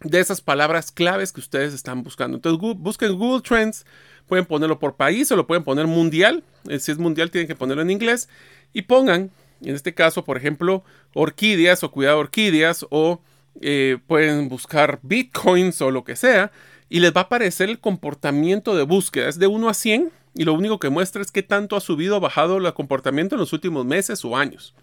de 0.00 0.20
esas 0.20 0.40
palabras 0.40 0.92
claves 0.92 1.32
que 1.32 1.40
ustedes 1.40 1.72
están 1.72 2.02
buscando. 2.02 2.36
Entonces 2.36 2.60
busquen 2.78 3.16
Google 3.16 3.42
Trends 3.42 3.84
Pueden 4.26 4.46
ponerlo 4.46 4.78
por 4.78 4.96
país 4.96 5.30
o 5.32 5.36
lo 5.36 5.46
pueden 5.46 5.64
poner 5.64 5.86
mundial. 5.86 6.42
Eh, 6.68 6.78
si 6.78 6.92
es 6.92 6.98
mundial, 6.98 7.30
tienen 7.30 7.46
que 7.46 7.54
ponerlo 7.54 7.82
en 7.82 7.90
inglés. 7.90 8.28
Y 8.72 8.82
pongan, 8.82 9.30
en 9.62 9.74
este 9.74 9.94
caso, 9.94 10.24
por 10.24 10.36
ejemplo, 10.36 10.82
orquídeas 11.12 11.84
o 11.84 11.90
cuidado 11.90 12.18
orquídeas 12.18 12.86
o 12.90 13.20
eh, 13.60 13.98
pueden 14.06 14.48
buscar 14.48 14.98
bitcoins 15.02 15.80
o 15.82 15.90
lo 15.90 16.04
que 16.04 16.16
sea. 16.16 16.52
Y 16.88 17.00
les 17.00 17.12
va 17.12 17.22
a 17.22 17.24
aparecer 17.24 17.68
el 17.68 17.80
comportamiento 17.80 18.74
de 18.74 18.84
búsqueda. 18.84 19.28
Es 19.28 19.38
de 19.38 19.46
1 19.46 19.68
a 19.68 19.74
100 19.74 20.10
y 20.34 20.44
lo 20.44 20.54
único 20.54 20.78
que 20.78 20.90
muestra 20.90 21.22
es 21.22 21.30
qué 21.30 21.42
tanto 21.42 21.76
ha 21.76 21.80
subido 21.80 22.16
o 22.16 22.20
bajado 22.20 22.58
el 22.58 22.74
comportamiento 22.74 23.36
en 23.36 23.40
los 23.40 23.52
últimos 23.52 23.86
meses 23.86 24.24
o 24.24 24.36
años. 24.36 24.74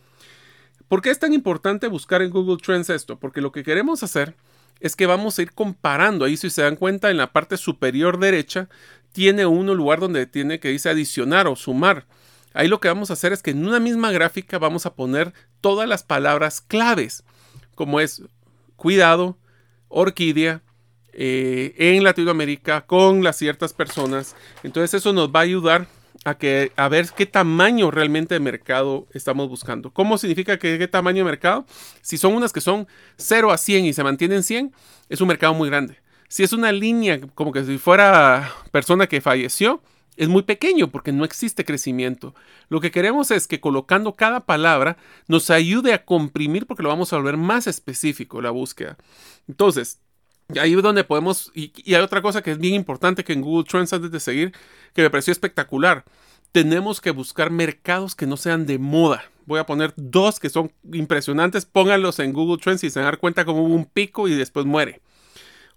¿Por 0.88 1.02
qué 1.02 1.10
es 1.10 1.20
tan 1.20 1.34
importante 1.34 1.88
buscar 1.88 2.22
en 2.22 2.32
Google 2.32 2.58
Trends 2.58 2.90
esto? 2.90 3.20
Porque 3.20 3.42
lo 3.42 3.52
que 3.52 3.64
queremos 3.64 4.04
hacer 4.04 4.36
es 4.80 4.96
que 4.96 5.06
vamos 5.06 5.38
a 5.38 5.42
ir 5.42 5.54
comparando. 5.54 6.26
Ahí 6.26 6.38
si 6.38 6.50
se 6.50 6.64
dan 6.64 6.76
cuenta 6.76 7.12
en 7.12 7.18
la 7.18 7.32
parte 7.32 7.58
superior 7.58 8.20
derecha 8.20 8.68
tiene 9.12 9.46
uno 9.46 9.76
lugar 9.76 10.00
donde 10.00 10.26
tiene 10.26 10.60
que 10.60 10.70
dice 10.70 10.90
adicionar 10.90 11.48
o 11.48 11.56
sumar. 11.56 12.06
Ahí 12.54 12.68
lo 12.68 12.80
que 12.80 12.88
vamos 12.88 13.10
a 13.10 13.14
hacer 13.14 13.32
es 13.32 13.42
que 13.42 13.52
en 13.52 13.66
una 13.66 13.80
misma 13.80 14.12
gráfica 14.12 14.58
vamos 14.58 14.86
a 14.86 14.94
poner 14.94 15.34
todas 15.62 15.88
las 15.88 16.04
palabras 16.04 16.60
claves, 16.62 17.24
como 17.76 18.00
es 18.00 18.24
cuidado, 18.76 19.38
orquídea, 19.88 20.62
eh, 21.13 21.74
en 21.78 22.04
Latinoamérica 22.04 22.82
con 22.82 23.24
las 23.24 23.38
ciertas 23.38 23.74
personas. 23.74 24.36
Entonces 24.63 24.93
eso 24.93 25.13
nos 25.13 25.30
va 25.30 25.41
a 25.41 25.43
ayudar 25.43 25.88
a, 26.26 26.38
que, 26.38 26.71
a 26.76 26.88
ver 26.88 27.10
qué 27.15 27.26
tamaño 27.26 27.91
realmente 27.91 28.36
de 28.36 28.39
mercado 28.39 29.08
estamos 29.13 29.50
buscando. 29.50 29.91
¿Cómo 29.91 30.17
significa 30.17 30.58
que 30.58 30.78
qué 30.78 30.88
tamaño 30.88 31.19
de 31.19 31.32
mercado? 31.32 31.65
Si 32.02 32.17
son 32.17 32.34
unas 32.34 32.54
que 32.54 32.62
son 32.62 32.88
0 33.17 33.52
a 33.52 33.58
100 33.58 33.86
y 33.86 33.93
se 33.93 34.04
mantienen 34.04 34.43
100, 34.43 34.74
es 35.10 35.21
un 35.21 35.28
mercado 35.28 35.54
muy 35.54 35.69
grande. 35.69 35.97
Si 36.28 36.43
es 36.43 36.54
una 36.54 36.71
línea 36.71 37.19
como 37.36 37.52
que 37.52 37.63
si 37.65 37.78
fuera 37.78 38.54
persona 38.71 39.08
que 39.08 39.19
falleció, 39.19 39.82
es 40.17 40.30
muy 40.30 40.43
pequeño 40.43 40.91
porque 40.91 41.12
no 41.12 41.26
existe 41.26 41.65
crecimiento. 41.65 42.36
Lo 42.69 42.80
que 42.80 42.91
queremos 42.91 43.32
es 43.32 43.47
que 43.47 43.60
colocando 43.60 44.15
cada 44.15 44.45
palabra 44.45 44.97
nos 45.28 45.50
ayude 45.50 45.93
a 45.93 46.06
comprimir 46.06 46.67
porque 46.67 46.84
lo 46.84 46.89
vamos 46.89 47.12
a 47.12 47.17
volver 47.17 47.38
más 47.38 47.67
específico 47.67 48.41
la 48.41 48.52
búsqueda. 48.52 48.97
Entonces, 49.47 50.00
ahí 50.60 50.74
es 50.74 50.82
donde 50.82 51.04
podemos, 51.04 51.52
y, 51.54 51.72
hay 51.88 52.02
otra 52.02 52.22
cosa 52.22 52.42
que 52.42 52.52
es 52.52 52.58
bien 52.58 52.74
importante 52.74 53.24
que 53.24 53.34
en 53.34 53.42
Google 53.42 53.66
Trends 53.70 53.94
antes 53.94 54.12
de 54.12 54.20
seguir, 54.20 54.54
que 54.94 55.02
me 55.02 55.10
pareció 55.10 55.32
espectacular. 55.32 56.04
Tenemos 56.52 57.00
que 57.00 57.12
buscar 57.12 57.50
mercados 57.50 58.14
que 58.16 58.28
no 58.28 58.36
sean 58.36 58.66
de 58.66 58.78
moda. 58.78 59.24
Voy 59.46 59.60
a 59.60 59.66
poner 59.66 59.94
dos 59.96 60.40
que 60.40 60.50
son 60.50 60.72
impresionantes. 60.92 61.66
Pónganlos 61.66 62.20
en 62.20 62.34
Google 62.34 62.62
Trends 62.62 62.84
y 62.84 62.90
se 62.90 63.00
van 63.00 63.06
dar 63.06 63.20
cuenta 63.20 63.46
como 63.46 63.64
hubo 63.64 63.74
un 63.74 63.86
pico 63.86 64.28
y 64.28 64.36
después 64.36 64.66
muere. 64.66 65.02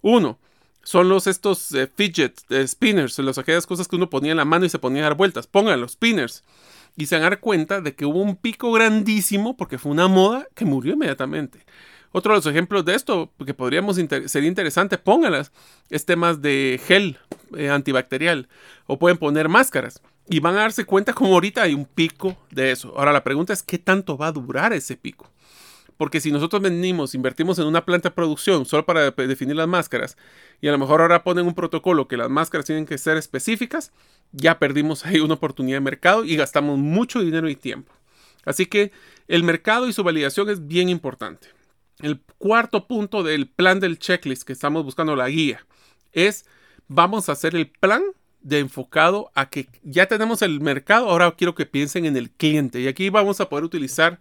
Uno, 0.01 0.37
son 0.83 1.09
los 1.09 1.27
estos 1.27 1.71
eh, 1.73 1.89
fidget 1.93 2.39
eh, 2.49 2.67
spinners, 2.67 3.17
los 3.19 3.37
aquellas 3.37 3.65
cosas 3.65 3.87
que 3.87 3.95
uno 3.95 4.09
ponía 4.09 4.31
en 4.31 4.37
la 4.37 4.45
mano 4.45 4.65
y 4.65 4.69
se 4.69 4.79
ponía 4.79 5.01
a 5.01 5.05
dar 5.05 5.15
vueltas. 5.15 5.47
Pónganlos, 5.47 5.93
spinners. 5.93 6.43
Y 6.95 7.07
se 7.07 7.15
van 7.15 7.23
a 7.23 7.29
dar 7.31 7.39
cuenta 7.39 7.81
de 7.81 7.95
que 7.95 8.05
hubo 8.05 8.21
un 8.21 8.35
pico 8.35 8.71
grandísimo 8.71 9.57
porque 9.57 9.77
fue 9.77 9.91
una 9.91 10.07
moda 10.07 10.47
que 10.53 10.63
murió 10.63 10.93
inmediatamente. 10.93 11.65
Otro 12.17 12.31
de 12.31 12.37
los 12.37 12.45
ejemplos 12.45 12.85
de 12.85 12.95
esto 12.95 13.29
que 13.45 13.53
podríamos 13.53 13.97
ser 13.97 14.43
interesante, 14.45 14.97
pónganlas, 14.97 15.51
es 15.89 16.05
temas 16.05 16.41
de 16.41 16.79
gel 16.87 17.17
eh, 17.57 17.69
antibacterial 17.69 18.47
o 18.87 18.97
pueden 18.97 19.17
poner 19.17 19.49
máscaras 19.49 20.01
y 20.29 20.39
van 20.39 20.55
a 20.55 20.61
darse 20.61 20.85
cuenta 20.85 21.11
como 21.11 21.33
ahorita 21.33 21.63
hay 21.63 21.73
un 21.73 21.83
pico 21.83 22.37
de 22.51 22.71
eso. 22.71 22.93
Ahora 22.97 23.11
la 23.11 23.25
pregunta 23.25 23.51
es 23.51 23.63
qué 23.63 23.79
tanto 23.79 24.17
va 24.17 24.27
a 24.27 24.31
durar 24.31 24.71
ese 24.71 24.95
pico. 24.95 25.29
Porque 25.97 26.21
si 26.21 26.31
nosotros 26.31 26.61
venimos, 26.61 27.15
invertimos 27.15 27.59
en 27.59 27.65
una 27.65 27.83
planta 27.83 28.07
de 28.07 28.15
producción 28.15 28.65
solo 28.65 28.85
para 28.85 29.11
definir 29.11 29.57
las 29.57 29.67
máscaras 29.67 30.15
y 30.61 30.69
a 30.69 30.71
lo 30.71 30.77
mejor 30.77 31.01
ahora 31.01 31.21
ponen 31.21 31.45
un 31.45 31.53
protocolo 31.53 32.07
que 32.07 32.15
las 32.15 32.29
máscaras 32.29 32.65
tienen 32.65 32.85
que 32.85 32.97
ser 32.97 33.17
específicas, 33.17 33.91
ya 34.31 34.57
perdimos 34.57 35.05
ahí 35.05 35.19
una 35.19 35.33
oportunidad 35.33 35.75
de 35.75 35.81
mercado 35.81 36.23
y 36.23 36.37
gastamos 36.37 36.77
mucho 36.79 37.19
dinero 37.19 37.49
y 37.49 37.57
tiempo. 37.57 37.91
Así 38.45 38.67
que 38.67 38.93
el 39.27 39.43
mercado 39.43 39.89
y 39.89 39.91
su 39.91 40.01
validación 40.01 40.49
es 40.49 40.65
bien 40.65 40.87
importante. 40.87 41.49
El 41.99 42.21
cuarto 42.37 42.87
punto 42.87 43.23
del 43.23 43.47
plan 43.47 43.79
del 43.79 43.99
checklist 43.99 44.43
que 44.43 44.53
estamos 44.53 44.83
buscando 44.83 45.15
la 45.15 45.29
guía 45.29 45.65
es 46.11 46.45
vamos 46.87 47.29
a 47.29 47.33
hacer 47.33 47.55
el 47.55 47.69
plan 47.69 48.03
de 48.41 48.59
enfocado 48.59 49.31
a 49.33 49.49
que 49.49 49.67
ya 49.81 50.05
tenemos 50.05 50.41
el 50.43 50.61
mercado, 50.61 51.09
ahora 51.09 51.33
quiero 51.35 51.55
que 51.55 51.65
piensen 51.65 52.05
en 52.05 52.15
el 52.15 52.29
cliente. 52.29 52.79
Y 52.79 52.87
aquí 52.87 53.09
vamos 53.09 53.41
a 53.41 53.49
poder 53.49 53.65
utilizar 53.65 54.19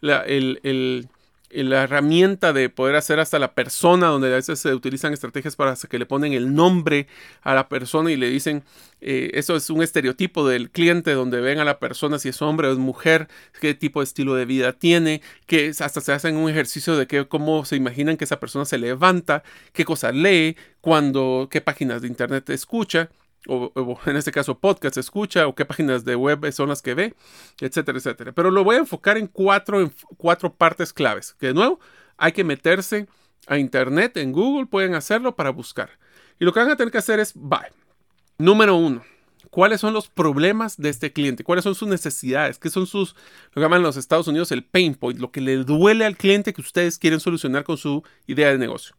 el, 0.00 1.08
la 1.50 1.84
herramienta 1.84 2.52
de 2.52 2.68
poder 2.68 2.96
hacer 2.96 3.20
hasta 3.20 3.38
la 3.38 3.54
persona, 3.54 4.08
donde 4.08 4.28
a 4.28 4.36
veces 4.36 4.58
se 4.58 4.74
utilizan 4.74 5.12
estrategias 5.12 5.56
para 5.56 5.74
que 5.76 5.98
le 5.98 6.06
ponen 6.06 6.32
el 6.32 6.54
nombre 6.54 7.06
a 7.42 7.54
la 7.54 7.68
persona 7.68 8.10
y 8.10 8.16
le 8.16 8.28
dicen, 8.28 8.64
eh, 9.00 9.30
eso 9.34 9.56
es 9.56 9.70
un 9.70 9.82
estereotipo 9.82 10.48
del 10.48 10.70
cliente, 10.70 11.12
donde 11.12 11.40
ven 11.40 11.58
a 11.58 11.64
la 11.64 11.78
persona 11.78 12.18
si 12.18 12.28
es 12.28 12.42
hombre 12.42 12.68
o 12.68 12.72
es 12.72 12.78
mujer, 12.78 13.28
qué 13.60 13.74
tipo 13.74 14.00
de 14.00 14.04
estilo 14.04 14.34
de 14.34 14.44
vida 14.44 14.72
tiene, 14.72 15.22
que 15.46 15.72
hasta 15.78 16.00
se 16.00 16.12
hacen 16.12 16.36
un 16.36 16.50
ejercicio 16.50 16.96
de 16.96 17.06
que, 17.06 17.26
cómo 17.26 17.64
se 17.64 17.76
imaginan 17.76 18.16
que 18.16 18.24
esa 18.24 18.40
persona 18.40 18.64
se 18.64 18.78
levanta, 18.78 19.42
qué 19.72 19.84
cosas 19.84 20.14
lee, 20.14 20.56
cuando, 20.80 21.48
qué 21.50 21.60
páginas 21.60 22.02
de 22.02 22.08
internet 22.08 22.48
escucha 22.50 23.10
o, 23.48 23.98
en 24.06 24.16
este 24.16 24.32
caso 24.32 24.58
podcast 24.58 24.96
escucha 24.96 25.46
o 25.46 25.54
qué 25.54 25.64
páginas 25.64 26.04
de 26.04 26.16
web 26.16 26.52
son 26.52 26.68
las 26.68 26.82
que 26.82 26.94
ve, 26.94 27.14
etcétera, 27.60 27.98
etcétera. 27.98 28.32
Pero 28.32 28.50
lo 28.50 28.64
voy 28.64 28.76
a 28.76 28.80
enfocar 28.80 29.16
en 29.16 29.26
cuatro, 29.26 29.80
en 29.80 29.92
cuatro 30.16 30.52
partes 30.54 30.92
claves. 30.92 31.34
Que 31.38 31.48
de 31.48 31.54
nuevo, 31.54 31.80
hay 32.16 32.32
que 32.32 32.44
meterse 32.44 33.06
a 33.46 33.58
internet, 33.58 34.16
en 34.16 34.32
Google 34.32 34.66
pueden 34.66 34.94
hacerlo 34.94 35.36
para 35.36 35.50
buscar. 35.50 35.90
Y 36.38 36.44
lo 36.44 36.52
que 36.52 36.60
van 36.60 36.70
a 36.70 36.76
tener 36.76 36.92
que 36.92 36.98
hacer 36.98 37.20
es, 37.20 37.32
bye. 37.34 37.72
Número 38.38 38.76
uno, 38.76 39.02
¿cuáles 39.50 39.80
son 39.80 39.94
los 39.94 40.08
problemas 40.08 40.76
de 40.76 40.90
este 40.90 41.12
cliente? 41.12 41.44
¿Cuáles 41.44 41.64
son 41.64 41.74
sus 41.74 41.88
necesidades? 41.88 42.58
¿Qué 42.58 42.68
son 42.68 42.86
sus, 42.86 43.14
lo 43.14 43.54
que 43.54 43.60
llaman 43.60 43.78
en 43.78 43.84
los 43.84 43.96
Estados 43.96 44.28
Unidos 44.28 44.52
el 44.52 44.64
pain 44.64 44.94
point? 44.94 45.18
Lo 45.18 45.30
que 45.30 45.40
le 45.40 45.56
duele 45.58 46.04
al 46.04 46.16
cliente 46.16 46.52
que 46.52 46.60
ustedes 46.60 46.98
quieren 46.98 47.20
solucionar 47.20 47.64
con 47.64 47.78
su 47.78 48.02
idea 48.26 48.50
de 48.50 48.58
negocio. 48.58 48.94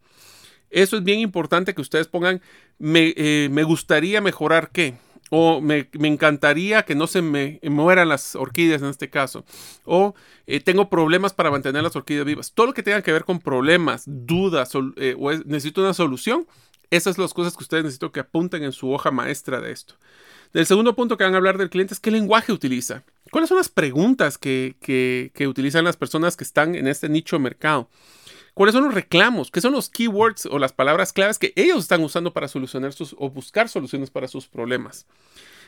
Eso 0.70 0.98
es 0.98 1.04
bien 1.04 1.20
importante 1.20 1.74
que 1.74 1.82
ustedes 1.82 2.08
pongan, 2.08 2.42
me, 2.78 3.14
eh, 3.16 3.50
gustaría 3.64 4.22
mejorar 4.22 4.70
qué. 4.72 4.96
O 5.30 5.60
me, 5.60 5.90
encantaría 5.92 6.84
que 6.84 6.96
no 6.96 7.06
se 7.06 7.22
me 7.22 7.60
mueran 7.64 8.08
las 8.08 8.36
orquídeas 8.36 8.82
en 8.82 8.88
este 8.90 9.10
caso. 9.10 9.44
O 9.84 10.16
eh, 10.46 10.62
tengo 10.62 10.90
problemas 10.90 11.34
para 11.34 11.52
mantener 11.52 11.84
las 11.84 11.96
orquídeas 11.98 12.26
vivas. 12.26 12.54
Todo 12.54 12.68
lo 12.68 12.74
que 12.74 12.84
tenga 12.84 13.02
que 13.02 13.12
ver 13.12 13.26
con 13.26 13.40
problemas, 13.40 14.04
dudas 14.06 14.72
eh, 14.96 15.16
o 15.20 15.32
necesito 15.34 15.82
una 15.82 15.94
solución. 15.94 16.48
Esas 16.90 17.18
son 17.18 17.24
las 17.24 17.34
cosas 17.34 17.58
que 17.58 17.64
ustedes 17.64 17.84
necesito 17.84 18.14
que 18.14 18.22
apunten 18.22 18.64
en 18.64 18.72
su 18.72 18.90
hoja 18.90 19.12
maestra 19.12 19.60
de 19.60 19.74
esto. 19.74 19.96
El 20.54 20.66
segundo 20.66 20.96
punto 20.96 21.18
que 21.18 21.26
van 21.26 21.34
a 21.34 21.38
hablar 21.38 21.58
del 21.58 21.70
cliente 21.70 21.94
es 21.94 22.00
qué 22.00 22.10
lenguaje 22.10 22.54
utiliza. 22.54 23.04
¿Cuáles 23.30 23.50
son 23.50 23.58
las 23.58 23.68
preguntas 23.68 24.38
que, 24.38 24.78
que 24.80 25.48
utilizan 25.50 25.84
las 25.84 25.98
personas 25.98 26.38
que 26.38 26.46
están 26.46 26.76
en 26.76 26.88
este 26.88 27.10
nicho 27.10 27.38
mercado? 27.38 27.90
¿Cuáles 28.58 28.74
son 28.74 28.86
los 28.86 28.96
reclamos? 28.96 29.52
¿Qué 29.52 29.62
son 29.62 29.74
los 29.74 29.88
keywords 29.88 30.48
o 30.48 30.58
las 30.58 30.74
palabras 30.74 31.14
claves 31.14 31.38
que 31.38 31.54
ellos 31.56 31.78
están 31.78 32.04
usando 32.04 32.34
para 32.34 32.48
solucionar 32.48 32.92
sus 32.92 33.16
o 33.20 33.30
buscar 33.30 33.70
soluciones 33.70 34.10
para 34.10 34.28
sus 34.28 34.48
problemas? 34.48 35.06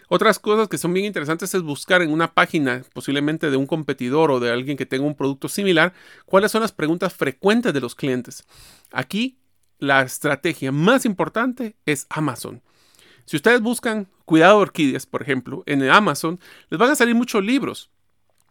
Otras 0.08 0.40
cosas 0.40 0.68
que 0.70 0.80
son 0.80 0.92
bien 0.92 1.06
interesantes 1.06 1.54
es 1.54 1.62
buscar 1.62 2.02
en 2.02 2.12
una 2.12 2.34
página, 2.34 2.84
posiblemente 2.92 3.52
de 3.52 3.58
un 3.58 3.68
competidor 3.68 4.32
o 4.32 4.40
de 4.40 4.52
alguien 4.52 4.76
que 4.76 4.88
tenga 4.88 5.06
un 5.06 5.14
producto 5.14 5.50
similar, 5.50 5.94
cuáles 6.26 6.52
son 6.52 6.64
las 6.64 6.72
preguntas 6.72 7.14
frecuentes 7.14 7.76
de 7.76 7.80
los 7.80 7.94
clientes. 7.94 8.44
Aquí 8.92 9.38
la 9.78 10.02
estrategia 10.02 10.72
más 10.72 11.06
importante 11.06 11.76
es 11.86 12.08
Amazon. 12.10 12.64
Si 13.26 13.36
ustedes 13.36 13.62
buscan 13.62 14.08
cuidado 14.26 14.56
de 14.56 14.62
orquídeas, 14.64 15.06
por 15.06 15.22
ejemplo, 15.22 15.62
en 15.68 15.88
Amazon, 15.92 16.40
les 16.72 16.80
van 16.80 16.90
a 16.90 16.96
salir 16.96 17.14
muchos 17.14 17.44
libros. 17.44 17.92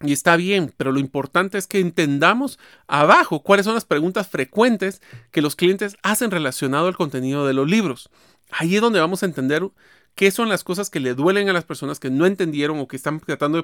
Y 0.00 0.12
está 0.12 0.36
bien, 0.36 0.72
pero 0.76 0.92
lo 0.92 1.00
importante 1.00 1.58
es 1.58 1.66
que 1.66 1.80
entendamos 1.80 2.58
abajo 2.86 3.42
cuáles 3.42 3.64
son 3.64 3.74
las 3.74 3.84
preguntas 3.84 4.28
frecuentes 4.28 5.02
que 5.32 5.42
los 5.42 5.56
clientes 5.56 5.96
hacen 6.02 6.30
relacionado 6.30 6.86
al 6.86 6.96
contenido 6.96 7.46
de 7.46 7.54
los 7.54 7.68
libros. 7.68 8.10
Ahí 8.50 8.76
es 8.76 8.80
donde 8.80 9.00
vamos 9.00 9.22
a 9.22 9.26
entender 9.26 9.68
qué 10.14 10.30
son 10.30 10.48
las 10.48 10.64
cosas 10.64 10.90
que 10.90 11.00
le 11.00 11.14
duelen 11.14 11.48
a 11.48 11.52
las 11.52 11.64
personas 11.64 12.00
que 12.00 12.10
no 12.10 12.26
entendieron 12.26 12.78
o 12.78 12.88
que 12.88 12.96
están 12.96 13.20
tratando 13.20 13.58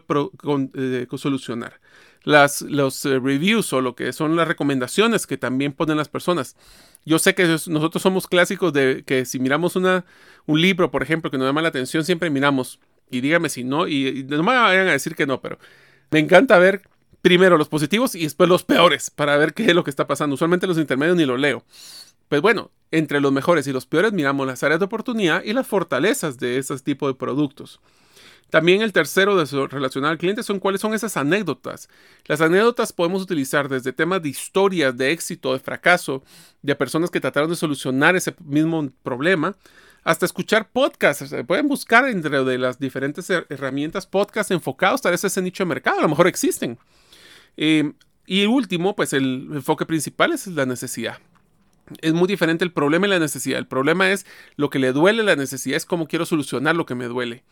de, 0.73 1.09
solucionar. 1.17 1.81
Las, 2.23 2.63
los 2.63 3.05
eh, 3.05 3.19
reviews 3.19 3.73
o 3.73 3.81
lo 3.81 3.95
que 3.95 4.13
son 4.13 4.35
las 4.35 4.49
recomendaciones 4.49 5.27
que 5.27 5.37
también 5.37 5.73
ponen 5.73 5.97
las 5.97 6.09
personas. 6.09 6.57
Yo 7.05 7.19
sé 7.19 7.35
que 7.35 7.45
nosotros 7.45 8.03
somos 8.03 8.27
clásicos 8.27 8.73
de 8.73 9.05
que 9.05 9.25
si 9.25 9.39
miramos 9.39 9.77
una, 9.77 10.05
un 10.47 10.61
libro, 10.61 10.91
por 10.91 11.03
ejemplo, 11.03 11.31
que 11.31 11.39
nos 11.39 11.47
llama 11.47 11.61
la 11.61 11.69
atención, 11.69 12.05
siempre 12.05 12.31
miramos, 12.31 12.81
y 13.11 13.21
dígame 13.21 13.49
si 13.49 13.63
no, 13.63 13.87
y, 13.87 14.07
y 14.07 14.23
no 14.23 14.43
me 14.43 14.55
vayan 14.55 14.89
a 14.89 14.93
decir 14.93 15.15
que 15.15 15.27
no, 15.27 15.41
pero 15.41 15.59
me 16.15 16.21
encanta 16.21 16.61
ver 16.61 16.83
primero 17.23 17.59
los 17.59 17.69
positivos 17.69 18.15
y 18.15 18.23
después 18.23 18.49
los 18.49 18.63
peores 18.63 19.11
para 19.11 19.37
ver 19.37 19.53
qué 19.53 19.65
es 19.65 19.75
lo 19.75 19.83
que 19.83 19.91
está 19.91 20.07
pasando. 20.07 20.35
Usualmente 20.35 20.69
los 20.69 20.79
intermedios 20.79 21.17
ni 21.17 21.27
los 21.27 21.41
leo. 21.41 21.65
Pues 22.29 22.41
bueno, 22.41 22.71
entre 22.93 23.21
los 23.21 23.33
mejores 23.33 23.67
y 23.67 23.73
los 23.73 23.85
peores 23.85 24.13
miramos 24.13 24.47
las 24.47 24.63
áreas 24.63 24.79
de 24.79 24.87
oportunidad 24.87 25.43
y 25.43 25.53
las 25.53 25.67
fortalezas 25.67 26.39
de 26.39 26.59
ese 26.59 26.79
tipo 26.79 27.09
de 27.09 27.15
productos. 27.15 27.81
También 28.49 28.81
el 28.81 28.93
tercero 28.93 29.35
de 29.37 29.67
relacionar 29.67 30.13
al 30.13 30.19
cliente 30.19 30.45
son 30.45 30.61
cuáles 30.61 30.81
son 30.81 30.95
esas 30.95 31.17
anécdotas. 31.17 31.89
Las 32.27 32.41
anécdotas 32.41 32.93
podemos 32.93 33.21
utilizar 33.21 33.69
desde 33.69 33.93
temas 33.93 34.23
de 34.23 34.29
historias, 34.29 34.97
de 34.97 35.11
éxito, 35.11 35.53
de 35.53 35.59
fracaso, 35.59 36.23
de 36.63 36.77
personas 36.77 37.11
que 37.11 37.21
trataron 37.21 37.51
de 37.51 37.57
solucionar 37.57 38.15
ese 38.15 38.37
mismo 38.45 38.89
problema, 39.03 39.57
hasta 40.05 40.27
escuchar 40.27 40.71
podcasts. 40.71 41.35
Pueden 41.47 41.67
buscar 41.67 42.07
entre 42.09 42.45
de 42.45 42.59
las 42.59 42.79
diferentes 42.79 43.29
herramientas 43.31 44.07
podcasts 44.07 44.51
enfocados 44.51 45.01
tal 45.03 45.13
vez 45.13 45.25
ese 45.25 45.43
nicho 45.43 45.65
de 45.65 45.69
mercado. 45.69 45.99
A 45.99 46.03
lo 46.03 46.09
mejor 46.09 46.27
existen. 46.27 46.79
Eh, 47.57 47.93
y 48.27 48.47
último, 48.47 48.95
pues 48.95 49.13
el 49.13 49.49
enfoque 49.53 49.87
principal 49.87 50.33
es 50.33 50.47
la 50.47 50.67
necesidad. 50.67 51.19
Es 52.01 52.15
muy 52.15 52.29
diferente 52.29 52.65
el 52.65 52.73
problema 52.73 53.07
y 53.07 53.11
la 53.11 53.19
necesidad. 53.19 53.59
El 53.59 53.67
problema 53.67 54.11
es 54.11 54.27
lo 54.57 54.71
que 54.71 54.79
le 54.79 54.93
duele, 54.93 55.23
la 55.23 55.37
necesidad 55.37 55.77
es 55.77 55.85
cómo 55.85 56.07
quiero 56.07 56.25
solucionar 56.25 56.77
lo 56.77 56.87
que 56.87 56.95
me 56.95 57.07
duele. 57.07 57.45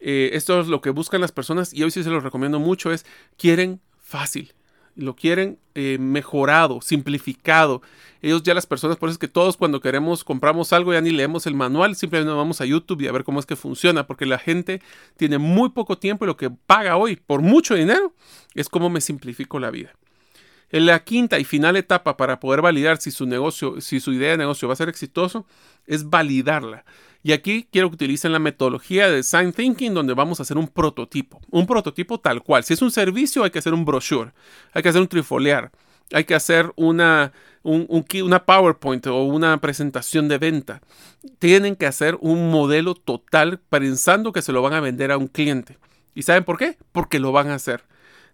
Eh, 0.00 0.30
esto 0.34 0.60
es 0.60 0.68
lo 0.68 0.80
que 0.80 0.90
buscan 0.90 1.20
las 1.20 1.32
personas 1.32 1.72
y 1.72 1.82
hoy 1.82 1.90
sí 1.90 2.02
se 2.02 2.10
los 2.10 2.22
recomiendo 2.22 2.58
mucho, 2.58 2.92
es 2.92 3.06
quieren 3.36 3.80
fácil 4.00 4.54
lo 4.98 5.14
quieren 5.14 5.58
eh, 5.74 5.96
mejorado, 5.98 6.80
simplificado. 6.80 7.82
Ellos 8.20 8.42
ya 8.42 8.52
las 8.52 8.66
personas, 8.66 8.96
por 8.96 9.08
eso 9.08 9.14
es 9.14 9.18
que 9.18 9.28
todos 9.28 9.56
cuando 9.56 9.80
queremos, 9.80 10.24
compramos 10.24 10.72
algo, 10.72 10.92
ya 10.92 11.00
ni 11.00 11.10
leemos 11.10 11.46
el 11.46 11.54
manual, 11.54 11.94
simplemente 11.94 12.34
vamos 12.34 12.60
a 12.60 12.66
YouTube 12.66 13.00
y 13.02 13.06
a 13.06 13.12
ver 13.12 13.22
cómo 13.22 13.38
es 13.38 13.46
que 13.46 13.54
funciona, 13.54 14.06
porque 14.08 14.26
la 14.26 14.38
gente 14.38 14.82
tiene 15.16 15.38
muy 15.38 15.70
poco 15.70 15.98
tiempo 15.98 16.24
y 16.24 16.26
lo 16.26 16.36
que 16.36 16.50
paga 16.50 16.96
hoy 16.96 17.14
por 17.14 17.42
mucho 17.42 17.76
dinero 17.76 18.12
es 18.54 18.68
cómo 18.68 18.90
me 18.90 19.00
simplifico 19.00 19.60
la 19.60 19.70
vida. 19.70 19.94
En 20.70 20.84
la 20.84 20.98
quinta 21.04 21.38
y 21.38 21.44
final 21.44 21.76
etapa 21.76 22.16
para 22.16 22.40
poder 22.40 22.60
validar 22.60 22.98
si 22.98 23.12
su 23.12 23.24
negocio, 23.24 23.80
si 23.80 24.00
su 24.00 24.12
idea 24.12 24.32
de 24.32 24.38
negocio 24.38 24.66
va 24.66 24.74
a 24.74 24.76
ser 24.76 24.88
exitoso, 24.88 25.46
es 25.86 26.10
validarla. 26.10 26.84
Y 27.22 27.32
aquí 27.32 27.68
quiero 27.72 27.88
que 27.90 27.96
utilicen 27.96 28.32
la 28.32 28.38
metodología 28.38 29.08
de 29.08 29.16
design 29.16 29.52
thinking 29.52 29.92
donde 29.92 30.14
vamos 30.14 30.38
a 30.38 30.44
hacer 30.44 30.56
un 30.56 30.68
prototipo. 30.68 31.40
Un 31.50 31.66
prototipo 31.66 32.20
tal 32.20 32.42
cual. 32.42 32.64
Si 32.64 32.74
es 32.74 32.82
un 32.82 32.90
servicio 32.90 33.44
hay 33.44 33.50
que 33.50 33.58
hacer 33.58 33.74
un 33.74 33.84
brochure, 33.84 34.32
hay 34.72 34.82
que 34.82 34.88
hacer 34.88 35.00
un 35.00 35.08
trifolear, 35.08 35.72
hay 36.12 36.24
que 36.24 36.34
hacer 36.34 36.72
una, 36.76 37.32
una 37.62 38.46
PowerPoint 38.46 39.06
o 39.08 39.24
una 39.24 39.60
presentación 39.60 40.28
de 40.28 40.38
venta. 40.38 40.80
Tienen 41.38 41.76
que 41.76 41.86
hacer 41.86 42.16
un 42.20 42.50
modelo 42.50 42.94
total 42.94 43.60
pensando 43.68 44.32
que 44.32 44.42
se 44.42 44.52
lo 44.52 44.62
van 44.62 44.74
a 44.74 44.80
vender 44.80 45.10
a 45.10 45.18
un 45.18 45.26
cliente. 45.26 45.76
¿Y 46.14 46.22
saben 46.22 46.44
por 46.44 46.56
qué? 46.56 46.78
Porque 46.92 47.18
lo 47.18 47.32
van 47.32 47.48
a 47.48 47.54
hacer. 47.54 47.84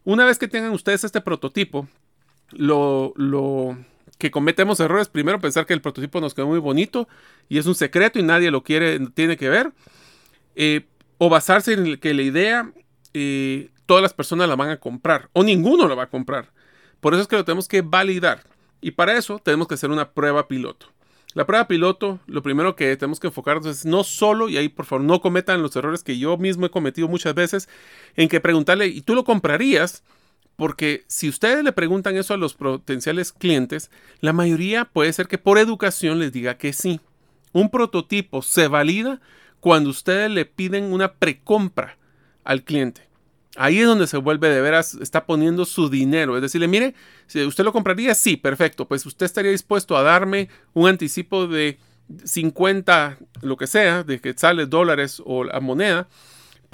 Una 0.05 0.27
vez 0.27 0.39
que 0.39 0.49
tengan 0.49 0.73
ustedes 0.73 1.05
este 1.05 1.23
prototipo, 1.23 1.89
lo, 2.51 3.15
lo 3.17 3.77
cometemos 4.31 4.81
errores. 4.81 5.09
Primero, 5.09 5.41
pensar 5.41 5.67
que 5.67 5.75
el 5.75 5.81
prototipo 5.81 6.21
nos 6.21 6.35
quedó 6.35 6.47
muy 6.47 6.59
bonito 6.59 7.09
y 7.49 7.59
es 7.59 7.67
un 7.67 7.75
secreto 7.75 8.19
y 8.19 8.23
nadie 8.23 8.51
lo 8.51 8.63
quiere, 8.63 8.99
tiene 9.15 9.37
que 9.37 9.49
ver. 9.49 9.73
Eh, 10.57 10.87
o 11.19 11.29
basarse 11.29 11.73
en 11.73 11.99
que 11.99 12.15
la 12.15 12.23
idea 12.23 12.73
eh, 13.13 13.71
todas 13.87 14.03
las 14.03 14.15
personas 14.15 14.49
la 14.49 14.57
van 14.57 14.71
a 14.71 14.79
comprar 14.79 15.29
o 15.33 15.43
ninguno 15.43 15.89
la 15.89 15.95
va 15.95 16.05
a 16.05 16.11
comprar. 16.11 16.53
Por 17.01 17.15
eso 17.15 17.23
es 17.23 17.29
que 17.29 17.37
lo 17.37 17.45
tenemos 17.45 17.69
que 17.69 17.83
validar. 17.83 18.43
Y 18.81 18.93
para 18.93 19.17
eso 19.17 19.39
tenemos 19.39 19.69
que 19.69 19.75
hacer 19.75 19.91
una 19.91 20.11
prueba 20.11 20.49
piloto. 20.49 20.87
La 21.35 21.47
prueba 21.47 21.67
piloto, 21.67 22.21
lo 22.27 22.43
primero 22.43 22.77
que 22.77 22.97
tenemos 22.97 23.19
que 23.19 23.27
enfocarnos 23.27 23.67
es 23.67 23.85
no 23.85 24.05
solo, 24.05 24.49
y 24.49 24.57
ahí 24.57 24.69
por 24.69 24.87
favor 24.87 25.05
no 25.05 25.21
cometan 25.21 25.63
los 25.63 25.75
errores 25.75 26.05
que 26.05 26.17
yo 26.17 26.37
mismo 26.37 26.67
he 26.67 26.71
cometido 26.71 27.09
muchas 27.09 27.35
veces, 27.35 27.69
en 28.15 28.29
que 28.29 28.41
preguntarle, 28.41 28.87
¿y 28.87 29.03
tú 29.03 29.17
lo 29.17 29.25
comprarías? 29.25 30.05
Porque 30.57 31.05
si 31.09 31.29
ustedes 31.29 31.65
le 31.65 31.73
preguntan 31.73 32.17
eso 32.17 32.35
a 32.35 32.37
los 32.37 32.55
potenciales 32.55 33.33
clientes, 33.33 33.91
la 34.21 34.33
mayoría 34.33 34.85
puede 34.85 35.13
ser 35.13 35.27
que 35.27 35.39
por 35.39 35.59
educación 35.59 36.19
les 36.19 36.33
diga 36.33 36.57
que 36.57 36.73
sí. 36.73 37.01
Un 37.53 37.71
prototipo 37.71 38.43
se 38.43 38.69
valida 38.69 39.21
cuando 39.61 39.91
ustedes 39.91 40.31
le 40.31 40.45
piden 40.45 40.93
una 40.93 41.15
precompra 41.15 41.97
al 42.45 42.63
cliente. 42.63 43.09
Ahí 43.57 43.79
es 43.79 43.87
donde 43.87 44.07
se 44.07 44.17
vuelve 44.17 44.49
de 44.49 44.61
veras, 44.61 44.95
está 44.95 45.27
poniendo 45.27 45.65
su 45.65 45.89
dinero. 45.89 46.37
Es 46.37 46.43
decirle, 46.43 46.67
mire, 46.69 46.95
si 47.27 47.43
usted 47.45 47.65
lo 47.65 47.73
compraría, 47.73 48.15
sí, 48.15 48.37
perfecto. 48.37 48.87
Pues 48.87 49.07
usted 49.07 49.27
estaría 49.27 49.53
dispuesto 49.53 49.97
a 49.97 50.03
darme 50.03 50.49
un 50.73 50.89
anticipo 50.89 51.47
de 51.47 51.79
50, 52.25 53.19
lo 53.43 53.57
que 53.57 53.67
sea, 53.67 54.03
de 54.03 54.21
que 54.21 54.35
sale 54.35 54.67
dólares 54.67 55.23
o 55.25 55.45
la 55.45 55.61
moneda 55.61 56.09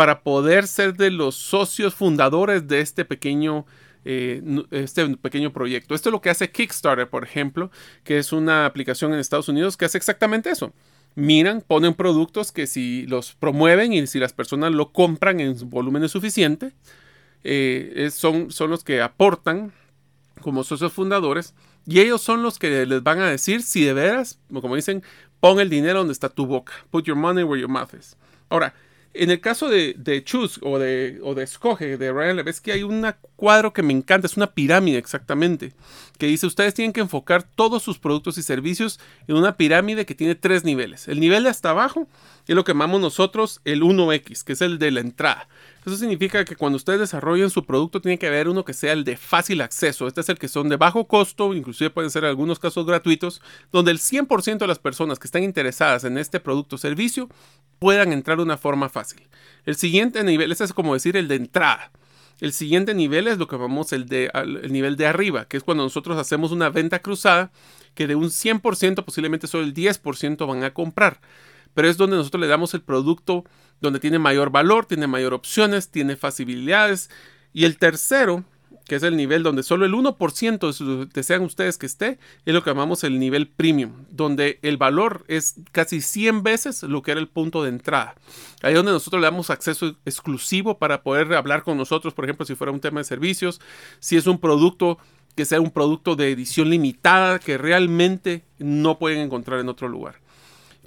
para 0.01 0.23
poder 0.23 0.67
ser 0.67 0.97
de 0.97 1.11
los 1.11 1.35
socios 1.35 1.95
fundadores 1.95 2.67
de 2.67 2.81
este 2.81 3.05
pequeño, 3.05 3.67
eh, 4.07 4.41
este 4.71 5.15
pequeño 5.19 5.53
proyecto. 5.53 5.95
Esto 5.95 6.09
es 6.09 6.13
lo 6.15 6.23
que 6.23 6.31
hace 6.31 6.51
Kickstarter, 6.51 7.11
por 7.11 7.23
ejemplo, 7.23 7.71
que 8.03 8.17
es 8.17 8.33
una 8.33 8.65
aplicación 8.65 9.13
en 9.13 9.19
Estados 9.19 9.51
Unidos 9.51 9.77
que 9.77 9.85
hace 9.85 9.99
exactamente 9.99 10.49
eso. 10.49 10.73
Miran, 11.17 11.61
ponen 11.61 11.93
productos 11.93 12.51
que 12.51 12.67
si 12.67 13.05
los 13.09 13.35
promueven 13.35 13.93
y 13.93 14.07
si 14.07 14.19
las 14.19 14.33
personas 14.33 14.73
lo 14.73 14.91
compran 14.91 15.39
en 15.39 15.69
volúmenes 15.69 16.13
suficientes, 16.13 16.73
eh, 17.45 18.09
son, 18.11 18.51
son 18.51 18.71
los 18.71 18.83
que 18.83 19.03
aportan 19.03 19.71
como 20.41 20.65
socios 20.65 20.95
fundadores 20.95 21.53
y 21.87 22.01
ellos 22.01 22.23
son 22.23 22.43
los 22.43 22.59
que 22.59 22.87
les 22.87 23.03
van 23.03 23.21
a 23.21 23.29
decir 23.29 23.63
si 23.63 23.85
de 23.85 23.93
veras, 23.93 24.41
como 24.63 24.77
dicen, 24.77 25.03
pon 25.41 25.61
el 25.61 25.69
dinero 25.69 25.99
donde 25.99 26.15
está 26.15 26.31
tu 26.31 26.47
boca. 26.47 26.73
Put 26.91 27.05
your 27.05 27.19
money 27.19 27.45
where 27.45 27.61
your 27.61 27.69
mouth 27.69 27.93
is. 27.93 28.17
Ahora, 28.49 28.73
en 29.13 29.31
el 29.31 29.41
caso 29.41 29.69
de, 29.69 29.95
de 29.99 30.23
Choose 30.23 30.61
o 30.63 30.79
de, 30.79 31.19
o 31.23 31.35
de 31.35 31.43
Escoge, 31.43 31.97
de 31.97 32.13
Ryan 32.13 32.37
Levesque, 32.37 32.73
hay 32.73 32.85
un 32.85 33.05
cuadro 33.35 33.73
que 33.73 33.83
me 33.83 33.93
encanta, 33.93 34.27
es 34.27 34.37
una 34.37 34.53
pirámide 34.53 34.99
exactamente, 34.99 35.73
que 36.19 36.27
dice 36.27 36.47
ustedes 36.47 36.75
tienen 36.75 36.93
que 36.93 37.01
enfocar 37.01 37.43
todos 37.43 37.83
sus 37.83 37.99
productos 37.99 38.39
y 38.39 38.43
servicios 38.43 39.01
en 39.27 39.37
una 39.37 39.57
pirámide 39.57 40.07
que 40.07 40.15
tiene 40.15 40.37
tres 40.37 40.65
niveles. 40.65 41.09
El 41.09 41.19
nivel 41.19 41.43
de 41.43 41.51
hasta 41.51 41.71
abajo 41.71 42.07
es 42.47 42.55
lo 42.55 42.63
que 42.63 42.73
llamamos 42.73 43.01
nosotros 43.01 43.61
el 43.65 43.83
1X, 43.83 44.45
que 44.45 44.53
es 44.53 44.61
el 44.61 44.79
de 44.79 44.91
la 44.91 45.01
entrada. 45.01 45.49
Eso 45.85 45.97
significa 45.97 46.45
que 46.45 46.57
cuando 46.57 46.77
ustedes 46.77 47.01
desarrollen 47.01 47.49
su 47.49 47.65
producto 47.65 48.01
tiene 48.01 48.19
que 48.19 48.27
haber 48.27 48.49
uno 48.49 48.65
que 48.65 48.75
sea 48.75 48.93
el 48.93 49.03
de 49.03 49.17
fácil 49.17 49.63
acceso. 49.63 50.07
Este 50.07 50.21
es 50.21 50.29
el 50.29 50.39
que 50.39 50.49
son 50.49 50.69
de 50.69 50.77
bajo 50.77 51.07
costo, 51.07 51.55
inclusive 51.55 51.91
pueden 51.91 52.11
ser 52.11 52.25
algunos 52.27 52.59
casos 52.59 52.85
gratuitos, 52.85 53.41
donde 53.73 53.91
el 53.91 53.99
100% 53.99 54.59
de 54.59 54.67
las 54.67 54.79
personas 54.79 55.19
que 55.19 55.27
están 55.27 55.43
interesadas 55.43 56.05
en 56.05 56.19
este 56.19 56.39
producto 56.39 56.77
o 56.77 56.79
servicio 56.79 57.29
puedan 57.79 58.13
entrar 58.13 58.37
de 58.37 58.45
una 58.45 58.59
forma 58.59 58.89
fácil. 58.91 59.00
El 59.65 59.77
siguiente 59.77 60.23
nivel, 60.25 60.53
este 60.53 60.65
es 60.65 60.73
como 60.73 60.95
decir 60.95 61.17
el 61.17 61.29
de 61.29 61.37
entrada. 61.37 61.91
El 62.41 62.53
siguiente 62.53 62.95
nivel 62.95 63.29
es 63.29 63.39
lo 63.39 63.47
que 63.47 63.57
llamamos 63.57 63.93
el, 63.93 64.07
de, 64.07 64.31
el 64.33 64.73
nivel 64.73 64.97
de 64.97 65.07
arriba, 65.07 65.47
que 65.47 65.59
es 65.59 65.63
cuando 65.63 65.83
nosotros 65.83 66.17
hacemos 66.17 66.53
una 66.53 66.71
venta 66.71 67.01
cruzada, 67.01 67.53
que 67.95 68.07
de 68.07 68.15
un 68.15 68.31
100% 68.31 69.05
posiblemente 69.05 69.47
solo 69.47 69.65
el 69.65 69.75
10% 69.75 70.47
van 70.47 70.65
a 70.65 70.73
comprar. 70.73 71.21
Pero 71.75 71.89
es 71.89 71.97
donde 71.97 72.17
nosotros 72.17 72.41
le 72.41 72.47
damos 72.47 72.73
el 72.75 72.81
producto 72.81 73.45
donde 73.81 74.01
tiene 74.01 74.19
mayor 74.19 74.51
valor, 74.51 74.87
tiene 74.87 75.07
mayor 75.07 75.35
opciones, 75.35 75.91
tiene 75.91 76.17
facilidades. 76.17 77.11
Y 77.53 77.65
el 77.65 77.79
tercero, 77.79 78.45
que 78.87 78.97
es 78.97 79.03
el 79.03 79.17
nivel 79.17 79.43
donde 79.43 79.63
solo 79.63 79.87
el 79.87 79.93
1% 79.93 81.09
desean 81.13 81.43
ustedes 81.43 81.79
que 81.79 81.87
esté, 81.87 82.19
es 82.45 82.55
lo 82.55 82.63
que 82.63 82.71
llamamos 82.71 83.05
el 83.05 83.19
nivel 83.19 83.47
premium, 83.49 83.93
donde 84.11 84.59
el 84.63 84.77
valor 84.77 85.25
es 85.29 85.55
casi 85.73 86.01
100 86.01 86.43
veces 86.43 86.83
lo 86.83 87.03
que 87.03 87.13
era 87.13 87.21
el 87.21 87.29
punto 87.29 87.63
de 87.63 87.71
entrada. 87.71 88.15
Ahí 88.63 88.73
es 88.73 88.77
donde 88.77 88.93
nosotros 88.93 89.21
le 89.21 89.27
damos 89.27 89.51
acceso 89.51 89.97
exclusivo 90.05 90.79
para 90.79 91.03
poder 91.03 91.33
hablar 91.35 91.63
con 91.63 91.77
nosotros, 91.77 92.15
por 92.15 92.25
ejemplo, 92.25 92.45
si 92.45 92.55
fuera 92.55 92.73
un 92.73 92.81
tema 92.81 93.01
de 93.01 93.05
servicios, 93.05 93.61
si 94.01 94.17
es 94.17 94.27
un 94.27 94.39
producto 94.39 94.99
que 95.37 95.45
sea 95.45 95.61
un 95.61 95.71
producto 95.71 96.17
de 96.17 96.33
edición 96.33 96.69
limitada 96.71 97.39
que 97.39 97.57
realmente 97.57 98.43
no 98.59 98.99
pueden 98.99 99.21
encontrar 99.21 99.61
en 99.61 99.69
otro 99.69 99.89
lugar. 99.89 100.17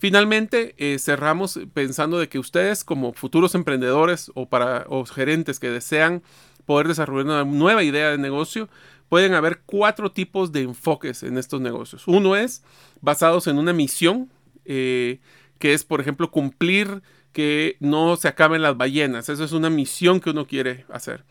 Finalmente, 0.04 0.76
eh, 0.78 1.00
cerramos 1.00 1.58
pensando 1.74 2.20
de 2.20 2.28
que 2.28 2.38
ustedes 2.38 2.84
como 2.84 3.14
futuros 3.14 3.56
emprendedores 3.56 4.32
o, 4.36 4.50
para, 4.50 4.86
o 4.90 5.06
gerentes 5.06 5.60
que 5.60 5.70
desean 5.70 6.24
poder 6.66 6.88
desarrollar 6.88 7.26
una 7.26 7.44
nueva 7.44 7.84
idea 7.84 8.12
de 8.12 8.18
negocio, 8.18 8.70
pueden 9.10 9.34
haber 9.34 9.62
cuatro 9.66 10.12
tipos 10.12 10.52
de 10.52 10.62
enfoques 10.62 11.24
en 11.24 11.38
estos 11.38 11.62
negocios. 11.62 12.08
Uno 12.08 12.36
es 12.36 12.64
basados 13.02 13.48
en 13.48 13.58
una 13.58 13.74
misión, 13.74 14.32
eh, 14.66 15.20
que 15.60 15.74
es, 15.74 15.84
por 15.84 16.02
ejemplo, 16.02 16.32
cumplir 16.32 17.04
que 17.32 17.78
no 17.80 18.16
se 18.16 18.28
acaben 18.28 18.62
las 18.62 18.78
ballenas. 18.78 19.30
Eso 19.30 19.44
es 19.44 19.52
una 19.52 19.70
misión 19.70 20.20
que 20.20 20.30
uno 20.30 20.48
quiere 20.48 20.86
hacer. 20.90 21.26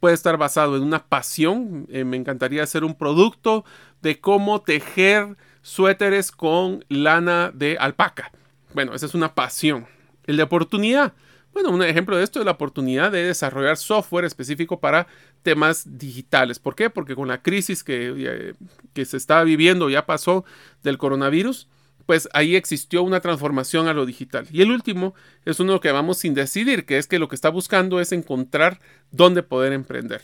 Puede 0.00 0.14
estar 0.14 0.36
basado 0.36 0.76
en 0.76 0.82
una 0.82 1.04
pasión. 1.04 1.86
Eh, 1.90 2.04
me 2.04 2.16
encantaría 2.16 2.62
hacer 2.62 2.84
un 2.84 2.94
producto 2.94 3.64
de 4.02 4.20
cómo 4.20 4.60
tejer 4.60 5.36
suéteres 5.62 6.32
con 6.32 6.84
lana 6.88 7.50
de 7.52 7.76
alpaca. 7.78 8.32
Bueno, 8.74 8.94
esa 8.94 9.06
es 9.06 9.14
una 9.14 9.34
pasión. 9.34 9.86
El 10.26 10.36
de 10.36 10.42
oportunidad. 10.42 11.14
Bueno, 11.56 11.70
un 11.70 11.82
ejemplo 11.82 12.18
de 12.18 12.22
esto 12.22 12.38
es 12.38 12.44
la 12.44 12.50
oportunidad 12.50 13.10
de 13.10 13.24
desarrollar 13.24 13.78
software 13.78 14.26
específico 14.26 14.78
para 14.78 15.06
temas 15.42 15.98
digitales. 15.98 16.58
¿Por 16.58 16.74
qué? 16.74 16.90
Porque 16.90 17.14
con 17.14 17.28
la 17.28 17.40
crisis 17.40 17.82
que, 17.82 18.12
eh, 18.14 18.52
que 18.92 19.06
se 19.06 19.16
está 19.16 19.42
viviendo, 19.42 19.88
ya 19.88 20.04
pasó 20.04 20.44
del 20.82 20.98
coronavirus, 20.98 21.66
pues 22.04 22.28
ahí 22.34 22.56
existió 22.56 23.02
una 23.02 23.20
transformación 23.20 23.88
a 23.88 23.94
lo 23.94 24.04
digital. 24.04 24.46
Y 24.52 24.60
el 24.60 24.70
último 24.70 25.14
es 25.46 25.58
uno 25.58 25.80
que 25.80 25.92
vamos 25.92 26.18
sin 26.18 26.34
decidir, 26.34 26.84
que 26.84 26.98
es 26.98 27.06
que 27.06 27.18
lo 27.18 27.26
que 27.26 27.36
está 27.36 27.48
buscando 27.48 28.00
es 28.00 28.12
encontrar 28.12 28.78
dónde 29.10 29.42
poder 29.42 29.72
emprender. 29.72 30.20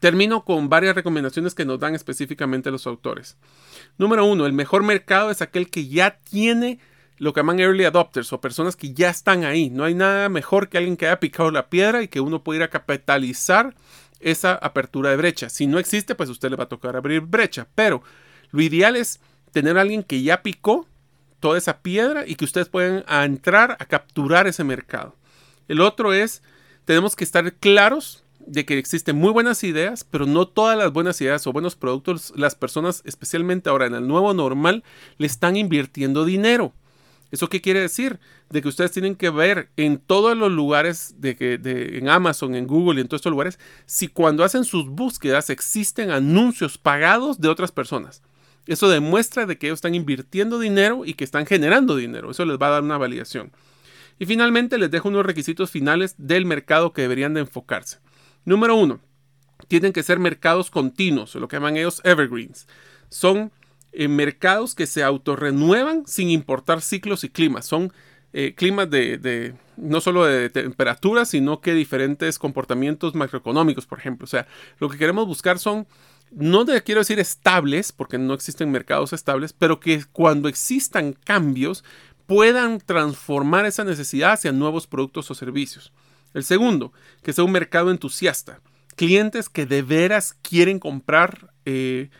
Termino 0.00 0.44
con 0.44 0.68
varias 0.68 0.94
recomendaciones 0.94 1.54
que 1.54 1.64
nos 1.64 1.80
dan 1.80 1.94
específicamente 1.94 2.70
los 2.70 2.86
autores. 2.86 3.38
Número 3.96 4.26
uno, 4.26 4.44
el 4.44 4.52
mejor 4.52 4.82
mercado 4.82 5.30
es 5.30 5.40
aquel 5.40 5.70
que 5.70 5.88
ya 5.88 6.18
tiene 6.24 6.78
lo 7.18 7.32
que 7.32 7.40
llaman 7.40 7.60
early 7.60 7.84
adopters 7.84 8.32
o 8.32 8.40
personas 8.40 8.76
que 8.76 8.92
ya 8.92 9.10
están 9.10 9.44
ahí. 9.44 9.70
No 9.70 9.84
hay 9.84 9.94
nada 9.94 10.28
mejor 10.28 10.68
que 10.68 10.78
alguien 10.78 10.96
que 10.96 11.06
haya 11.06 11.20
picado 11.20 11.50
la 11.50 11.68
piedra 11.68 12.02
y 12.02 12.08
que 12.08 12.20
uno 12.20 12.42
pueda 12.42 12.58
ir 12.58 12.62
a 12.64 12.70
capitalizar 12.70 13.74
esa 14.20 14.54
apertura 14.54 15.10
de 15.10 15.16
brecha. 15.16 15.48
Si 15.48 15.66
no 15.66 15.78
existe, 15.78 16.14
pues 16.14 16.28
a 16.28 16.32
usted 16.32 16.50
le 16.50 16.56
va 16.56 16.64
a 16.64 16.68
tocar 16.68 16.96
abrir 16.96 17.22
brecha. 17.22 17.66
Pero 17.74 18.02
lo 18.50 18.62
ideal 18.62 18.96
es 18.96 19.20
tener 19.52 19.78
a 19.78 19.82
alguien 19.82 20.02
que 20.02 20.22
ya 20.22 20.42
picó 20.42 20.86
toda 21.40 21.58
esa 21.58 21.78
piedra 21.78 22.26
y 22.26 22.34
que 22.34 22.44
ustedes 22.44 22.68
pueden 22.68 23.04
entrar 23.08 23.76
a 23.78 23.84
capturar 23.86 24.46
ese 24.46 24.64
mercado. 24.64 25.14
El 25.68 25.80
otro 25.80 26.12
es, 26.12 26.42
tenemos 26.84 27.16
que 27.16 27.24
estar 27.24 27.52
claros 27.54 28.24
de 28.46 28.64
que 28.64 28.78
existen 28.78 29.16
muy 29.16 29.32
buenas 29.32 29.64
ideas, 29.64 30.04
pero 30.04 30.26
no 30.26 30.46
todas 30.46 30.78
las 30.78 30.92
buenas 30.92 31.20
ideas 31.20 31.46
o 31.46 31.52
buenos 31.52 31.74
productos, 31.74 32.32
las 32.36 32.54
personas, 32.54 33.02
especialmente 33.04 33.68
ahora 33.68 33.86
en 33.86 33.94
el 33.94 34.06
nuevo 34.06 34.32
normal, 34.34 34.84
le 35.18 35.26
están 35.26 35.56
invirtiendo 35.56 36.24
dinero. 36.24 36.72
¿Eso 37.30 37.48
qué 37.48 37.60
quiere 37.60 37.80
decir? 37.80 38.20
De 38.50 38.62
que 38.62 38.68
ustedes 38.68 38.92
tienen 38.92 39.16
que 39.16 39.30
ver 39.30 39.70
en 39.76 39.98
todos 39.98 40.36
los 40.36 40.50
lugares, 40.52 41.14
de 41.18 41.36
que, 41.36 41.60
en 41.98 42.08
Amazon, 42.08 42.54
en 42.54 42.66
Google 42.66 42.98
y 42.98 43.02
en 43.02 43.08
todos 43.08 43.20
estos 43.20 43.32
lugares, 43.32 43.58
si 43.84 44.08
cuando 44.08 44.44
hacen 44.44 44.64
sus 44.64 44.88
búsquedas 44.88 45.50
existen 45.50 46.10
anuncios 46.10 46.78
pagados 46.78 47.40
de 47.40 47.48
otras 47.48 47.72
personas. 47.72 48.22
Eso 48.66 48.88
demuestra 48.88 49.46
de 49.46 49.58
que 49.58 49.66
ellos 49.66 49.78
están 49.78 49.94
invirtiendo 49.94 50.58
dinero 50.58 51.04
y 51.04 51.14
que 51.14 51.24
están 51.24 51.46
generando 51.46 51.96
dinero. 51.96 52.30
Eso 52.30 52.44
les 52.44 52.58
va 52.58 52.68
a 52.68 52.70
dar 52.70 52.82
una 52.82 52.98
validación. 52.98 53.52
Y 54.18 54.26
finalmente 54.26 54.78
les 54.78 54.90
dejo 54.90 55.08
unos 55.08 55.26
requisitos 55.26 55.70
finales 55.70 56.14
del 56.18 56.46
mercado 56.46 56.92
que 56.92 57.02
deberían 57.02 57.34
de 57.34 57.40
enfocarse. 57.40 57.98
Número 58.44 58.74
uno, 58.74 59.00
tienen 59.68 59.92
que 59.92 60.02
ser 60.02 60.18
mercados 60.18 60.70
continuos, 60.70 61.34
lo 61.34 61.48
que 61.48 61.56
llaman 61.56 61.76
ellos 61.76 62.00
evergreens. 62.04 62.66
Son 63.08 63.52
eh, 63.98 64.08
mercados 64.08 64.74
que 64.74 64.86
se 64.86 65.02
autorrenuevan 65.02 66.04
sin 66.06 66.28
importar 66.28 66.82
ciclos 66.82 67.24
y 67.24 67.30
climas. 67.30 67.64
Son 67.64 67.92
eh, 68.34 68.54
climas 68.54 68.90
de, 68.90 69.54
no 69.78 70.02
solo 70.02 70.26
de 70.26 70.50
temperatura, 70.50 71.24
sino 71.24 71.62
que 71.62 71.72
diferentes 71.72 72.38
comportamientos 72.38 73.14
macroeconómicos, 73.14 73.86
por 73.86 73.98
ejemplo. 73.98 74.24
O 74.24 74.28
sea, 74.28 74.46
lo 74.78 74.90
que 74.90 74.98
queremos 74.98 75.26
buscar 75.26 75.58
son, 75.58 75.86
no 76.30 76.66
quiero 76.84 77.00
decir 77.00 77.18
estables, 77.18 77.92
porque 77.92 78.18
no 78.18 78.34
existen 78.34 78.70
mercados 78.70 79.14
estables, 79.14 79.54
pero 79.54 79.80
que 79.80 80.04
cuando 80.12 80.48
existan 80.50 81.14
cambios 81.14 81.82
puedan 82.26 82.78
transformar 82.78 83.64
esa 83.64 83.84
necesidad 83.84 84.32
hacia 84.32 84.52
nuevos 84.52 84.86
productos 84.86 85.30
o 85.30 85.34
servicios. 85.34 85.94
El 86.34 86.44
segundo, 86.44 86.92
que 87.22 87.32
sea 87.32 87.44
un 87.44 87.52
mercado 87.52 87.90
entusiasta. 87.90 88.60
Clientes 88.94 89.48
que 89.48 89.64
de 89.64 89.80
veras 89.80 90.36
quieren 90.42 90.80
comprar 90.80 91.54
eh, 91.64 92.10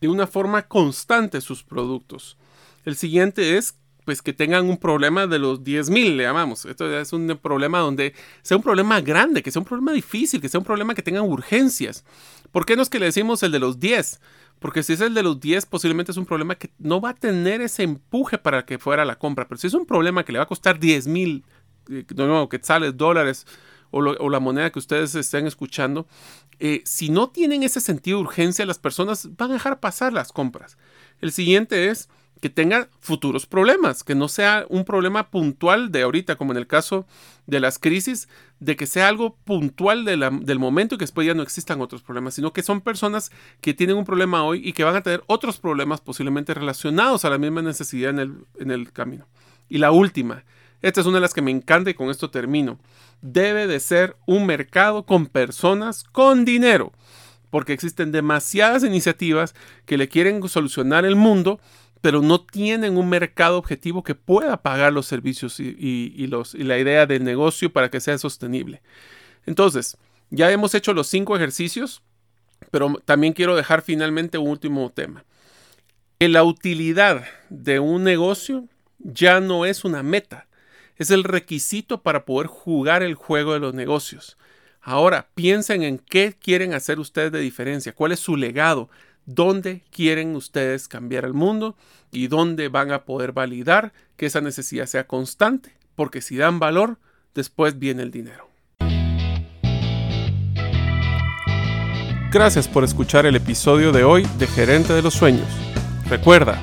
de 0.00 0.08
una 0.08 0.26
forma 0.26 0.62
constante 0.66 1.40
sus 1.40 1.62
productos. 1.62 2.36
El 2.84 2.96
siguiente 2.96 3.56
es 3.56 3.76
pues 4.04 4.22
que 4.22 4.32
tengan 4.32 4.68
un 4.68 4.78
problema 4.78 5.26
de 5.26 5.38
los 5.38 5.62
10.000, 5.62 6.16
le 6.16 6.24
llamamos. 6.24 6.64
Esto 6.64 6.98
es 6.98 7.12
un 7.12 7.38
problema 7.40 7.78
donde 7.78 8.14
sea 8.42 8.56
un 8.56 8.62
problema 8.62 9.00
grande, 9.00 9.42
que 9.42 9.50
sea 9.50 9.60
un 9.60 9.66
problema 9.66 9.92
difícil, 9.92 10.40
que 10.40 10.48
sea 10.48 10.58
un 10.58 10.66
problema 10.66 10.94
que 10.94 11.02
tengan 11.02 11.24
urgencias. 11.24 12.04
¿Por 12.50 12.66
qué 12.66 12.76
no 12.76 12.82
es 12.82 12.88
que 12.88 12.98
le 12.98 13.06
decimos 13.06 13.42
el 13.42 13.52
de 13.52 13.60
los 13.60 13.78
10? 13.78 14.20
Porque 14.58 14.82
si 14.82 14.94
es 14.94 15.00
el 15.00 15.14
de 15.14 15.22
los 15.22 15.38
10, 15.38 15.66
posiblemente 15.66 16.12
es 16.12 16.18
un 16.18 16.26
problema 16.26 16.56
que 16.56 16.70
no 16.78 17.00
va 17.00 17.10
a 17.10 17.14
tener 17.14 17.60
ese 17.60 17.82
empuje 17.82 18.38
para 18.38 18.64
que 18.64 18.78
fuera 18.78 19.04
la 19.04 19.16
compra. 19.16 19.46
Pero 19.46 19.58
si 19.58 19.68
es 19.68 19.74
un 19.74 19.86
problema 19.86 20.24
que 20.24 20.32
le 20.32 20.38
va 20.38 20.44
a 20.44 20.48
costar 20.48 20.80
10 20.80 21.06
mil 21.06 21.44
eh, 21.88 22.04
no, 22.14 22.48
quetzales, 22.48 22.96
dólares 22.96 23.46
o, 23.90 24.30
la 24.30 24.40
moneda 24.40 24.70
que 24.70 24.78
ustedes 24.78 25.14
estén 25.14 25.46
escuchando, 25.46 26.06
eh, 26.58 26.82
si 26.84 27.08
no 27.08 27.30
tienen 27.30 27.62
ese 27.62 27.80
sentido 27.80 28.18
de 28.18 28.24
urgencia, 28.24 28.66
las 28.66 28.78
personas 28.78 29.36
van 29.36 29.50
a 29.50 29.54
dejar 29.54 29.80
pasar 29.80 30.12
las 30.12 30.32
compras. 30.32 30.76
El 31.20 31.32
siguiente 31.32 31.88
es 31.88 32.08
que 32.40 32.48
tenga 32.48 32.88
futuros 33.00 33.46
problemas, 33.46 34.02
que 34.02 34.14
no 34.14 34.26
sea 34.28 34.64
un 34.68 34.84
problema 34.84 35.30
puntual 35.30 35.92
de 35.92 36.02
ahorita, 36.02 36.36
como 36.36 36.52
en 36.52 36.58
el 36.58 36.66
caso 36.66 37.06
de 37.46 37.60
las 37.60 37.78
crisis, 37.78 38.28
de 38.60 38.76
que 38.76 38.86
sea 38.86 39.08
algo 39.08 39.36
puntual 39.44 40.04
del 40.04 40.58
momento 40.58 40.94
y 40.94 40.98
que 40.98 41.04
después 41.04 41.26
ya 41.26 41.34
no 41.34 41.42
existan 41.42 41.80
otros 41.82 42.02
problemas, 42.02 42.34
sino 42.34 42.52
que 42.52 42.62
son 42.62 42.80
personas 42.80 43.30
que 43.60 43.74
tienen 43.74 43.96
un 43.96 44.04
problema 44.04 44.42
hoy 44.42 44.66
y 44.66 44.72
que 44.72 44.84
van 44.84 44.96
a 44.96 45.02
tener 45.02 45.22
otros 45.26 45.58
problemas 45.58 46.00
posiblemente 46.00 46.54
relacionados 46.54 47.24
a 47.24 47.30
la 47.30 47.38
misma 47.38 47.60
necesidad 47.60 48.18
en 48.18 48.70
el 48.70 48.92
camino. 48.92 49.26
Y 49.68 49.78
la 49.78 49.92
última, 49.92 50.44
esta 50.82 51.00
es 51.00 51.06
una 51.06 51.16
de 51.16 51.22
las 51.22 51.34
que 51.34 51.42
me 51.42 51.50
encanta 51.50 51.90
y 51.90 51.94
con 51.94 52.10
esto 52.10 52.30
termino. 52.30 52.78
Debe 53.20 53.66
de 53.66 53.80
ser 53.80 54.16
un 54.26 54.46
mercado 54.46 55.04
con 55.04 55.26
personas 55.26 56.04
con 56.04 56.44
dinero, 56.44 56.92
porque 57.50 57.72
existen 57.72 58.12
demasiadas 58.12 58.84
iniciativas 58.84 59.54
que 59.84 59.98
le 59.98 60.08
quieren 60.08 60.46
solucionar 60.48 61.04
el 61.04 61.16
mundo, 61.16 61.60
pero 62.00 62.22
no 62.22 62.40
tienen 62.40 62.96
un 62.96 63.08
mercado 63.08 63.58
objetivo 63.58 64.02
que 64.02 64.14
pueda 64.14 64.62
pagar 64.62 64.92
los 64.92 65.06
servicios 65.06 65.60
y, 65.60 66.26
la 66.54 66.78
idea 66.78 67.06
del 67.06 67.24
negocio 67.24 67.72
para 67.72 67.90
que 67.90 68.00
sea 68.00 68.16
sostenible. 68.16 68.80
Entonces, 69.44 69.98
ya 70.30 70.50
hemos 70.50 70.74
hecho 70.74 70.94
los 70.94 71.08
cinco 71.08 71.34
ejercicios 71.34 72.02
Pero 72.70 73.00
también 73.04 73.32
quiero 73.32 73.56
dejar 73.56 73.82
finalmente 73.82 74.38
un 74.38 74.48
último 74.48 74.90
tema. 74.90 75.24
La 76.18 76.44
utilidad 76.44 77.24
de 77.48 77.80
un 77.80 78.04
negocio 78.04 78.68
ya 78.98 79.40
no 79.40 79.64
es 79.64 79.84
una 79.84 80.02
meta, 80.02 80.46
es 81.00 81.10
el 81.10 81.24
requisito 81.24 82.02
para 82.02 82.26
poder 82.26 82.46
jugar 82.46 83.02
el 83.02 83.14
juego 83.14 83.54
de 83.54 83.58
los 83.58 83.72
negocios. 83.72 84.36
Ahora, 84.82 85.28
piensen 85.34 85.82
en 85.82 85.96
qué 85.96 86.36
quieren 86.38 86.74
hacer 86.74 87.00
ustedes 87.00 87.32
de 87.32 87.40
diferencia, 87.40 87.94
cuál 87.94 88.12
es 88.12 88.20
su 88.20 88.36
legado, 88.36 88.90
dónde 89.24 89.82
quieren 89.90 90.36
ustedes 90.36 90.88
cambiar 90.88 91.24
el 91.24 91.32
mundo 91.32 91.74
y 92.12 92.26
dónde 92.26 92.68
van 92.68 92.92
a 92.92 93.04
poder 93.06 93.32
validar 93.32 93.94
que 94.18 94.26
esa 94.26 94.42
necesidad 94.42 94.84
sea 94.84 95.06
constante, 95.06 95.72
porque 95.94 96.20
si 96.20 96.36
dan 96.36 96.58
valor, 96.58 96.98
después 97.34 97.78
viene 97.78 98.02
el 98.02 98.10
dinero. 98.10 98.50
Gracias 102.30 102.68
por 102.68 102.84
escuchar 102.84 103.24
el 103.24 103.36
episodio 103.36 103.90
de 103.90 104.04
hoy 104.04 104.26
de 104.38 104.46
Gerente 104.46 104.92
de 104.92 105.00
los 105.00 105.14
Sueños. 105.14 105.48
Recuerda 106.10 106.62